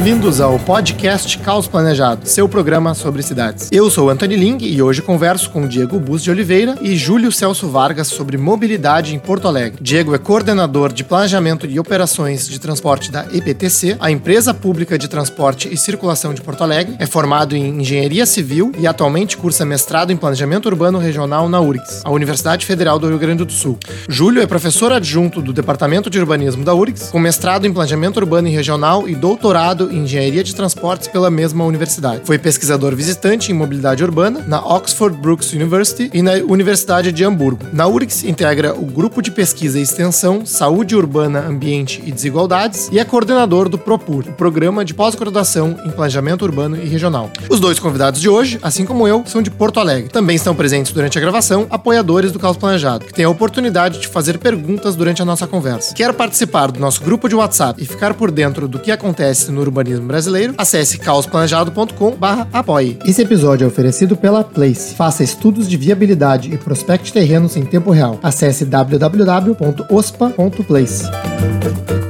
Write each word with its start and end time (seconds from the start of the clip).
bem-vindos 0.00 0.40
ao 0.40 0.58
podcast 0.60 1.36
Caos 1.40 1.68
Planejado, 1.68 2.26
seu 2.26 2.48
programa 2.48 2.94
sobre 2.94 3.22
cidades. 3.22 3.68
Eu 3.70 3.90
sou 3.90 4.08
Anthony 4.08 4.34
Ling 4.34 4.56
e 4.62 4.80
hoje 4.80 5.02
converso 5.02 5.50
com 5.50 5.68
Diego 5.68 6.00
Bus 6.00 6.22
de 6.22 6.30
Oliveira 6.30 6.74
e 6.80 6.96
Júlio 6.96 7.30
Celso 7.30 7.68
Vargas 7.68 8.08
sobre 8.08 8.38
mobilidade 8.38 9.14
em 9.14 9.18
Porto 9.18 9.46
Alegre. 9.46 9.78
Diego 9.78 10.14
é 10.14 10.18
coordenador 10.18 10.90
de 10.90 11.04
planejamento 11.04 11.66
e 11.66 11.78
operações 11.78 12.48
de 12.48 12.58
transporte 12.58 13.12
da 13.12 13.26
EPTC, 13.30 13.98
a 14.00 14.10
empresa 14.10 14.54
pública 14.54 14.96
de 14.96 15.06
transporte 15.06 15.68
e 15.70 15.76
circulação 15.76 16.32
de 16.32 16.40
Porto 16.40 16.64
Alegre, 16.64 16.96
é 16.98 17.04
formado 17.04 17.54
em 17.54 17.82
engenharia 17.82 18.24
civil 18.24 18.72
e 18.78 18.86
atualmente 18.86 19.36
cursa 19.36 19.66
mestrado 19.66 20.10
em 20.10 20.16
planejamento 20.16 20.64
urbano 20.64 20.98
regional 20.98 21.46
na 21.46 21.60
URGS, 21.60 22.00
a 22.06 22.10
Universidade 22.10 22.64
Federal 22.64 22.98
do 22.98 23.06
Rio 23.06 23.18
Grande 23.18 23.44
do 23.44 23.52
Sul. 23.52 23.78
Júlio 24.08 24.40
é 24.40 24.46
professor 24.46 24.92
adjunto 24.92 25.42
do 25.42 25.52
Departamento 25.52 26.08
de 26.08 26.18
Urbanismo 26.18 26.64
da 26.64 26.74
URGS, 26.74 27.10
com 27.10 27.18
mestrado 27.18 27.66
em 27.66 27.72
planejamento 27.72 28.16
urbano 28.16 28.48
e 28.48 28.50
regional 28.50 29.06
e 29.06 29.14
doutorado 29.14 29.89
em 29.90 30.04
engenharia 30.04 30.44
de 30.44 30.54
transportes 30.54 31.08
pela 31.08 31.30
mesma 31.30 31.64
universidade. 31.64 32.22
Foi 32.24 32.38
pesquisador 32.38 32.94
visitante 32.94 33.50
em 33.50 33.54
mobilidade 33.54 34.02
urbana 34.02 34.44
na 34.46 34.64
Oxford 34.64 35.16
Brookes 35.16 35.52
University 35.52 36.10
e 36.12 36.22
na 36.22 36.32
Universidade 36.32 37.12
de 37.12 37.24
Hamburgo. 37.24 37.66
Na 37.72 37.86
URGS 37.86 38.24
integra 38.24 38.74
o 38.74 38.84
grupo 38.84 39.22
de 39.22 39.30
pesquisa 39.30 39.78
e 39.78 39.82
extensão 39.82 40.44
Saúde 40.44 40.96
Urbana, 40.96 41.46
Ambiente 41.46 42.02
e 42.04 42.12
Desigualdades 42.12 42.88
e 42.92 42.98
é 42.98 43.04
coordenador 43.04 43.68
do 43.68 43.78
PROPUR, 43.78 44.24
o 44.28 44.32
programa 44.32 44.84
de 44.84 44.94
pós-graduação 44.94 45.76
em 45.84 45.90
planejamento 45.90 46.42
urbano 46.42 46.76
e 46.76 46.86
regional. 46.86 47.30
Os 47.48 47.60
dois 47.60 47.78
convidados 47.78 48.20
de 48.20 48.28
hoje, 48.28 48.58
assim 48.62 48.84
como 48.84 49.06
eu, 49.06 49.22
são 49.26 49.42
de 49.42 49.50
Porto 49.50 49.80
Alegre. 49.80 50.10
Também 50.10 50.36
estão 50.36 50.54
presentes 50.54 50.92
durante 50.92 51.18
a 51.18 51.20
gravação 51.20 51.66
apoiadores 51.70 52.32
do 52.32 52.38
Caos 52.38 52.56
Planejado, 52.56 53.04
que 53.06 53.12
têm 53.12 53.24
a 53.24 53.30
oportunidade 53.30 54.00
de 54.00 54.08
fazer 54.08 54.38
perguntas 54.38 54.96
durante 54.96 55.22
a 55.22 55.24
nossa 55.24 55.46
conversa. 55.46 55.94
Quer 55.94 56.12
participar 56.12 56.70
do 56.70 56.80
nosso 56.80 57.02
grupo 57.02 57.28
de 57.28 57.34
WhatsApp 57.34 57.82
e 57.82 57.86
ficar 57.86 58.14
por 58.14 58.30
dentro 58.30 58.68
do 58.68 58.78
que 58.78 58.90
acontece 58.90 59.50
no 59.50 59.60
urbanismo 59.80 60.06
brasileiro? 60.06 60.54
Acesse 60.56 60.96
caosplanejado.com/apoie. 60.98 62.98
Esse 63.04 63.22
episódio 63.22 63.64
é 63.64 63.68
oferecido 63.68 64.16
pela 64.16 64.44
Place. 64.44 64.94
Faça 64.94 65.24
estudos 65.24 65.68
de 65.68 65.76
viabilidade 65.76 66.52
e 66.52 66.58
prospecte 66.58 67.12
terrenos 67.12 67.56
em 67.56 67.64
tempo 67.64 67.90
real. 67.90 68.20
Acesse 68.22 68.64
www.ospa.place. 68.64 71.04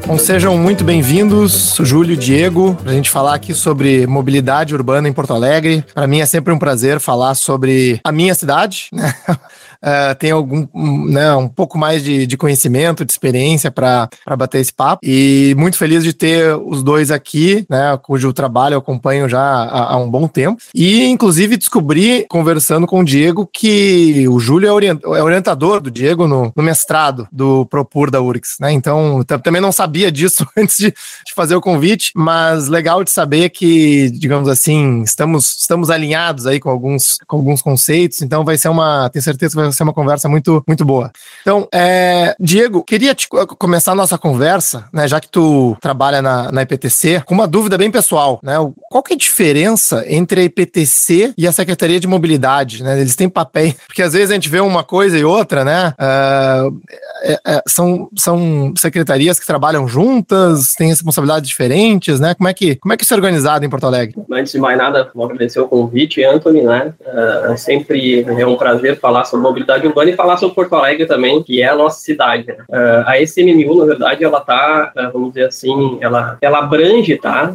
Bom, 0.06 0.18
sejam 0.18 0.58
muito 0.58 0.82
bem-vindos, 0.82 1.76
Júlio 1.80 2.14
e 2.14 2.16
Diego, 2.16 2.74
para 2.74 2.91
a 2.91 2.94
gente 2.94 3.08
falar 3.08 3.34
aqui 3.34 3.54
sobre 3.54 4.08
mobilidade 4.08 4.74
urbana 4.74 5.08
em 5.08 5.12
Porto 5.12 5.32
Alegre. 5.32 5.84
Para 5.94 6.08
mim 6.08 6.18
é 6.18 6.26
sempre 6.26 6.52
um 6.52 6.58
prazer 6.58 6.98
falar 6.98 7.36
sobre 7.36 8.00
a 8.02 8.10
minha 8.10 8.34
cidade, 8.34 8.88
né? 8.92 9.14
Uh, 9.83 10.14
tem 10.19 10.31
algum, 10.31 10.67
né, 11.09 11.34
um 11.34 11.48
pouco 11.48 11.78
mais 11.78 12.03
de, 12.03 12.27
de 12.27 12.36
conhecimento, 12.36 13.05
de 13.05 13.12
experiência 13.12 13.70
para 13.70 14.09
bater 14.37 14.61
esse 14.61 14.72
papo. 14.72 15.00
E 15.03 15.55
muito 15.59 15.77
feliz 15.77 16.05
de 16.05 16.12
ter 16.12 16.56
os 16.56 16.83
dois 16.83 17.11
aqui, 17.11 17.67
né, 17.69 17.98
cujo 18.03 18.33
trabalho 18.33 18.75
eu 18.75 18.78
acompanho 18.78 19.28
já 19.28 19.41
há, 19.41 19.95
há 19.95 19.97
um 19.97 20.11
bom 20.11 20.28
tempo. 20.28 20.61
E, 20.75 21.05
inclusive, 21.05 21.56
descobri, 21.56 22.27
conversando 22.28 22.87
com 22.87 23.00
o 23.00 23.05
Diego, 23.05 23.48
que 23.53 24.27
o 24.28 24.39
Júlio 24.39 24.69
é, 24.69 24.72
orient, 24.72 25.00
é 25.03 25.22
orientador 25.22 25.81
do 25.81 25.91
Diego 25.91 26.27
no, 26.27 26.53
no, 26.55 26.62
mestrado 26.62 27.27
do 27.33 27.67
Propur 27.67 28.11
da 28.11 28.20
URGS, 28.20 28.56
né? 28.61 28.72
Então, 28.72 29.25
também 29.42 29.61
não 29.61 29.72
sabia 29.72 30.11
disso 30.12 30.47
antes 30.56 30.77
de, 30.77 30.91
de 30.91 31.34
fazer 31.34 31.56
o 31.56 31.61
convite, 31.61 32.12
mas 32.15 32.69
legal 32.69 33.03
de 33.03 33.11
saber 33.11 33.50
que, 33.50 34.11
digamos 34.11 34.48
assim, 34.48 35.03
estamos, 35.03 35.56
estamos 35.61 35.91
alinhados 35.91 36.47
aí 36.47 36.61
com 36.61 36.70
alguns, 36.70 37.19
com 37.27 37.37
alguns 37.37 37.62
conceitos, 37.62 38.22
então 38.22 38.44
vai 38.44 38.56
ser 38.56 38.69
uma, 38.69 39.09
tenho 39.11 39.22
certeza 39.22 39.53
que 39.53 39.61
vai 39.61 39.69
ser 39.72 39.82
uma 39.82 39.92
conversa 39.92 40.28
muito, 40.28 40.62
muito 40.66 40.84
boa. 40.84 41.10
Então, 41.42 41.68
é, 41.72 42.34
Diego, 42.38 42.82
queria 42.82 43.14
te, 43.14 43.28
começar 43.58 43.92
a 43.92 43.94
nossa 43.94 44.18
conversa, 44.18 44.84
né, 44.92 45.06
já 45.08 45.20
que 45.20 45.28
tu 45.28 45.76
trabalha 45.80 46.22
na, 46.22 46.50
na 46.52 46.62
IPTC, 46.62 47.22
com 47.26 47.34
uma 47.34 47.47
dúvida 47.47 47.76
bem 47.76 47.91
pessoal, 47.91 48.41
né? 48.42 48.54
Qual 48.91 49.03
que 49.03 49.12
é 49.12 49.16
a 49.16 49.19
diferença 49.19 50.04
entre 50.06 50.41
a 50.41 50.44
IPTC 50.44 51.34
e 51.36 51.47
a 51.47 51.53
Secretaria 51.53 52.00
de 52.00 52.06
Mobilidade, 52.06 52.82
né? 52.82 53.00
Eles 53.00 53.16
têm 53.16 53.28
papéis, 53.28 53.75
porque 53.86 54.03
às 54.03 54.12
vezes 54.12 54.30
a 54.30 54.34
gente 54.34 54.48
vê 54.48 54.60
uma 54.60 54.84
coisa 54.84 55.19
e 55.19 55.25
outra, 55.25 55.64
né? 55.64 55.94
Uh, 55.98 56.80
é, 57.22 57.41
é, 57.47 57.62
são, 57.66 58.09
são 58.16 58.72
secretarias 58.76 59.38
que 59.38 59.47
trabalham 59.47 59.86
juntas, 59.86 60.75
têm 60.75 60.88
responsabilidades 60.88 61.48
diferentes, 61.48 62.19
né? 62.19 62.34
Como 62.34 62.48
é 62.48 62.54
que, 62.54 62.76
como 62.76 62.92
é 62.92 62.97
que 62.97 63.04
isso 63.04 63.14
é 63.14 63.16
organizado 63.16 63.64
em 63.64 63.70
Porto 63.70 63.86
Alegre? 63.86 64.16
Antes 64.32 64.53
de 64.53 64.59
mais 64.59 64.76
nada, 64.76 65.10
vou 65.14 65.25
agradecer 65.25 65.60
o 65.60 65.69
convite, 65.69 66.25
Anthony, 66.25 66.62
né? 66.62 66.94
Uh, 67.00 67.56
sempre 67.56 68.22
é 68.22 68.47
um 68.47 68.56
prazer 68.56 68.98
falar 68.98 69.25
sobre 69.25 69.42
mobilidade 69.44 69.59
mobilidade 69.60 69.87
urbana 69.87 70.10
e 70.10 70.16
falar 70.16 70.37
sobre 70.37 70.54
Porto 70.54 70.75
Alegre 70.75 71.06
também, 71.06 71.43
que 71.43 71.62
é 71.62 71.69
a 71.69 71.76
nossa 71.76 72.00
cidade. 72.00 72.47
Né? 72.47 72.56
Uh, 72.69 73.04
a 73.06 73.21
SMMU, 73.21 73.75
na 73.76 73.84
verdade, 73.84 74.25
ela 74.25 74.38
está, 74.38 74.93
uh, 74.97 75.12
vamos 75.12 75.34
dizer 75.34 75.47
assim, 75.47 75.98
ela, 76.00 76.38
ela 76.41 76.59
abrange 76.59 77.16
tá, 77.16 77.54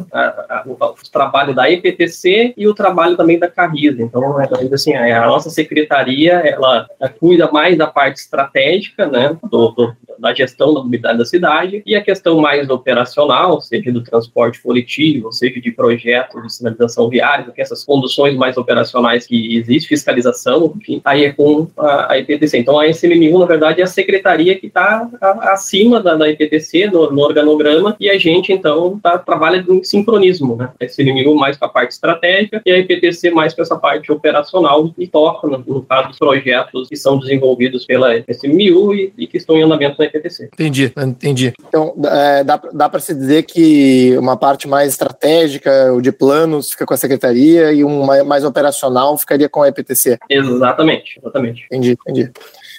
o, 0.66 0.72
o, 0.72 0.94
trabalho 1.12 1.54
da 1.54 1.70
EPTC 1.70 2.54
e 2.56 2.68
o 2.68 2.74
trabalho 2.74 3.16
também 3.16 3.38
da 3.38 3.48
Carriza. 3.48 4.02
Então, 4.02 4.40
é, 4.40 4.48
assim, 4.72 4.94
a, 4.94 5.26
nossa 5.26 5.50
secretaria, 5.50 6.34
ela, 6.34 6.86
cuida 7.18 7.50
mais 7.50 7.76
da 7.76 7.86
parte 7.86 8.20
estratégica, 8.20 9.06
né, 9.06 9.36
do, 9.50 9.68
do, 9.70 9.96
da 10.18 10.34
gestão 10.34 10.72
da 10.74 10.80
mobilidade 10.80 11.18
da 11.18 11.24
cidade 11.24 11.82
e 11.84 11.94
a 11.94 12.02
questão 12.02 12.40
mais 12.40 12.68
operacional, 12.68 13.60
seja 13.60 13.92
do 13.92 14.02
transporte 14.02 14.60
coletivo, 14.60 15.32
seja 15.32 15.60
de 15.60 15.70
projetos 15.70 16.42
de 16.42 16.52
sinalização 16.52 17.08
viária, 17.08 17.50
que 17.54 17.60
essas 17.60 17.84
conduções 17.84 18.36
mais 18.36 18.56
operacionais 18.56 19.26
que 19.26 19.56
existe, 19.56 19.88
fiscalização, 19.88 20.74
enfim, 20.76 21.00
aí 21.04 21.24
é 21.24 21.32
com 21.32 21.68
a, 21.78 21.95
a 22.08 22.18
IPTC. 22.18 22.58
Então, 22.58 22.78
a 22.78 22.86
SMMU, 22.88 23.38
na 23.38 23.46
verdade, 23.46 23.80
é 23.80 23.84
a 23.84 23.88
secretaria 23.88 24.58
que 24.58 24.66
está 24.66 25.08
acima 25.42 26.00
da, 26.00 26.14
da 26.14 26.28
IPTC, 26.28 26.86
no, 26.86 27.10
no, 27.10 27.22
organograma, 27.22 27.96
e 27.98 28.10
a 28.10 28.18
gente, 28.18 28.52
então, 28.52 28.98
tá, 29.02 29.18
trabalha 29.18 29.64
em 29.68 29.82
sincronismo, 29.82 30.56
né? 30.56 30.70
A 30.80 30.84
SMMU 30.84 31.34
mais 31.34 31.56
com 31.56 31.64
a 31.64 31.68
parte 31.68 31.92
estratégica 31.92 32.60
e 32.64 32.70
a 32.70 32.78
IPTC 32.78 33.30
mais 33.30 33.54
com 33.54 33.62
essa 33.62 33.76
parte 33.76 34.12
operacional 34.12 34.92
e 34.98 35.06
toca, 35.06 35.46
no, 35.46 35.58
no 35.58 35.82
caso, 35.82 36.08
dos 36.08 36.18
projetos 36.18 36.88
que 36.88 36.96
são 36.96 37.18
desenvolvidos 37.18 37.84
pela 37.86 38.18
SMMU 38.28 38.94
e, 38.94 39.12
e, 39.16 39.26
que 39.26 39.36
estão 39.36 39.56
em 39.56 39.62
andamento 39.62 39.96
na 39.98 40.04
IPTC. 40.06 40.50
Entendi, 40.52 40.92
entendi. 40.96 41.52
Então, 41.68 41.94
é, 42.04 42.44
dá, 42.44 42.60
dá 42.72 42.88
para 42.88 43.00
se 43.00 43.14
dizer 43.14 43.44
que 43.44 44.16
uma 44.18 44.36
parte 44.36 44.68
mais 44.68 44.92
estratégica, 44.92 45.92
o 45.92 46.00
de 46.00 46.12
planos, 46.12 46.70
fica 46.70 46.84
com 46.84 46.94
a 46.94 46.96
secretaria 46.96 47.72
e 47.72 47.82
uma 47.84 48.22
mais 48.24 48.44
operacional 48.44 49.16
ficaria 49.16 49.48
com 49.48 49.62
a 49.62 49.68
IPTC. 49.68 50.18
Exatamente, 50.28 51.18
exatamente. 51.18 51.64
Entendi 51.66 51.85
entendi. 51.92 52.30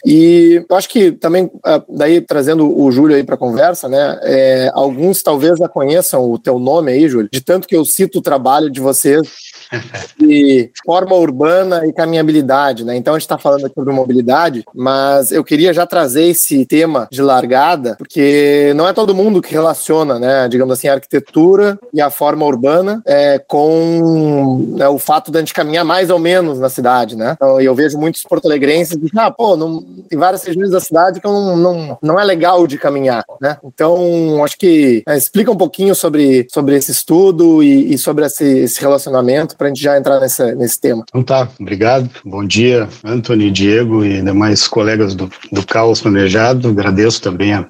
E 0.05 0.63
eu 0.69 0.75
acho 0.75 0.89
que 0.89 1.11
também, 1.11 1.49
ah, 1.65 1.83
daí 1.89 2.21
trazendo 2.21 2.79
o 2.79 2.91
Júlio 2.91 3.15
aí 3.15 3.23
para 3.23 3.35
a 3.35 3.37
conversa, 3.37 3.89
né? 3.89 4.19
É, 4.23 4.71
alguns 4.73 5.23
talvez 5.23 5.57
já 5.57 5.67
conheçam 5.67 6.29
o 6.29 6.37
teu 6.37 6.59
nome 6.59 6.91
aí, 6.91 7.09
Júlio, 7.09 7.29
de 7.31 7.41
tanto 7.41 7.67
que 7.67 7.75
eu 7.75 7.83
cito 7.83 8.19
o 8.19 8.21
trabalho 8.21 8.69
de 8.69 8.79
vocês 8.79 9.27
de 10.19 10.71
forma 10.85 11.15
urbana 11.15 11.85
e 11.85 11.93
caminhabilidade, 11.93 12.83
né? 12.83 12.95
Então 12.95 13.13
a 13.13 13.17
gente 13.17 13.25
está 13.25 13.37
falando 13.37 13.65
aqui 13.65 13.75
sobre 13.75 13.93
mobilidade, 13.93 14.63
mas 14.73 15.31
eu 15.31 15.43
queria 15.43 15.73
já 15.73 15.85
trazer 15.85 16.25
esse 16.25 16.65
tema 16.65 17.07
de 17.11 17.21
largada, 17.21 17.95
porque 17.97 18.73
não 18.75 18.87
é 18.87 18.93
todo 18.93 19.15
mundo 19.15 19.41
que 19.41 19.53
relaciona, 19.53 20.19
né? 20.19 20.47
Digamos 20.47 20.73
assim, 20.73 20.87
a 20.87 20.93
arquitetura 20.93 21.77
e 21.93 22.01
a 22.01 22.09
forma 22.09 22.45
urbana 22.45 23.01
é, 23.05 23.39
com 23.39 24.75
né, 24.77 24.87
o 24.87 24.97
fato 24.97 25.31
de 25.31 25.37
a 25.37 25.41
gente 25.41 25.53
caminhar 25.53 25.83
mais 25.83 26.09
ou 26.09 26.19
menos 26.19 26.59
na 26.59 26.69
cidade, 26.69 27.15
né? 27.15 27.33
Então, 27.35 27.59
eu 27.59 27.75
vejo 27.75 27.97
muitos 27.97 28.23
porto-alegrenses 28.23 28.97
dizendo, 28.97 29.19
ah, 29.19 29.31
pô, 29.31 29.55
não, 29.55 29.81
tem 30.09 30.17
várias 30.17 30.43
regiões 30.43 30.71
da 30.71 30.79
cidade 30.79 31.19
que 31.19 31.27
não, 31.27 31.57
não, 31.57 31.97
não 32.01 32.19
é 32.19 32.23
legal 32.23 32.65
de 32.67 32.77
caminhar, 32.77 33.23
né? 33.41 33.57
Então, 33.63 34.43
acho 34.43 34.57
que 34.57 35.03
é, 35.07 35.17
explica 35.17 35.51
um 35.51 35.57
pouquinho 35.57 35.95
sobre, 35.95 36.47
sobre 36.51 36.75
esse 36.75 36.91
estudo 36.91 37.63
e, 37.63 37.93
e 37.93 37.97
sobre 37.97 38.25
esse, 38.25 38.45
esse 38.59 38.79
relacionamento 38.81 39.56
para 39.57 39.67
a 39.67 39.69
gente 39.69 39.81
já 39.81 39.97
entrar 39.97 40.19
nessa, 40.19 40.53
nesse 40.55 40.79
tema. 40.79 41.03
Então 41.07 41.23
tá, 41.23 41.49
obrigado. 41.59 42.09
Bom 42.23 42.45
dia, 42.45 42.87
Antônio, 43.03 43.51
Diego 43.51 44.05
e 44.05 44.21
demais 44.21 44.67
colegas 44.67 45.15
do, 45.15 45.29
do 45.51 45.65
Caos 45.65 46.01
Planejado. 46.01 46.69
Agradeço 46.69 47.21
também 47.21 47.53
a 47.53 47.67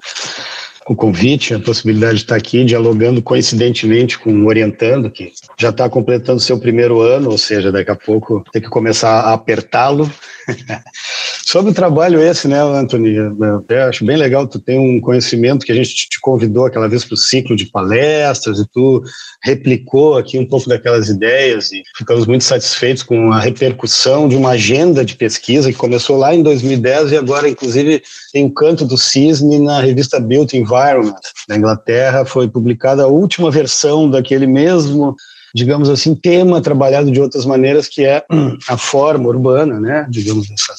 o 0.88 0.96
convite, 0.96 1.52
a 1.52 1.60
possibilidade 1.60 2.14
de 2.14 2.22
estar 2.22 2.36
aqui 2.36 2.64
dialogando 2.64 3.20
coincidentemente 3.20 4.18
com 4.18 4.32
o 4.32 4.46
Orientando, 4.46 5.10
que 5.10 5.32
já 5.58 5.68
está 5.68 5.86
completando 5.88 6.40
seu 6.40 6.58
primeiro 6.58 7.02
ano, 7.02 7.30
ou 7.30 7.36
seja, 7.36 7.70
daqui 7.70 7.90
a 7.90 7.94
pouco 7.94 8.42
tem 8.50 8.62
que 8.62 8.70
começar 8.70 9.20
a 9.20 9.34
apertá-lo. 9.34 10.10
Sobre 11.50 11.70
o 11.70 11.74
trabalho 11.74 12.20
esse, 12.20 12.46
né, 12.46 12.60
Anthony, 12.60 13.14
eu 13.14 13.82
acho 13.88 14.04
bem 14.04 14.18
legal, 14.18 14.46
tu 14.46 14.58
tem 14.58 14.78
um 14.78 15.00
conhecimento 15.00 15.64
que 15.64 15.72
a 15.72 15.74
gente 15.74 15.94
te 15.94 16.20
convidou 16.20 16.66
aquela 16.66 16.86
vez 16.86 17.06
para 17.06 17.14
o 17.14 17.16
ciclo 17.16 17.56
de 17.56 17.64
palestras 17.64 18.58
e 18.58 18.66
tu 18.66 19.02
replicou 19.42 20.18
aqui 20.18 20.38
um 20.38 20.44
pouco 20.44 20.68
daquelas 20.68 21.08
ideias 21.08 21.72
e 21.72 21.82
ficamos 21.96 22.26
muito 22.26 22.44
satisfeitos 22.44 23.02
com 23.02 23.32
a 23.32 23.40
repercussão 23.40 24.28
de 24.28 24.36
uma 24.36 24.50
agenda 24.50 25.02
de 25.02 25.16
pesquisa 25.16 25.72
que 25.72 25.78
começou 25.78 26.18
lá 26.18 26.34
em 26.34 26.42
2010 26.42 27.12
e 27.12 27.16
agora, 27.16 27.48
inclusive, 27.48 28.02
tem 28.30 28.44
o 28.44 28.50
Canto 28.50 28.84
do 28.84 28.98
Cisne 28.98 29.58
na 29.58 29.80
revista 29.80 30.20
Built 30.20 30.52
Environment, 30.52 31.16
na 31.48 31.56
Inglaterra. 31.56 32.26
Foi 32.26 32.46
publicada 32.46 33.04
a 33.04 33.08
última 33.08 33.50
versão 33.50 34.10
daquele 34.10 34.46
mesmo 34.46 35.16
digamos 35.54 35.88
assim, 35.88 36.14
tema 36.14 36.60
trabalhado 36.60 37.10
de 37.10 37.18
outras 37.18 37.46
maneiras, 37.46 37.88
que 37.88 38.04
é 38.04 38.22
a 38.68 38.76
forma 38.76 39.28
urbana, 39.28 39.80
né? 39.80 40.06
Digamos, 40.10 40.50
essa, 40.50 40.74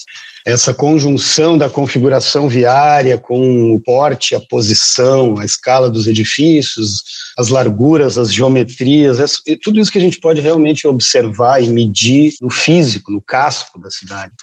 essa 0.46 0.74
conjunção 0.74 1.58
da 1.58 1.70
configuração 1.70 2.48
viária 2.48 3.18
com 3.18 3.74
o 3.74 3.80
porte, 3.80 4.36
a 4.36 4.40
posição, 4.40 5.38
a 5.38 5.46
escala 5.46 5.90
dos 5.90 6.08
edifícios, 6.08 7.04
as 7.38 7.50
larguras, 7.50 8.18
as 8.18 8.34
geometrias, 8.34 9.42
tudo 9.64 9.80
isso 9.80 9.92
que 9.92 9.98
a 9.98 10.02
gente 10.02 10.20
pode 10.20 10.42
realmente 10.42 10.88
observar 10.88 11.62
e 11.62 11.70
medir 11.70 12.34
no 12.42 12.50
físico, 12.50 13.12
no 13.12 13.22
casco 13.22 13.80
da 13.80 13.90
cidade. 13.90 14.34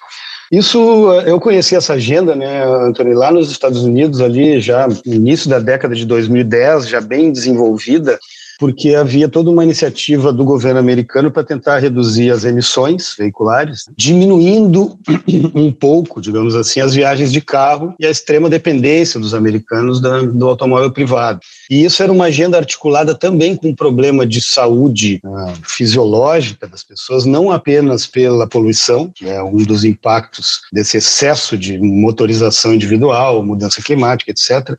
Isso, 0.51 0.79
eu 1.27 1.41
conheci 1.41 1.75
essa 1.75 1.95
agenda, 1.95 2.37
né, 2.37 2.65
Antônio, 2.65 3.17
lá 3.19 3.33
nos 3.33 3.51
Estados 3.51 3.83
Unidos, 3.83 4.21
ali 4.21 4.61
já 4.61 4.87
no 4.87 5.15
início 5.15 5.51
da 5.51 5.59
década 5.59 5.95
de 5.95 6.07
2010, 6.07 6.89
já 6.89 7.01
bem 7.01 7.33
desenvolvida, 7.33 8.19
porque 8.59 8.95
havia 8.95 9.29
toda 9.29 9.51
uma 9.51 9.65
iniciativa 9.65 10.33
do 10.33 10.45
governo 10.45 10.81
americano 10.81 11.31
para 11.31 11.45
tentar 11.45 11.79
reduzir 11.79 12.31
as 12.31 12.45
emissões 12.45 13.15
veiculares, 13.17 13.85
diminuindo 13.97 14.99
um 15.55 15.71
pouco, 15.71 16.21
digamos 16.21 16.55
assim, 16.55 16.81
as 16.81 16.95
viagens 16.95 17.33
de 17.33 17.41
carro 17.41 17.95
e 17.99 18.07
a 18.07 18.11
extrema 18.11 18.49
dependência 18.49 19.21
dos 19.21 19.35
americanos 19.35 20.01
do 20.01 20.49
automóvel 20.49 20.91
privado. 20.91 21.41
E 21.71 21.85
isso 21.85 22.03
era 22.03 22.13
uma 22.13 22.27
agenda 22.27 22.57
articulada 22.57 23.15
também 23.15 23.57
com 23.57 23.69
um 23.69 23.75
problema 23.75 24.27
de 24.27 24.41
saúde 24.41 25.21
uh, 25.25 25.53
fisiológica 25.65 26.67
das 26.67 26.83
pessoas, 26.83 27.25
não 27.25 27.51
apenas 27.51 28.07
pela 28.07 28.47
poluição, 28.47 29.11
que 29.15 29.29
é 29.29 29.43
um 29.43 29.57
dos 29.57 29.85
impactos 29.85 30.61
desse 30.73 30.97
excesso 30.97 31.59
de 31.59 31.79
motorização 31.79 32.73
individual, 32.73 33.45
mudança 33.45 33.83
climática, 33.83 34.31
etc., 34.31 34.77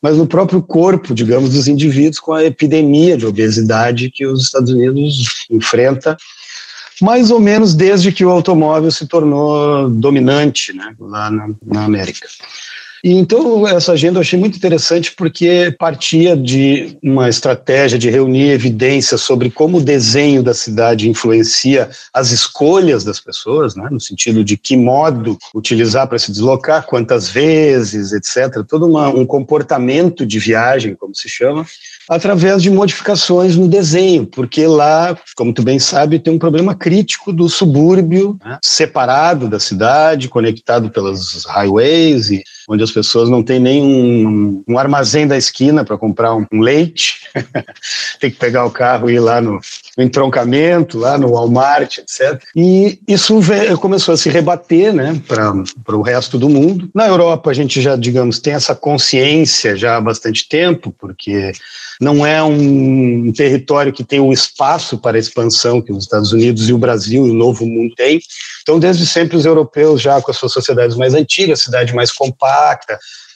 mas 0.00 0.16
no 0.16 0.26
próprio 0.26 0.62
corpo, 0.62 1.14
digamos, 1.14 1.50
dos 1.50 1.68
indivíduos 1.68 2.20
com 2.20 2.32
a 2.32 2.44
epidemia 2.44 3.17
de 3.18 3.26
obesidade 3.26 4.10
que 4.10 4.26
os 4.26 4.44
Estados 4.44 4.70
Unidos 4.70 5.46
enfrenta 5.50 6.16
mais 7.00 7.30
ou 7.30 7.38
menos 7.38 7.74
desde 7.74 8.10
que 8.10 8.24
o 8.24 8.30
automóvel 8.30 8.90
se 8.90 9.06
tornou 9.06 9.88
dominante 9.88 10.72
né, 10.72 10.94
lá 10.98 11.30
na, 11.30 11.48
na 11.64 11.84
América. 11.84 12.26
E 13.02 13.12
então, 13.12 13.66
essa 13.66 13.92
agenda 13.92 14.18
eu 14.18 14.22
achei 14.22 14.36
muito 14.36 14.56
interessante 14.56 15.12
porque 15.12 15.74
partia 15.78 16.36
de 16.36 16.98
uma 17.00 17.28
estratégia 17.28 17.96
de 17.96 18.10
reunir 18.10 18.50
evidências 18.50 19.20
sobre 19.20 19.50
como 19.50 19.78
o 19.78 19.82
desenho 19.82 20.42
da 20.42 20.52
cidade 20.52 21.08
influencia 21.08 21.88
as 22.12 22.32
escolhas 22.32 23.04
das 23.04 23.20
pessoas, 23.20 23.76
né, 23.76 23.88
no 23.90 24.00
sentido 24.00 24.42
de 24.42 24.56
que 24.56 24.76
modo 24.76 25.38
utilizar 25.54 26.08
para 26.08 26.18
se 26.18 26.32
deslocar, 26.32 26.86
quantas 26.86 27.30
vezes, 27.30 28.12
etc. 28.12 28.64
Todo 28.68 28.86
uma, 28.86 29.08
um 29.08 29.24
comportamento 29.24 30.26
de 30.26 30.40
viagem, 30.40 30.96
como 30.96 31.14
se 31.14 31.28
chama, 31.28 31.64
através 32.08 32.62
de 32.62 32.70
modificações 32.70 33.56
no 33.56 33.68
desenho, 33.68 34.26
porque 34.26 34.66
lá, 34.66 35.16
como 35.36 35.52
tu 35.52 35.62
bem 35.62 35.78
sabe, 35.78 36.18
tem 36.18 36.32
um 36.32 36.38
problema 36.38 36.74
crítico 36.74 37.32
do 37.32 37.48
subúrbio, 37.48 38.38
né, 38.44 38.58
separado 38.62 39.48
da 39.48 39.60
cidade, 39.60 40.28
conectado 40.28 40.90
pelas 40.90 41.44
highways 41.44 42.30
e 42.30 42.42
onde 42.68 42.84
as 42.84 42.90
pessoas 42.90 43.30
não 43.30 43.42
têm 43.42 43.58
nem 43.58 43.82
um, 43.82 44.62
um 44.68 44.78
armazém 44.78 45.26
da 45.26 45.38
esquina 45.38 45.84
para 45.84 45.96
comprar 45.96 46.36
um, 46.36 46.44
um 46.52 46.60
leite, 46.60 47.22
tem 48.20 48.30
que 48.30 48.36
pegar 48.36 48.66
o 48.66 48.70
carro 48.70 49.08
e 49.08 49.14
ir 49.14 49.20
lá 49.20 49.40
no, 49.40 49.58
no 49.96 50.04
entroncamento, 50.04 50.98
lá 50.98 51.16
no 51.16 51.32
Walmart, 51.32 51.98
etc. 51.98 52.42
E 52.54 53.00
isso 53.08 53.40
começou 53.80 54.12
a 54.12 54.18
se 54.18 54.28
rebater 54.28 54.92
né, 54.92 55.20
para 55.26 55.96
o 55.96 56.02
resto 56.02 56.38
do 56.38 56.50
mundo. 56.50 56.90
Na 56.94 57.08
Europa, 57.08 57.50
a 57.50 57.54
gente 57.54 57.80
já, 57.80 57.96
digamos, 57.96 58.38
tem 58.38 58.52
essa 58.52 58.74
consciência 58.74 59.74
já 59.74 59.96
há 59.96 60.00
bastante 60.00 60.46
tempo, 60.46 60.94
porque 60.98 61.52
não 62.00 62.24
é 62.24 62.42
um 62.42 63.32
território 63.32 63.92
que 63.92 64.04
tem 64.04 64.20
o 64.20 64.32
espaço 64.32 64.98
para 64.98 65.18
expansão 65.18 65.80
que 65.82 65.90
os 65.90 66.04
Estados 66.04 66.32
Unidos 66.32 66.68
e 66.68 66.72
o 66.72 66.78
Brasil 66.78 67.26
e 67.26 67.30
o 67.30 67.34
Novo 67.34 67.66
Mundo 67.66 67.94
têm. 67.96 68.20
Então, 68.62 68.78
desde 68.78 69.06
sempre, 69.06 69.36
os 69.36 69.44
europeus, 69.44 70.00
já 70.00 70.20
com 70.20 70.30
as 70.30 70.36
suas 70.36 70.52
sociedades 70.52 70.96
mais 70.96 71.14
antigas, 71.14 71.62
cidade 71.62 71.94
mais 71.94 72.12
compacta, 72.12 72.57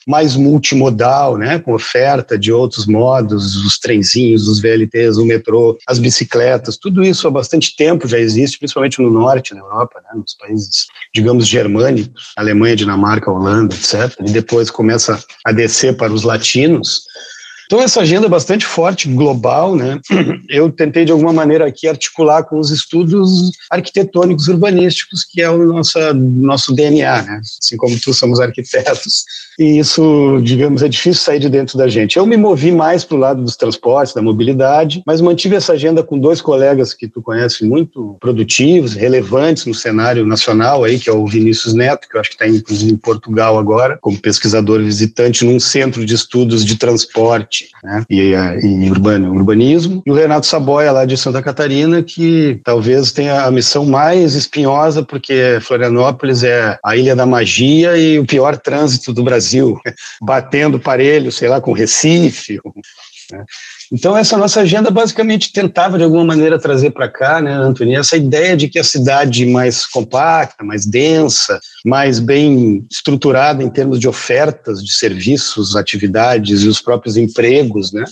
mais 0.06 0.34
multimodal, 0.34 1.38
né, 1.38 1.58
com 1.58 1.74
oferta 1.74 2.38
de 2.38 2.52
outros 2.52 2.86
modos, 2.86 3.56
os 3.64 3.78
trenzinhos, 3.78 4.48
os 4.48 4.60
VLTs, 4.60 5.16
o 5.16 5.24
metrô, 5.24 5.78
as 5.86 5.98
bicicletas, 5.98 6.76
tudo 6.76 7.04
isso 7.04 7.26
há 7.28 7.30
bastante 7.30 7.76
tempo 7.76 8.08
já 8.08 8.18
existe, 8.18 8.58
principalmente 8.58 9.00
no 9.00 9.10
norte, 9.10 9.54
na 9.54 9.60
Europa, 9.60 10.00
né, 10.02 10.20
nos 10.20 10.34
países, 10.34 10.86
digamos, 11.14 11.46
germânicos, 11.46 12.32
Alemanha, 12.36 12.76
Dinamarca, 12.76 13.30
Holanda, 13.30 13.74
etc. 13.74 14.16
E 14.26 14.32
depois 14.32 14.70
começa 14.70 15.22
a 15.44 15.52
descer 15.52 15.96
para 15.96 16.12
os 16.12 16.22
latinos. 16.22 17.02
Então, 17.72 17.82
essa 17.82 18.02
agenda 18.02 18.26
é 18.26 18.28
bastante 18.28 18.66
forte, 18.66 19.08
global, 19.08 19.74
né? 19.74 19.98
Eu 20.46 20.70
tentei, 20.70 21.06
de 21.06 21.12
alguma 21.12 21.32
maneira, 21.32 21.66
aqui 21.66 21.88
articular 21.88 22.42
com 22.42 22.58
os 22.58 22.70
estudos 22.70 23.50
arquitetônicos 23.70 24.46
urbanísticos, 24.46 25.24
que 25.24 25.40
é 25.40 25.48
o 25.48 25.72
nosso, 25.72 25.98
nosso 26.12 26.74
DNA, 26.74 27.22
né? 27.22 27.40
Assim 27.40 27.78
como 27.78 27.98
tu 27.98 28.12
somos 28.12 28.40
arquitetos. 28.40 29.24
E 29.58 29.78
isso, 29.78 30.38
digamos, 30.42 30.82
é 30.82 30.88
difícil 30.88 31.22
sair 31.22 31.38
de 31.38 31.48
dentro 31.48 31.78
da 31.78 31.88
gente. 31.88 32.18
Eu 32.18 32.26
me 32.26 32.36
movi 32.36 32.70
mais 32.70 33.04
para 33.04 33.16
o 33.16 33.20
lado 33.20 33.42
dos 33.42 33.56
transportes, 33.56 34.14
da 34.14 34.20
mobilidade, 34.20 35.02
mas 35.06 35.22
mantive 35.22 35.56
essa 35.56 35.72
agenda 35.72 36.02
com 36.02 36.18
dois 36.18 36.42
colegas 36.42 36.92
que 36.92 37.08
tu 37.08 37.22
conhece 37.22 37.64
muito 37.64 38.16
produtivos, 38.20 38.94
relevantes 38.94 39.64
no 39.64 39.74
cenário 39.74 40.26
nacional 40.26 40.84
aí, 40.84 40.98
que 40.98 41.08
é 41.08 41.12
o 41.12 41.26
Vinícius 41.26 41.72
Neto, 41.72 42.06
que 42.06 42.16
eu 42.16 42.20
acho 42.20 42.30
que 42.30 42.36
está 42.36 42.46
inclusive 42.46 42.92
em 42.92 42.96
Portugal 42.96 43.58
agora, 43.58 43.98
como 44.00 44.20
pesquisador 44.20 44.82
visitante 44.82 45.44
num 45.44 45.60
centro 45.60 46.04
de 46.04 46.14
estudos 46.14 46.64
de 46.64 46.76
transporte 46.76 47.61
né? 47.82 48.04
e, 48.08 48.32
e 48.32 48.90
urbano, 48.90 49.32
urbanismo, 49.32 50.02
e 50.06 50.10
o 50.10 50.14
Renato 50.14 50.46
Saboia, 50.46 50.92
lá 50.92 51.04
de 51.04 51.16
Santa 51.16 51.42
Catarina, 51.42 52.02
que 52.02 52.60
talvez 52.64 53.12
tenha 53.12 53.42
a 53.42 53.50
missão 53.50 53.84
mais 53.84 54.34
espinhosa, 54.34 55.02
porque 55.02 55.58
Florianópolis 55.60 56.42
é 56.42 56.78
a 56.84 56.96
ilha 56.96 57.16
da 57.16 57.26
magia 57.26 57.96
e 57.96 58.18
o 58.18 58.26
pior 58.26 58.56
trânsito 58.56 59.12
do 59.12 59.22
Brasil, 59.22 59.78
batendo 60.22 60.78
parelho, 60.78 61.32
sei 61.32 61.48
lá, 61.48 61.60
com 61.60 61.72
Recife, 61.72 62.60
né? 63.32 63.44
Então, 63.90 64.16
essa 64.16 64.38
nossa 64.38 64.60
agenda 64.60 64.90
basicamente 64.90 65.52
tentava, 65.52 65.98
de 65.98 66.04
alguma 66.04 66.24
maneira, 66.24 66.58
trazer 66.58 66.90
para 66.90 67.08
cá, 67.08 67.40
né, 67.40 67.52
Antônio, 67.52 67.98
essa 67.98 68.16
ideia 68.16 68.56
de 68.56 68.68
que 68.68 68.78
a 68.78 68.84
cidade 68.84 69.44
mais 69.44 69.84
compacta, 69.86 70.64
mais 70.64 70.86
densa, 70.86 71.60
mais 71.84 72.18
bem 72.18 72.86
estruturada 72.90 73.62
em 73.62 73.68
termos 73.68 73.98
de 73.98 74.08
ofertas 74.08 74.82
de 74.82 74.92
serviços, 74.92 75.76
atividades 75.76 76.62
e 76.62 76.68
os 76.68 76.80
próprios 76.80 77.16
empregos, 77.16 77.92
né, 77.92 78.04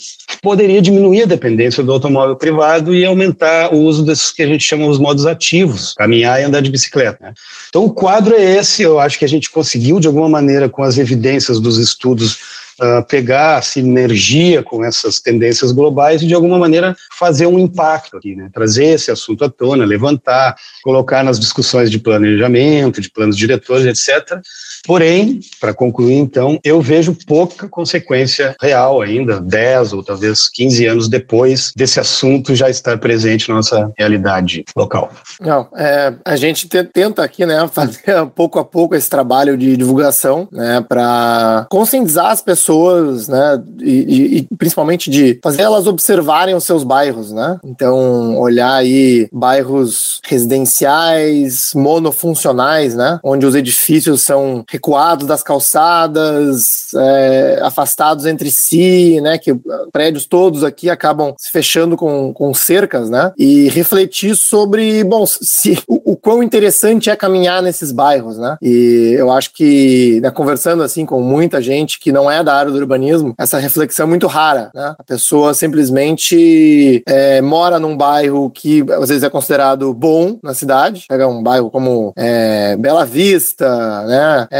poderia 0.43 0.83
diminuir 0.83 1.23
a 1.23 1.27
dependência 1.27 1.83
do 1.83 1.93
automóvel 1.93 2.37
privado 2.37 2.95
e 2.95 3.05
aumentar 3.05 3.73
o 3.73 3.79
uso 3.79 4.05
desses 4.05 4.33
que 4.33 4.43
a 4.43 4.47
gente 4.47 4.65
chama 4.65 4.87
os 4.87 4.99
modos 4.99 5.27
ativos, 5.27 5.95
caminhar 5.95 6.41
e 6.41 6.45
andar 6.45 6.61
de 6.61 6.71
bicicleta. 6.71 7.19
Né. 7.21 7.33
Então, 7.69 7.85
o 7.85 7.93
quadro 7.93 8.35
é 8.35 8.57
esse, 8.59 8.83
eu 8.83 8.99
acho 8.99 9.19
que 9.19 9.25
a 9.25 9.29
gente 9.29 9.51
conseguiu, 9.51 10.01
de 10.01 10.07
alguma 10.07 10.29
maneira, 10.29 10.69
com 10.69 10.83
as 10.83 10.99
evidências 10.99 11.61
dos 11.61 11.79
estudos 11.79 12.39
uh, 12.81 13.05
pegar 13.07 13.63
sinergia 13.63 14.63
com 14.63 14.85
essas 14.85 15.21
tendências 15.21 15.71
globais 15.71 16.23
e, 16.23 16.27
de 16.27 16.35
alguma 16.35 16.59
maneira, 16.59 16.97
fazer 17.17 17.47
um 17.47 17.59
impacto 17.59 18.17
aqui, 18.17 18.35
né? 18.35 18.51
trazer 18.53 18.87
esse 18.87 19.11
assunto 19.11 19.45
à 19.45 19.51
tona, 19.51 19.85
levantar, 19.85 20.57
colocar 20.83 21.23
nas 21.23 21.39
discussões 21.39 21.91
de 21.91 21.99
planejamento, 21.99 23.01
de 23.01 23.11
planos 23.11 23.37
diretores, 23.37 23.87
etc. 23.87 24.41
Porém, 24.87 25.41
para 25.61 25.75
concluir, 25.75 26.15
então, 26.15 26.59
eu 26.65 26.81
vejo 26.81 27.17
pouca 27.27 27.69
consequência 27.69 28.55
real 28.61 29.03
ainda, 29.03 29.41
10 29.41 29.93
ou 29.93 30.03
talvez 30.03 30.49
15 30.49 30.87
anos 30.87 31.09
depois 31.09 31.73
desse 31.77 32.01
assunto 32.01 32.55
já 32.55 32.71
estar 32.71 32.99
presente 32.99 33.49
na 33.49 33.57
nossa 33.57 33.93
realidade 33.99 34.65
local. 34.77 35.11
Não, 35.41 35.69
é, 35.77 36.15
a 36.25 36.37
gente 36.37 36.67
tenta 36.69 37.23
aqui, 37.23 37.45
né, 37.45 37.69
fazer 37.73 38.27
pouco 38.35 38.59
a 38.59 38.65
pouco 38.65 38.95
esse 38.95 39.09
trabalho 39.09 39.57
de 39.57 39.77
divulgação, 39.77 40.49
né, 40.51 40.85
para 40.89 41.67
conscientizar 41.71 42.31
as 42.31 42.41
pessoas, 42.41 43.29
né, 43.29 43.63
e, 43.81 44.39
e, 44.51 44.57
principalmente 44.57 45.11
de 45.11 45.39
fazer 45.43 45.63
elas 45.63 45.87
observarem 45.87 46.55
os 46.55 46.65
seus 46.65 46.85
bairros, 46.85 47.33
né. 47.33 47.59
Então, 47.65 48.39
olhar 48.39 48.75
aí 48.75 49.29
bairros 49.33 50.21
residenciais, 50.25 51.73
monofuncionais, 51.75 52.95
né, 52.95 53.21
onde 53.23 53.45
os 53.47 53.55
edifícios 53.55 54.23
são 54.23 54.65
recuados 54.71 55.27
das 55.27 55.43
calçadas, 55.43 56.95
é, 56.95 57.59
afastados 57.62 58.25
entre 58.25 58.50
si, 58.53 59.21
né? 59.21 59.37
Que 59.37 59.53
prédios 59.93 60.27
todos 60.27 60.62
aqui 60.62 60.89
acabam 60.89 61.35
se 61.37 61.50
fechando 61.50 61.97
com, 61.97 62.33
com 62.33 62.55
cercas, 62.55 63.11
né? 63.11 63.33
E 63.37 63.69
refletir 63.69 64.37
sobre, 64.37 65.03
bom, 65.03 65.27
se 65.27 65.83
o, 65.89 66.12
o 66.12 66.17
quão 66.17 66.41
interessante 66.41 67.11
é 67.11 67.17
caminhar 67.17 67.61
nesses 67.62 67.91
bairros, 67.91 68.39
né? 68.39 68.57
E 68.62 69.15
eu 69.19 69.33
acho 69.33 69.53
que, 69.53 70.21
né, 70.23 70.31
conversando 70.31 70.85
assim 70.85 71.05
com 71.05 71.21
muita 71.21 71.61
gente 71.61 71.99
que 71.99 72.12
não 72.12 72.31
é 72.31 72.45
da 72.45 72.55
área 72.55 72.71
do 72.71 72.79
urbanismo, 72.79 73.35
essa 73.37 73.59
reflexão 73.59 74.07
é 74.07 74.09
muito 74.09 74.29
rara, 74.29 74.71
né? 74.73 74.95
A 74.97 75.03
pessoa 75.03 75.53
simplesmente 75.53 77.03
é, 77.09 77.41
mora 77.41 77.81
num 77.81 77.97
bairro 77.97 78.50
que 78.50 78.85
às 78.93 79.09
vezes 79.09 79.25
é 79.25 79.31
considerado 79.31 79.93
bom 79.93 80.39
na 80.45 80.55
cidade, 80.55 81.07
pega 81.09 81.27
um 81.27 81.43
bairro 81.43 81.71
como 81.71 82.12
é, 82.17 82.77
Bela 82.77 83.05
Vista, 83.05 84.05
né? 84.07 84.47
É, 84.50 84.60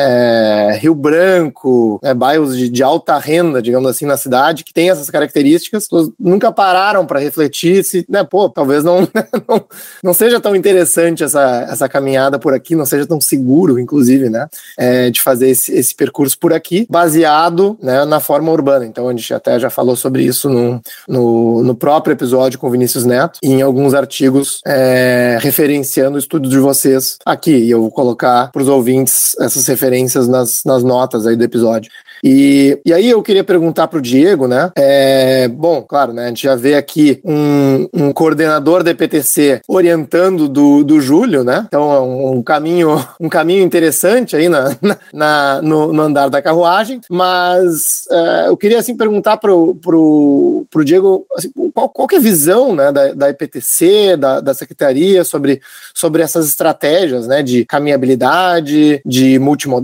Rio 0.81 0.95
Branco, 0.95 1.99
né? 2.03 2.15
bairros 2.15 2.57
de, 2.57 2.69
de, 2.69 2.83
alta 2.83 3.19
renda, 3.19 3.61
digamos 3.61 3.89
assim, 3.91 4.07
na 4.07 4.17
cidade, 4.17 4.65
que 4.65 4.73
tem 4.73 4.91
essas 4.91 5.11
características, 5.11 5.89
nunca 6.19 6.51
pararam 6.51 7.07
para 7.07 7.21
refletir 7.21 7.85
se, 7.85 8.05
né, 8.09 8.25
pô, 8.25 8.49
talvez 8.49 8.83
não, 8.83 9.01
não, 9.49 9.65
não 10.03 10.15
seja 10.15 10.41
tão 10.41 10.57
interessante 10.57 11.23
essa, 11.23 11.67
essa 11.71 11.89
caminhada 11.89 12.39
por 12.39 12.55
aqui, 12.55 12.75
não 12.75 12.87
seja 12.87 13.07
tão 13.07 13.21
seguro, 13.21 13.79
inclusive, 13.79 14.29
né? 14.31 14.49
É, 14.79 15.11
de 15.11 15.21
fazer 15.21 15.51
esse, 15.51 15.73
esse 15.73 15.95
percurso 15.95 16.39
por 16.39 16.53
aqui, 16.53 16.87
baseado 16.89 17.79
né, 17.83 18.05
na 18.05 18.21
forma 18.21 18.51
urbana. 18.51 18.87
Então, 18.87 19.09
a 19.09 19.13
gente 19.13 19.33
até 19.35 19.59
já 19.59 19.71
falou 19.71 19.97
sobre 19.97 20.23
isso 20.23 20.49
no, 20.49 20.81
no, 21.09 21.63
no 21.63 21.75
próprio 21.75 22.13
episódio 22.13 22.59
com 22.59 22.71
Vinícius 22.71 23.05
Neto 23.05 23.39
e 23.43 23.51
em 23.51 23.63
alguns 23.63 23.95
artigos 23.95 24.61
é, 24.67 25.39
referenciando 25.41 26.17
o 26.17 26.19
estudo 26.19 26.49
de 26.49 26.59
vocês 26.59 27.19
aqui. 27.25 27.57
E 27.57 27.71
eu 27.71 27.81
vou 27.81 27.91
colocar 27.91 28.51
para 28.51 28.63
os 28.63 28.69
ouvintes 28.69 29.37
essas 29.41 29.67
referências 29.67 29.90
nas, 30.29 30.65
nas 30.65 30.83
notas 30.83 31.27
aí 31.27 31.37
do 31.37 31.45
episódio. 31.45 31.91
E, 32.23 32.79
e 32.85 32.93
aí 32.93 33.09
eu 33.09 33.23
queria 33.23 33.43
perguntar 33.43 33.89
para 33.89 33.99
o 33.99 34.03
Diego, 34.03 34.47
né? 34.47 34.71
É, 34.77 35.49
bom, 35.49 35.83
claro, 35.83 36.13
né? 36.13 36.25
A 36.25 36.29
gente 36.29 36.43
já 36.43 36.55
vê 36.55 36.75
aqui 36.75 37.21
um, 37.25 37.89
um 37.93 38.13
coordenador 38.13 38.83
da 38.83 38.91
EPTC 38.91 39.63
orientando 39.67 40.49
do, 40.49 40.85
do 40.85 41.01
Júlio, 41.01 41.43
né? 41.43 41.65
Então 41.67 41.93
é 41.93 42.01
um, 42.01 42.33
um 42.37 42.43
caminho 42.43 43.03
um 43.19 43.29
caminho 43.29 43.63
interessante 43.63 44.37
aí 44.37 44.49
na, 44.49 44.77
na 45.13 45.63
no, 45.63 45.93
no, 45.93 46.03
andar 46.03 46.29
da 46.29 46.43
carruagem. 46.43 47.01
Mas 47.11 48.07
é, 48.11 48.49
eu 48.49 48.57
queria 48.57 48.79
assim 48.79 48.97
perguntar 48.97 49.39
pro, 49.39 49.75
pro, 49.77 50.67
pro 50.71 50.85
Diego 50.85 51.27
assim, 51.37 51.51
qual, 51.75 51.89
qual 51.89 52.09
é 52.13 52.17
a 52.17 52.21
visão 52.21 52.75
né, 52.75 52.93
da, 52.93 53.15
da 53.15 53.31
EPTC, 53.31 54.17
da, 54.19 54.41
da 54.41 54.53
secretaria 54.53 55.25
sobre, 55.25 55.61
sobre 55.95 56.23
essas 56.23 56.49
estratégias, 56.49 57.27
né? 57.27 57.43
De 57.43 57.65
caminhabilidade, 57.65 59.01
de 59.07 59.39
multimodalidade, 59.39 59.80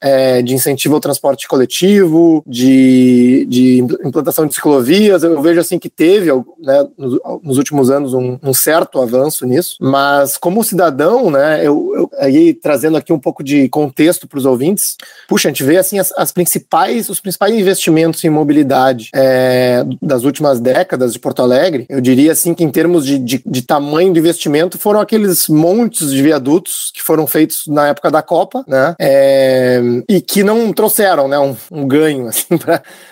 é, 0.00 0.42
de 0.42 0.54
incentivo 0.54 0.94
ao 0.94 1.00
transporte 1.00 1.46
coletivo, 1.48 2.42
de, 2.46 3.46
de 3.48 3.78
implantação 4.04 4.46
de 4.46 4.54
ciclovias. 4.54 5.22
Eu 5.22 5.40
vejo 5.40 5.60
assim 5.60 5.78
que 5.78 5.88
teve, 5.88 6.30
né, 6.60 6.86
nos, 6.96 7.18
nos 7.42 7.58
últimos 7.58 7.90
anos, 7.90 8.14
um, 8.14 8.38
um, 8.42 8.54
certo 8.54 9.00
avanço 9.00 9.46
nisso. 9.46 9.76
Mas 9.80 10.36
como 10.36 10.64
cidadão, 10.64 11.30
né, 11.30 11.60
eu, 11.66 11.92
eu 11.94 12.10
aí 12.18 12.54
trazendo 12.54 12.96
aqui 12.96 13.12
um 13.12 13.18
pouco 13.18 13.42
de 13.42 13.68
contexto 13.68 14.26
para 14.26 14.38
os 14.38 14.46
ouvintes, 14.46 14.96
puxa, 15.28 15.48
a 15.48 15.50
gente 15.50 15.64
vê 15.64 15.76
assim 15.76 15.98
as, 15.98 16.12
as, 16.16 16.32
principais, 16.32 17.08
os 17.08 17.20
principais 17.20 17.54
investimentos 17.54 18.22
em 18.24 18.30
mobilidade 18.30 19.10
é, 19.14 19.84
das 20.00 20.24
últimas 20.24 20.60
décadas 20.60 21.12
de 21.12 21.18
Porto 21.18 21.42
Alegre. 21.42 21.86
Eu 21.88 22.00
diria 22.00 22.32
assim 22.32 22.54
que 22.54 22.64
em 22.64 22.70
termos 22.70 23.04
de, 23.04 23.18
de, 23.18 23.42
de 23.44 23.62
tamanho 23.62 24.12
de 24.12 24.18
investimento 24.18 24.78
foram 24.78 25.00
aqueles 25.00 25.48
montes 25.48 26.10
de 26.10 26.22
viadutos 26.22 26.90
que 26.94 27.02
foram 27.02 27.26
feitos 27.26 27.66
na 27.66 27.88
época 27.88 28.10
da 28.10 28.22
Copa, 28.22 28.37
né, 28.66 28.94
é, 29.00 29.80
e 30.08 30.20
que 30.20 30.42
não 30.42 30.72
trouxeram 30.72 31.28
né, 31.28 31.38
um, 31.38 31.56
um 31.70 31.86
ganho 31.86 32.26
assim, 32.28 32.58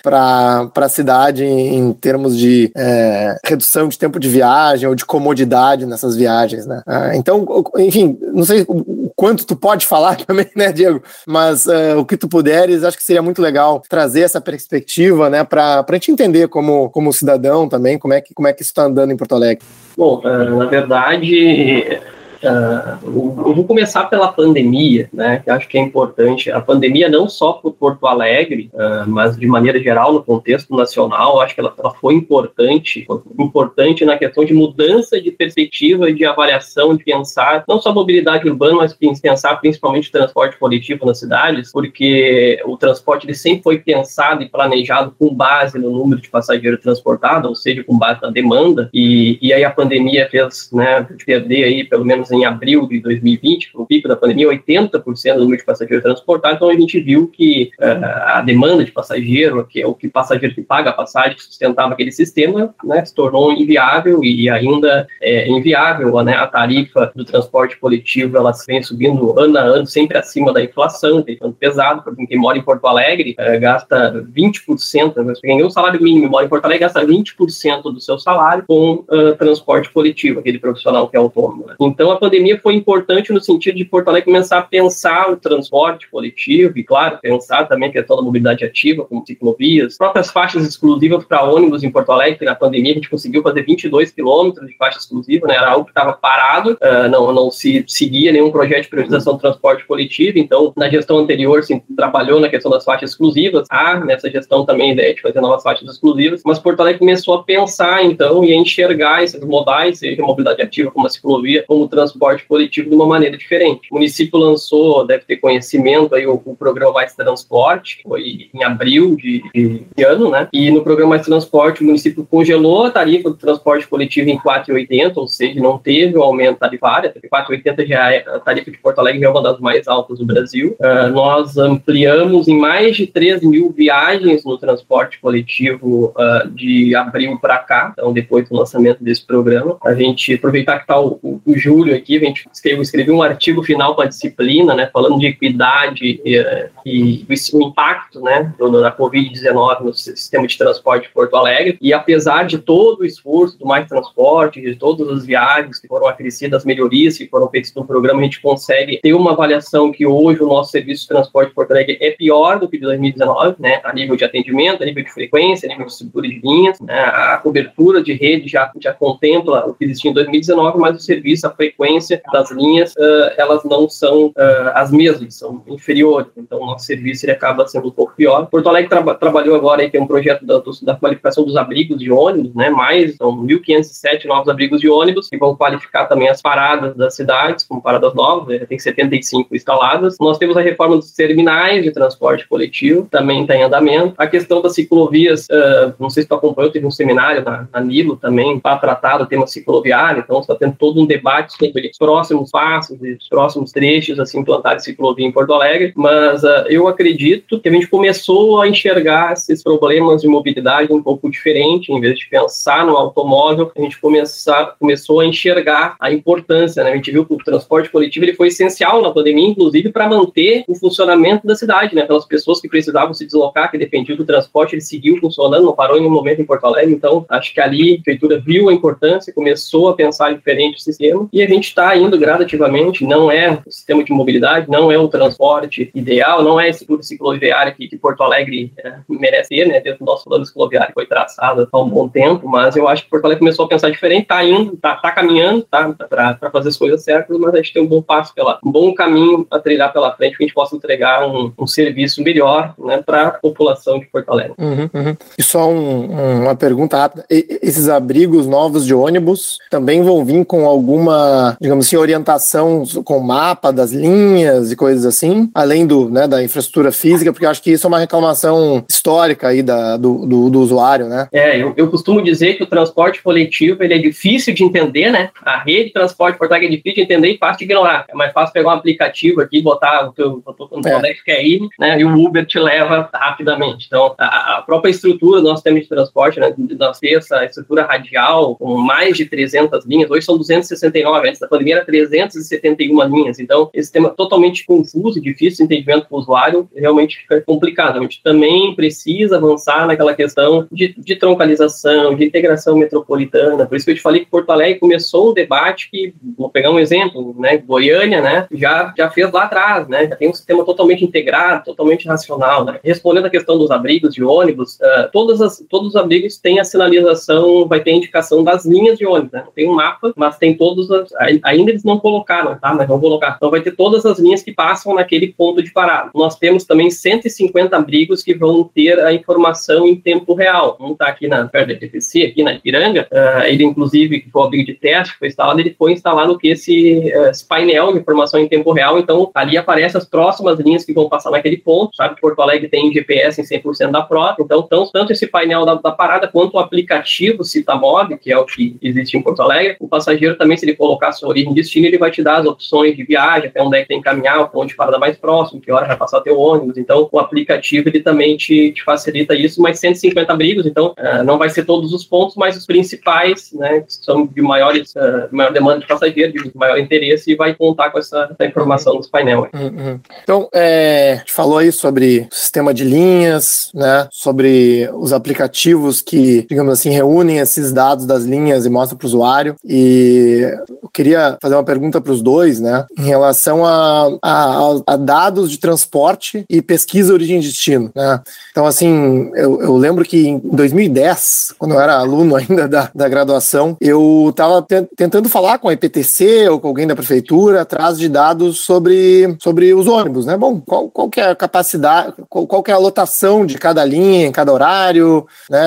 para 0.03 0.71
a 0.75 0.89
cidade 0.89 1.45
em, 1.45 1.77
em, 1.77 1.93
termos 1.93 2.37
de 2.37 2.71
é, 2.77 3.37
redução 3.45 3.89
de 3.89 3.99
tempo 3.99 4.19
de 4.19 4.29
viagem 4.29 4.89
ou 4.89 4.95
de 4.95 5.05
comodidade 5.05 5.87
nessas 5.87 6.17
viagens. 6.17 6.67
Né? 6.67 6.83
Ah, 6.87 7.17
então, 7.17 7.47
enfim, 7.79 8.19
não 8.33 8.45
sei 8.45 8.65
o 8.69 9.11
quanto 9.17 9.47
tu 9.47 9.57
pode 9.57 9.87
falar 9.87 10.17
também, 10.25 10.49
né, 10.55 10.71
Diego? 10.73 11.03
Mas 11.27 11.67
uh, 11.67 11.99
o 11.99 12.05
que 12.05 12.17
tu 12.17 12.29
puderes, 12.29 12.85
acho 12.85 12.97
que 12.97 13.03
seria 13.03 13.23
muito 13.23 13.41
legal 13.41 13.83
trazer 13.89 14.21
essa 14.21 14.41
perspectiva 14.41 15.31
né, 15.31 15.43
para 15.43 15.85
a 15.89 15.93
gente 15.95 16.13
entender 16.13 16.49
como, 16.49 16.91
como 16.91 17.13
cidadão 17.13 17.69
também 17.69 17.99
como 17.99 18.15
é 18.15 18.21
que, 18.21 18.35
como 18.35 18.47
é 18.47 18.53
que 18.53 18.63
isso 18.63 18.71
está 18.71 18.85
andando 18.85 19.13
em 19.13 19.17
Porto 19.17 19.35
Alegre. 19.35 19.65
Bom, 19.97 20.21
uh, 20.25 20.57
na 20.57 20.67
verdade, 20.67 22.01
Uh, 22.47 23.49
eu 23.49 23.55
vou 23.55 23.65
começar 23.65 24.05
pela 24.05 24.33
pandemia, 24.33 25.09
né, 25.13 25.41
que 25.43 25.51
acho 25.51 25.69
que 25.69 25.77
é 25.77 25.81
importante. 25.81 26.51
A 26.51 26.61
pandemia 26.61 27.09
não 27.09 27.29
só 27.29 27.55
para 27.55 27.73
Porto 27.73 28.07
Alegre, 28.07 28.71
uh, 28.73 29.09
mas 29.09 29.37
de 29.37 29.47
maneira 29.47 29.81
geral 29.81 30.13
no 30.13 30.23
contexto 30.23 30.75
nacional, 30.77 31.41
acho 31.41 31.55
que 31.55 31.61
ela, 31.61 31.75
ela, 31.77 31.93
foi 31.95 32.15
importante, 32.15 33.05
foi 33.05 33.21
importante 33.39 34.05
na 34.05 34.17
questão 34.17 34.45
de 34.45 34.55
mudança 34.55 35.21
de 35.21 35.33
perspectiva, 35.33 36.13
de 36.13 36.25
avaliação, 36.25 36.97
de 36.97 37.03
pensar 37.03 37.65
não 37.69 37.81
só 37.81 37.93
mobilidade 37.93 38.49
urbana, 38.49 38.77
mas 38.77 38.97
pensar 39.21 39.57
principalmente 39.57 40.13
transporte 40.13 40.57
coletivo 40.57 41.05
nas 41.05 41.19
cidades, 41.19 41.73
porque 41.73 42.63
o 42.65 42.77
transporte 42.77 43.27
ele 43.27 43.35
sempre 43.35 43.63
foi 43.63 43.79
pensado 43.79 44.43
e 44.43 44.49
planejado 44.49 45.15
com 45.19 45.35
base 45.35 45.79
no 45.79 45.91
número 45.91 46.21
de 46.21 46.29
passageiros 46.29 46.81
transportados, 46.81 47.49
ou 47.49 47.57
seja, 47.57 47.83
com 47.83 47.99
base 47.99 48.23
na 48.23 48.31
demanda, 48.31 48.89
e, 48.95 49.39
e 49.43 49.53
aí 49.53 49.65
a 49.65 49.71
pandemia 49.71 50.29
fez, 50.31 50.71
né, 50.73 51.07
perder 51.25 51.65
aí 51.65 51.85
pelo 51.85 52.05
menos 52.05 52.31
em 52.39 52.45
abril 52.45 52.87
de 52.87 53.01
2020, 53.01 53.71
no 53.75 53.87
pico 53.87 54.09
da 54.09 54.17
pandemia, 54.17 54.49
80% 54.49 55.35
do 55.35 55.41
número 55.41 55.59
de 55.59 55.65
passageiros 55.65 56.03
transportados, 56.03 56.57
então 56.57 56.69
a 56.69 56.75
gente 56.75 57.01
viu 57.01 57.29
que 57.29 57.71
uh, 57.81 58.05
a 58.27 58.41
demanda 58.41 58.85
de 58.85 58.93
passageiro, 58.93 59.67
que 59.67 59.81
é 59.81 59.87
o 59.87 59.95
que 59.95 60.09
passageiro 60.09 60.55
que 60.55 60.63
paga 60.63 60.91
a 60.91 60.93
passagem, 60.93 61.37
que 61.37 61.43
sustentava 61.43 61.93
aquele 61.93 62.13
sistema, 62.13 62.75
né, 62.85 63.05
se 63.05 63.15
tornou 63.15 63.53
inviável 63.53 64.23
e 64.23 64.49
ainda 64.49 65.07
é 65.21 65.49
inviável, 65.49 66.23
né, 66.23 66.35
a 66.35 66.47
tarifa 66.47 67.13
do 67.15 67.25
transporte 67.25 67.79
coletivo, 67.79 68.37
ela 68.37 68.53
vem 68.67 68.83
subindo 68.83 69.39
ano 69.39 69.59
a 69.59 69.63
ano, 69.63 69.87
sempre 69.87 70.19
acima 70.19 70.53
da 70.53 70.63
inflação, 70.63 71.23
ficando 71.25 71.53
pesado, 71.53 72.03
para 72.03 72.15
quem 72.15 72.39
mora 72.39 72.59
em 72.59 72.63
Porto 72.63 72.87
Alegre, 72.87 73.37
uh, 73.39 73.61
gasta 73.61 74.13
20%, 74.35 75.17
né, 75.25 75.33
quem 75.41 75.57
ganha 75.57 75.67
o 75.67 75.71
salário 75.71 76.03
mínimo 76.03 76.29
mora 76.29 76.45
em 76.45 76.49
Porto 76.49 76.65
Alegre, 76.65 76.81
gasta 76.81 77.05
20% 77.05 77.83
do 77.83 78.01
seu 78.01 78.19
salário 78.19 78.65
com 78.67 79.05
uh, 79.09 79.35
transporte 79.37 79.91
coletivo, 79.91 80.41
aquele 80.41 80.59
profissional 80.59 81.09
que 81.09 81.17
é 81.17 81.21
autônomo. 81.21 81.67
Né? 81.67 81.75
Então, 81.81 82.11
a 82.17 82.19
pandemia 82.19 82.59
foi 82.61 82.75
importante 82.75 83.33
no 83.33 83.41
sentido 83.41 83.77
de 83.77 83.85
Porto 83.85 84.09
Alegre 84.09 84.27
começar 84.27 84.59
a 84.59 84.63
pensar 84.63 85.31
o 85.31 85.37
transporte 85.37 86.09
coletivo 86.11 86.79
e, 86.79 86.83
claro, 86.83 87.19
pensar 87.21 87.67
também 87.67 87.89
a 87.89 87.93
questão 87.93 88.17
da 88.17 88.23
mobilidade 88.23 88.65
ativa, 88.65 89.05
como 89.05 89.25
ciclovias, 89.27 89.97
próprias 89.97 90.31
faixas 90.31 90.67
exclusivas 90.67 91.25
para 91.25 91.45
ônibus 91.45 91.85
em 91.85 91.91
Porto 91.91 92.11
Alegre, 92.13 92.39
que 92.39 92.45
na 92.45 92.55
pandemia 92.55 92.93
a 92.93 92.95
gente 92.95 93.11
conseguiu 93.11 93.43
fazer 93.43 93.63
22 93.63 94.11
quilômetros 94.11 94.67
de 94.67 94.77
faixa 94.77 94.99
exclusiva, 94.99 95.47
né, 95.47 95.57
era 95.57 95.71
algo 95.71 95.85
que 95.85 95.91
estava 95.91 96.13
parado, 96.15 96.73
uh, 96.73 97.09
não, 97.11 97.33
não 97.33 97.51
se 97.51 97.85
seguia 97.87 98.33
nenhum 98.33 98.51
projeto 98.51 98.85
de 98.85 98.89
priorização 98.89 99.35
do 99.35 99.41
transporte 99.41 99.87
coletivo, 99.87 100.39
então, 100.39 100.73
na 100.77 100.89
gestão 100.89 101.19
anterior, 101.19 101.63
se 101.63 101.83
trabalhou 101.97 102.41
na 102.41 102.49
questão 102.49 102.71
das 102.71 102.85
faixas 102.85 103.11
exclusivas, 103.11 103.67
há 103.71 104.01
nessa 104.01 104.31
gestão 104.31 104.65
também 104.65 104.91
a 104.91 104.93
ideia 104.95 105.15
de 105.15 105.21
fazer 105.21 105.41
novas 105.41 105.63
faixas 105.63 105.89
exclusivas, 105.89 106.43
mas 106.45 106.59
Porto 106.59 106.81
Alegre 106.81 106.99
começou 106.99 107.35
a 107.35 107.43
pensar, 107.43 108.03
então, 108.05 108.43
e 108.43 108.53
a 108.53 108.57
enxergar 108.57 109.23
esses 109.23 109.43
modais, 109.45 109.99
seja 109.99 110.23
mobilidade 110.23 110.63
ativa, 110.63 110.91
como 110.91 111.07
a 111.07 111.11
ciclovia, 111.11 111.65
como 111.67 111.89
transporte 111.89 112.06
transporte 112.07 112.47
coletivo 112.47 112.89
de 112.89 112.95
uma 112.95 113.07
maneira 113.07 113.37
diferente. 113.37 113.89
O 113.91 113.95
município 113.95 114.39
lançou, 114.39 115.07
deve 115.07 115.25
ter 115.25 115.37
conhecimento, 115.37 116.15
aí, 116.15 116.27
o, 116.27 116.41
o 116.45 116.57
programa 116.57 116.93
Mais 116.93 117.15
Transporte, 117.15 118.01
foi 118.07 118.49
em 118.55 118.65
abril 118.65 119.17
de, 119.17 119.43
de, 119.55 120.05
ano, 120.05 120.31
né? 120.31 120.49
E 120.53 120.71
no 120.71 120.83
programa 120.83 121.11
Mais 121.11 121.27
Transporte, 121.27 121.83
o 121.83 121.87
município 121.87 122.27
congelou 122.29 122.85
a 122.85 122.91
tarifa 122.91 123.31
do 123.31 123.37
transporte 123.37 123.87
coletivo 123.87 124.31
em 124.31 124.39
4,80, 124.39 125.13
ou 125.17 125.27
seja, 125.27 125.61
não 125.61 125.79
teve 125.79 126.17
o 126.17 126.23
aumento 126.23 126.59
tarifário, 126.59 127.11
4,80 127.11 127.87
já 127.87 128.13
é 128.13 128.25
a 128.27 128.39
tarifa 128.39 128.71
de 128.71 128.79
Porto 128.79 128.99
Alegre 128.99 129.25
é 129.25 129.29
uma 129.29 129.43
das 129.43 129.59
mais 129.59 129.89
altas 129.89 130.19
do 130.19 130.25
Brasil. 130.25 130.77
Uh, 130.81 131.11
nós 131.13 131.57
ampliamos 131.57 132.49
em 132.49 132.59
mais 132.59 132.97
de 132.97 133.07
13 133.07 133.47
mil 133.47 133.73
viagens 133.73 134.45
no 134.45 134.57
transporte 134.59 135.19
coletivo 135.19 136.15
uh, 136.17 136.49
de 136.51 136.95
abril 136.95 137.39
para 137.39 137.59
cá, 137.59 137.91
então 137.93 138.13
depois 138.13 138.49
do 138.49 138.57
lançamento 138.57 139.03
desse 139.03 139.25
programa. 139.25 139.77
A 139.85 139.95
gente 139.95 140.35
aproveitar 140.35 140.77
que 140.77 140.85
está 140.85 141.01
o, 141.01 141.19
o, 141.23 141.41
o 141.45 141.57
Júlio 141.57 141.95
aqui, 141.97 142.17
a 142.17 142.21
gente 142.21 142.49
escreveu, 142.53 142.83
escrevi 142.83 143.11
um 143.11 143.23
artigo 143.23 143.63
final 143.63 143.95
para 143.95 144.05
a 144.05 144.09
disciplina, 144.09 144.75
né, 144.75 144.89
falando 144.93 145.19
de 145.19 145.27
equidade 145.27 146.21
e, 146.25 146.37
e 146.85 147.27
o 147.53 147.63
impacto, 147.63 148.21
né, 148.21 148.55
do, 148.59 148.81
da 148.81 148.97
Covid-19 148.97 149.81
no 149.81 149.95
sistema 149.95 150.47
de 150.47 150.57
transporte 150.57 151.09
de 151.09 151.13
Porto 151.13 151.37
Alegre. 151.37 151.79
E 151.81 151.93
apesar 151.93 152.45
de 152.45 152.59
todo 152.59 153.01
o 153.01 153.05
esforço 153.05 153.59
do 153.59 153.67
Mais 153.67 153.89
Transporte, 153.89 154.61
de 154.61 154.75
todas 154.75 155.09
as 155.09 155.25
viagens 155.25 155.79
que 155.79 155.89
foram 155.89 156.07
acrescidas, 156.07 156.61
as 156.61 156.65
melhorias 156.65 157.19
que 157.19 157.27
foram 157.27 157.49
feitas 157.49 157.73
no 157.75 157.85
programa, 157.85 158.21
a 158.21 158.25
gente 158.25 158.41
consegue 158.41 158.99
ter 159.03 159.15
uma 159.15 159.33
avaliação 159.33 159.91
que 159.91 160.07
hoje 160.07 160.43
o 160.43 160.47
nosso 160.47 160.71
serviço 160.71 161.03
de 161.03 161.09
transporte 161.09 161.49
de 161.49 161.55
Porto 161.55 161.71
Alegre 161.71 161.99
é 162.01 162.11
pior 162.11 162.59
do 162.59 162.69
que 162.69 162.79
de 162.79 162.85
2019, 162.85 163.57
né, 163.59 163.81
a 163.85 163.93
nível 163.93 164.17
de 164.17 164.25
atendimento, 164.25 164.83
a 164.83 164.87
nível 164.87 165.05
de 165.05 165.13
frequência, 165.13 165.67
a 165.67 165.71
nível 165.71 165.87
de 165.87 165.93
estrutura 165.93 166.29
de 166.29 166.41
linhas, 166.41 166.81
né, 166.81 166.99
a 166.99 167.39
cobertura 167.39 168.03
de 168.03 168.13
rede 168.13 168.49
já, 168.49 168.71
já 168.81 168.93
contempla 168.93 169.67
o 169.67 169.75
que 169.75 169.85
existia 169.85 170.11
em 170.11 170.15
2019, 170.15 170.79
mas 170.79 170.97
o 170.97 171.01
serviço, 171.01 171.47
a 171.47 171.51
frequência 171.51 171.86
frequência 171.87 172.21
das 172.33 172.51
linhas, 172.51 172.93
uh, 172.95 173.31
elas 173.37 173.63
não 173.65 173.89
são 173.89 174.27
uh, 174.27 174.73
as 174.75 174.91
mesmas, 174.91 175.37
são 175.37 175.63
inferiores. 175.69 176.29
Então, 176.37 176.61
o 176.61 176.67
nosso 176.67 176.85
serviço 176.85 177.25
ele 177.25 177.33
acaba 177.33 177.67
sendo 177.67 177.89
um 177.89 177.91
pouco 177.91 178.15
pior. 178.17 178.47
Porto 178.47 178.69
Alegre 178.69 178.91
tra 178.91 179.15
trabalhou 179.15 179.55
agora 179.55 179.83
aí, 179.83 179.91
tem 179.91 180.01
um 180.01 180.07
projeto 180.07 180.45
da, 180.45 180.61
da, 180.83 180.97
qualificação 180.97 181.45
dos 181.45 181.57
abrigos 181.57 181.99
de 181.99 182.11
ônibus, 182.11 182.55
né? 182.55 182.71
Mais, 182.71 183.17
são 183.17 183.37
1.507 183.45 184.25
novos 184.27 184.49
abrigos 184.49 184.81
de 184.81 184.89
ônibus, 184.89 185.29
que 185.29 185.37
vão 185.37 185.55
qualificar 185.55 186.07
também 186.07 186.29
as 186.29 186.43
paradas 186.43 186.97
das 186.97 187.15
cidades, 187.15 187.65
como 187.65 187.81
paradas 187.81 188.15
novas, 188.15 188.49
né? 188.49 188.67
tem 188.67 188.79
75 188.79 189.55
instaladas. 189.55 190.17
Nós 190.21 190.39
temos 190.39 190.57
a 190.57 190.61
reforma 190.61 190.97
dos 190.97 191.13
terminais 191.13 191.83
de 191.85 191.91
transporte 191.91 192.47
coletivo, 192.49 193.07
também 193.11 193.43
está 193.43 193.55
em 193.55 193.63
andamento. 193.63 194.15
A 194.19 194.27
questão 194.27 194.61
das 194.61 194.75
ciclovias, 194.75 195.47
uh, 195.47 195.95
não 195.99 196.11
sei 196.11 196.23
se 196.23 196.29
tu 196.29 196.35
acompanhou, 196.35 196.71
teve 196.71 196.87
um 196.87 196.91
seminário 196.91 197.45
na, 197.45 197.69
na 197.73 197.81
Nilo 197.81 198.17
também, 198.17 198.59
para 198.59 198.77
tratar 198.77 199.19
do 199.19 199.27
tema 199.27 199.47
cicloviário, 199.47 200.23
então 200.23 200.41
está 200.41 200.55
tendo 200.55 200.75
todo 200.77 201.01
um 201.01 201.07
debate 201.07 201.57
sobre 201.77 201.89
os 201.89 201.99
próximos 201.99 202.51
passos 202.51 203.03
e 203.03 203.13
os 203.13 203.29
próximos 203.29 203.73
trechos, 203.73 204.19
assim, 204.19 204.41
implantar 204.41 204.81
ciclovia 204.81 205.27
em 205.27 205.33
Porto 205.33 205.53
Alegre, 205.53 205.93
mas 205.95 206.43
uh, 206.43 206.65
eu 206.69 206.89
acredito 206.89 207.61
que 207.61 207.69
a 207.69 207.73
gente 207.73 207.87
começou 207.87 208.61
a 208.61 208.69
enxergar 208.69 209.33
esses 209.33 209.63
problemas 209.63 210.23
de 210.23 210.29
mobilidade 210.29 210.93
um 210.93 211.03
pouco 211.03 211.31
diferente, 211.31 211.93
em 211.93 212.01
vez 212.01 212.19
de 212.19 212.29
pensar 212.29 212.87
no 212.87 212.97
automóvel, 212.97 213.71
a 213.77 213.81
gente 213.81 214.01
começar, 214.01 214.77
começou 214.79 215.21
a 215.21 215.27
enxergar 215.27 215.97
a 216.01 216.11
importância, 216.11 216.83
né? 216.83 216.93
A 216.93 216.97
gente 216.97 217.11
viu 217.11 217.27
que 217.27 217.35
o 217.35 217.39
transporte 217.39 217.91
coletivo 217.91 218.25
ele 218.25 218.35
foi 218.35 218.49
essencial 218.49 219.03
na 219.03 219.11
pandemia, 219.11 219.49
inclusive 219.49 219.91
para 219.91 220.09
manter 220.09 220.65
o 220.69 220.75
funcionamento 220.75 221.47
da 221.47 221.55
cidade, 221.55 221.95
né? 221.95 222.03
Pelas 222.03 222.25
pessoas 222.25 222.61
que 222.61 222.69
precisavam 222.69 223.13
se 223.13 223.27
deslocar, 223.27 223.71
que 223.71 223.79
dependiam 223.79 224.17
do 224.17 224.25
transporte, 224.25 224.75
ele 224.75 224.83
seguiu 224.83 225.19
funcionando, 225.19 225.65
não 225.65 225.75
parou 225.75 225.97
em 225.97 226.01
nenhum 226.01 226.13
momento 226.13 226.41
em 226.41 226.47
Porto 226.47 226.65
Alegre. 226.65 226.95
Então, 226.95 227.27
acho 227.29 227.53
que 227.53 227.61
ali 227.61 227.95
a 227.95 228.03
prefeitura 228.03 228.41
viu 228.41 228.69
a 228.69 228.73
importância, 228.73 229.33
começou 229.33 229.89
a 229.89 229.95
pensar 229.95 230.33
diferente 230.35 230.77
o 230.77 230.81
sistema 230.81 231.29
e 231.33 231.43
a 231.43 231.49
gente 231.49 231.66
está 231.69 231.97
indo 231.97 232.19
gradativamente. 232.19 233.05
Não 233.05 233.31
é 233.31 233.59
o 233.67 233.71
sistema 233.71 234.05
de 234.05 234.13
mobilidade, 234.13 234.71
não 234.71 234.91
é 234.91 234.99
o 234.99 235.09
transporte 235.09 235.91
ideal, 235.95 236.43
não 236.43 236.61
é 236.61 236.69
esse 236.69 236.87
tudo 236.87 237.03
cicloviário 237.03 237.75
que, 237.75 237.89
que 237.89 237.97
Porto 237.97 238.23
Alegre 238.23 238.73
é, 238.79 238.95
merece 239.09 239.57
ter, 239.57 239.67
né? 239.67 239.81
Dentro 239.81 240.01
do 240.01 240.05
nosso 240.05 240.25
plano 240.25 240.45
cicloviário 240.45 240.89
que 240.89 240.95
foi 240.95 241.07
traçado 241.07 241.69
há 241.71 241.81
um 241.81 241.89
bom 241.89 242.09
tempo, 242.09 242.49
mas 242.49 242.77
eu 242.77 242.87
acho 242.87 243.05
que 243.05 243.11
Porto 243.11 243.25
Alegre 243.25 243.41
começou 243.41 243.65
a 243.65 243.69
pensar 243.69 243.91
diferente, 243.91 244.23
está 244.23 244.45
indo, 244.45 244.75
está 244.75 244.97
tá 244.97 245.11
caminhando, 245.13 245.63
tá 245.63 245.93
para 245.93 246.51
fazer 246.51 246.69
as 246.69 246.77
coisas 246.77 247.03
certas, 247.03 247.37
mas 247.39 247.55
a 247.55 247.57
gente 247.59 247.73
tem 247.73 247.83
um 247.83 247.87
bom 247.87 248.03
passo 248.03 248.35
pela, 248.35 248.59
um 248.65 248.71
bom 248.71 248.93
caminho 248.95 249.47
a 249.51 249.59
trilhar 249.59 249.93
pela 249.93 250.15
frente, 250.15 250.37
que 250.37 250.45
a 250.45 250.47
gente 250.47 250.55
possa 250.55 250.77
entregar 250.77 251.27
um, 251.27 251.53
um 251.59 251.67
serviço 251.67 252.23
melhor, 252.23 252.75
né, 252.79 253.03
para 253.05 253.29
a 253.29 253.31
população 253.31 253.99
de 253.99 254.07
Porto 254.07 254.31
Alegre. 254.31 254.55
Uhum, 254.59 254.91
uhum. 254.93 255.17
E 255.39 255.43
só 255.43 255.69
um, 255.69 256.43
uma 256.43 256.55
pergunta 256.55 256.97
rápida: 256.97 257.25
e, 257.31 257.59
esses 257.63 257.89
abrigos 257.89 258.47
novos 258.47 258.85
de 258.85 258.95
ônibus 258.95 259.59
também 259.71 260.03
vão 260.03 260.25
vir 260.25 260.45
com 260.45 260.67
alguma, 260.67 261.56
digamos 261.61 261.87
assim, 261.87 261.97
orientação 261.97 262.85
com 263.05 263.21
mapa 263.21 263.73
das 263.73 263.93
linhas 263.93 264.73
e 264.73 264.77
coisas 264.77 265.05
assim, 265.07 265.51
além 265.55 265.87
do, 265.87 266.09
né, 266.09 266.27
da 266.27 266.43
infraestrutura 266.43 266.91
física, 266.91 267.33
porque 267.33 267.47
eu 267.47 267.51
acho 267.51 267.63
que 267.63 267.73
isso 267.73 267.87
é 267.87 267.89
uma 267.89 267.99
reclamação 267.99 268.85
histórica 268.89 269.49
aí 269.49 269.63
da, 269.63 269.97
do, 269.97 270.27
do, 270.27 270.51
do 270.51 270.61
usuário, 270.61 271.07
né? 271.07 271.29
É, 271.33 271.61
eu, 271.61 271.73
eu 271.77 271.89
costumo 271.91 272.23
dizer 272.23 272.55
que 272.55 272.63
o 272.63 272.67
transporte 272.67 273.23
coletivo 273.23 273.83
ele 273.83 273.95
é 273.95 273.99
difícil 273.99 274.53
de 274.55 274.65
entender, 274.65 275.11
né? 275.11 275.31
A 275.45 275.59
rede 275.59 275.87
de 275.87 275.93
transporte 275.93 276.37
Alegre 276.57 276.67
é 276.67 276.71
difícil 276.71 276.95
de 276.95 277.03
entender 277.03 277.29
e 277.35 277.39
fácil 277.39 277.59
de 277.59 277.65
ignorar. 277.65 278.07
É 278.09 278.15
mais 278.15 278.33
fácil 278.33 278.53
pegar 278.53 278.69
um 278.69 278.73
aplicativo 278.73 279.41
aqui, 279.41 279.61
botar 279.61 280.09
o 280.09 280.13
teu, 280.13 280.43
o 280.47 280.89
é. 280.89 280.97
onde 280.97 281.09
é 281.09 281.15
que 281.15 281.25
quer 281.25 281.45
ir, 281.45 281.61
né? 281.79 282.01
E 282.01 282.05
o 282.05 282.19
Uber 282.19 282.45
te 282.47 282.59
leva 282.59 283.09
rapidamente. 283.13 283.87
Então, 283.87 284.15
a, 284.19 284.59
a 284.59 284.63
própria 284.63 284.91
estrutura 284.91 285.41
do 285.41 285.45
nosso 285.45 285.57
sistema 285.57 285.81
de 285.81 285.89
transporte, 285.89 286.41
né? 286.41 286.55
Nós 286.79 286.99
temos 286.99 287.25
essa 287.25 287.45
estrutura 287.45 287.85
radial 287.85 288.57
com 288.57 288.77
mais 288.77 289.17
de 289.17 289.27
300 289.27 289.85
linhas, 289.85 290.11
hoje 290.11 290.25
são 290.25 290.37
269, 290.37 291.29
antes 291.29 291.41
da 291.47 291.49
pandemia 291.49 291.77
era 291.77 291.85
371 291.85 293.03
linhas. 293.05 293.39
Então, 293.39 293.71
esse 293.73 293.91
tema 293.91 294.11
totalmente 294.11 294.67
confuso 294.67 295.21
difícil 295.21 295.67
de 295.67 295.75
entendimento 295.75 296.09
para 296.09 296.17
o 296.17 296.19
usuário 296.19 296.69
realmente 296.75 297.19
fica 297.19 297.41
complicado. 297.41 297.99
A 297.99 298.03
gente 298.03 298.21
também 298.23 298.75
precisa 298.75 299.37
avançar 299.37 299.87
naquela 299.87 300.15
questão 300.15 300.67
de, 300.71 300.95
de 300.99 301.17
troncalização, 301.17 302.15
de 302.15 302.25
integração 302.25 302.77
metropolitana. 302.77 303.67
Por 303.67 303.77
isso 303.77 303.87
que 303.87 303.93
eu 303.93 303.97
te 303.97 304.03
falei 304.03 304.25
que 304.25 304.31
Porto 304.31 304.51
Alegre 304.51 304.81
começou 304.81 305.31
um 305.31 305.35
debate 305.35 305.89
que, 305.91 306.15
vou 306.37 306.51
pegar 306.51 306.71
um 306.71 306.79
exemplo, 306.79 307.35
né? 307.39 307.57
Goiânia, 307.59 308.21
né? 308.21 308.47
Já, 308.53 308.93
já 308.97 309.11
fez 309.11 309.31
lá 309.31 309.45
atrás, 309.45 309.89
né? 309.89 310.07
Já 310.09 310.17
tem 310.17 310.29
um 310.29 310.35
sistema 310.35 310.65
totalmente 310.65 311.05
integrado, 311.05 311.65
totalmente 311.65 312.09
racional, 312.09 312.65
né? 312.65 312.81
Respondendo 312.83 313.27
a 313.27 313.31
questão 313.31 313.59
dos 313.59 313.71
abrigos 313.71 314.15
de 314.15 314.25
ônibus, 314.25 314.77
uh, 314.77 315.11
todas 315.13 315.41
as, 315.41 315.65
todos 315.69 315.89
os 315.89 315.97
abrigos 315.97 316.39
têm 316.39 316.59
a 316.59 316.65
sinalização, 316.65 317.67
vai 317.67 317.81
ter 317.81 317.93
indicação 317.93 318.43
das 318.43 318.65
linhas 318.65 318.99
de 318.99 319.07
ônibus, 319.07 319.33
né? 319.33 319.45
Tem 319.55 319.69
um 319.69 319.75
mapa, 319.75 320.13
mas 320.17 320.39
tem 320.39 320.57
todos 320.57 320.91
as, 320.91 321.13
ainda 321.43 321.71
eles 321.71 321.85
não 321.85 321.99
colocaram, 321.99 322.57
tá? 322.59 322.75
Mas 322.75 322.89
vão 322.89 323.01
colocar. 323.01 323.35
Então 323.37 323.51
vai 323.51 323.61
ter 323.61 323.73
todas 323.73 324.05
as 324.07 324.19
linhas 324.19 324.43
que 324.43 324.53
passam 324.53 324.95
naquele 324.95 325.29
ponto 325.29 325.63
de 325.63 325.73
parada. 325.73 326.11
Nós 326.15 326.37
temos 326.37 326.65
também 326.65 326.91
150 326.91 327.77
abrigos 327.77 328.23
que 328.23 328.35
vão 328.35 328.65
ter 328.65 328.99
a 329.01 329.13
informação 329.13 329.87
em 329.87 329.97
tempo 329.97 330.35
real. 330.35 330.77
Um 330.81 330.93
está 330.93 331.09
aqui 331.09 331.29
na 331.29 331.47
perto 331.47 331.69
da 331.69 331.87
EPC, 331.87 332.23
aqui 332.23 332.43
na 332.43 332.55
Ipiranga, 332.55 333.09
uh, 333.13 333.45
ele 333.45 333.65
inclusive, 333.65 334.21
que 334.21 334.31
foi 334.31 334.43
o 334.43 334.45
abrigo 334.45 334.67
de 334.67 334.75
teste 334.75 335.15
que 335.15 335.19
foi 335.19 335.29
instalado, 335.29 335.61
ele 335.61 335.75
foi 335.77 335.93
instalado 335.93 336.39
que 336.39 336.49
esse, 336.49 337.13
uh, 337.15 337.31
esse 337.31 337.47
painel 337.47 337.93
de 337.93 337.99
informação 337.99 338.41
em 338.41 338.49
tempo 338.49 338.73
real, 338.73 338.99
então 338.99 339.31
ali 339.35 339.57
aparece 339.57 339.97
as 339.97 340.05
próximas 340.05 340.59
linhas 340.59 340.85
que 340.85 340.93
vão 340.93 341.09
passar 341.09 341.31
naquele 341.31 341.57
ponto, 341.57 341.95
sabe 341.95 342.15
que 342.15 342.21
Porto 342.21 342.41
Alegre 342.41 342.69
tem 342.69 342.93
GPS 342.93 343.41
em 343.41 343.45
100% 343.45 343.91
da 343.91 344.07
frota, 344.07 344.43
então 344.43 344.63
tão, 344.63 344.91
tanto 344.91 345.13
esse 345.13 345.27
painel 345.27 345.65
da, 345.65 345.75
da, 345.75 345.93
parada 345.93 346.29
quanto 346.29 346.55
o 346.55 346.59
aplicativo 346.59 347.45
Citamob, 347.45 348.17
que 348.19 348.33
é 348.33 348.39
o 348.39 348.45
que 348.45 348.77
existe 348.83 349.17
em 349.17 349.23
Porto 349.23 349.43
Alegre, 349.43 349.77
o 349.81 349.89
passageiro 349.89 350.37
também, 350.37 350.57
se 350.57 350.65
ele 350.65 350.77
colocar 350.77 351.13
sua 351.17 351.29
origem 351.29 351.53
e 351.53 351.55
destino, 351.55 351.87
ele 351.87 351.99
vai 351.99 352.11
te 352.11 352.23
dar 352.23 352.37
as 352.37 352.47
opções 352.47 352.97
de 352.97 353.05
viagem, 353.05 353.49
até 353.49 353.63
onde 353.63 353.79
é 353.79 353.83
que 353.83 353.89
tem 353.89 353.99
que 353.99 354.05
caminhar, 354.05 354.41
o 354.41 354.49
ponto 354.49 354.69
de 354.69 354.77
parada 354.77 354.99
mais 354.99 355.17
próximo, 355.17 355.61
que 355.61 355.73
hora 355.73 355.87
vai 355.87 355.97
passar 355.97 356.21
teu 356.21 356.39
ônibus, 356.39 356.77
então 356.77 357.09
o 357.11 357.19
aplicativo 357.19 357.89
ele 357.89 358.01
também 358.01 358.37
te, 358.37 358.73
te 358.73 358.83
facilita 358.85 359.35
isso, 359.35 359.61
mas 359.61 359.79
150 359.79 360.33
abrigos, 360.33 360.67
então 360.67 360.95
uh, 360.99 361.25
não 361.25 361.39
vai 361.39 361.51
ser 361.51 361.65
todos 361.65 361.93
os 361.93 362.05
pontos, 362.05 362.37
mas 362.37 362.57
os 362.57 362.67
principais, 362.67 363.51
né, 363.53 363.81
que 363.81 363.93
são 363.93 364.27
de 364.27 364.43
maiores, 364.43 364.95
uh, 364.95 365.29
maior 365.31 365.53
demanda 365.53 365.81
de 365.81 365.87
passageiro, 365.87 366.33
de 366.33 366.51
maior 366.55 366.79
interesse, 366.79 367.33
e 367.33 367.37
vai 367.37 367.55
contar 367.55 367.91
com 367.91 367.99
essa, 367.99 368.29
essa 368.31 368.49
informação 368.49 368.93
uhum. 368.93 368.99
dos 369.01 369.09
painéis. 369.09 369.37
Uhum. 369.55 370.01
Então, 370.23 370.49
é, 370.55 371.15
a 371.15 371.17
gente 371.17 371.33
falou 371.33 371.59
aí 371.59 371.73
sobre 371.73 372.27
sistema 372.31 372.73
de 372.73 372.85
linhas, 372.85 373.71
né, 373.75 374.09
sobre 374.11 374.89
os 374.95 375.13
aplicativos 375.13 376.01
que, 376.03 376.47
digamos 376.49 376.73
assim, 376.73 376.91
reúnem 376.91 377.39
esses 377.39 377.73
dados 377.73 378.07
das 378.07 378.25
linhas 378.25 378.67
e 378.67 378.71
mostram 378.71 378.97
para 378.97 379.05
o 379.05 379.09
usuário. 379.09 379.57
E 379.65 380.43
eu 380.83 380.89
queria 380.93 381.06
fazer 381.41 381.55
uma 381.55 381.65
pergunta 381.65 382.01
para 382.01 382.13
os 382.13 382.23
dois, 382.23 382.61
né, 382.61 382.85
em 382.99 383.05
relação 383.05 383.65
a, 383.65 384.09
a, 384.23 384.59
a, 384.87 384.97
dados 384.97 385.51
de 385.51 385.59
transporte 385.59 386.45
e 386.49 386.63
pesquisa 386.63 387.13
origem 387.13 387.39
e 387.39 387.43
destino, 387.43 387.91
né. 387.95 388.21
Então, 388.51 388.67
assim, 388.67 389.31
eu, 389.35 389.61
eu 389.61 389.77
lembro 389.77 390.05
que 390.05 390.29
em 390.29 390.39
2010, 390.39 391.55
quando 391.59 391.75
eu 391.75 391.81
era 391.81 391.99
aluno 391.99 392.37
ainda 392.37 392.69
da, 392.69 392.91
da 392.95 393.09
graduação, 393.09 393.77
eu 393.81 394.29
estava 394.31 394.63
te, 394.63 394.83
tentando 394.97 395.29
falar 395.29 395.59
com 395.59 395.69
a 395.69 395.73
IPTC 395.73 396.49
ou 396.49 396.61
com 396.61 396.69
alguém 396.69 396.87
da 396.87 396.97
prefeitura 396.97 397.63
atrás 397.63 397.99
de 397.99 398.09
dados 398.09 398.61
sobre, 398.61 399.37
sobre 399.41 399.75
os 399.75 399.87
ônibus, 399.87 400.27
né? 400.27 400.37
Bom, 400.37 400.61
qual, 400.61 400.89
qual 400.89 401.09
que 401.09 401.21
é 401.21 401.31
a 401.31 401.35
capacidade, 401.35 402.15
qual, 402.29 402.47
qual 402.47 402.63
que 402.63 402.71
é 402.71 402.75
a 402.75 402.79
lotação 402.79 403.45
de 403.45 403.59
cada 403.59 403.85
linha, 403.85 404.27
em 404.27 404.33
cada 404.33 404.53
horário, 404.53 405.27
né? 405.51 405.61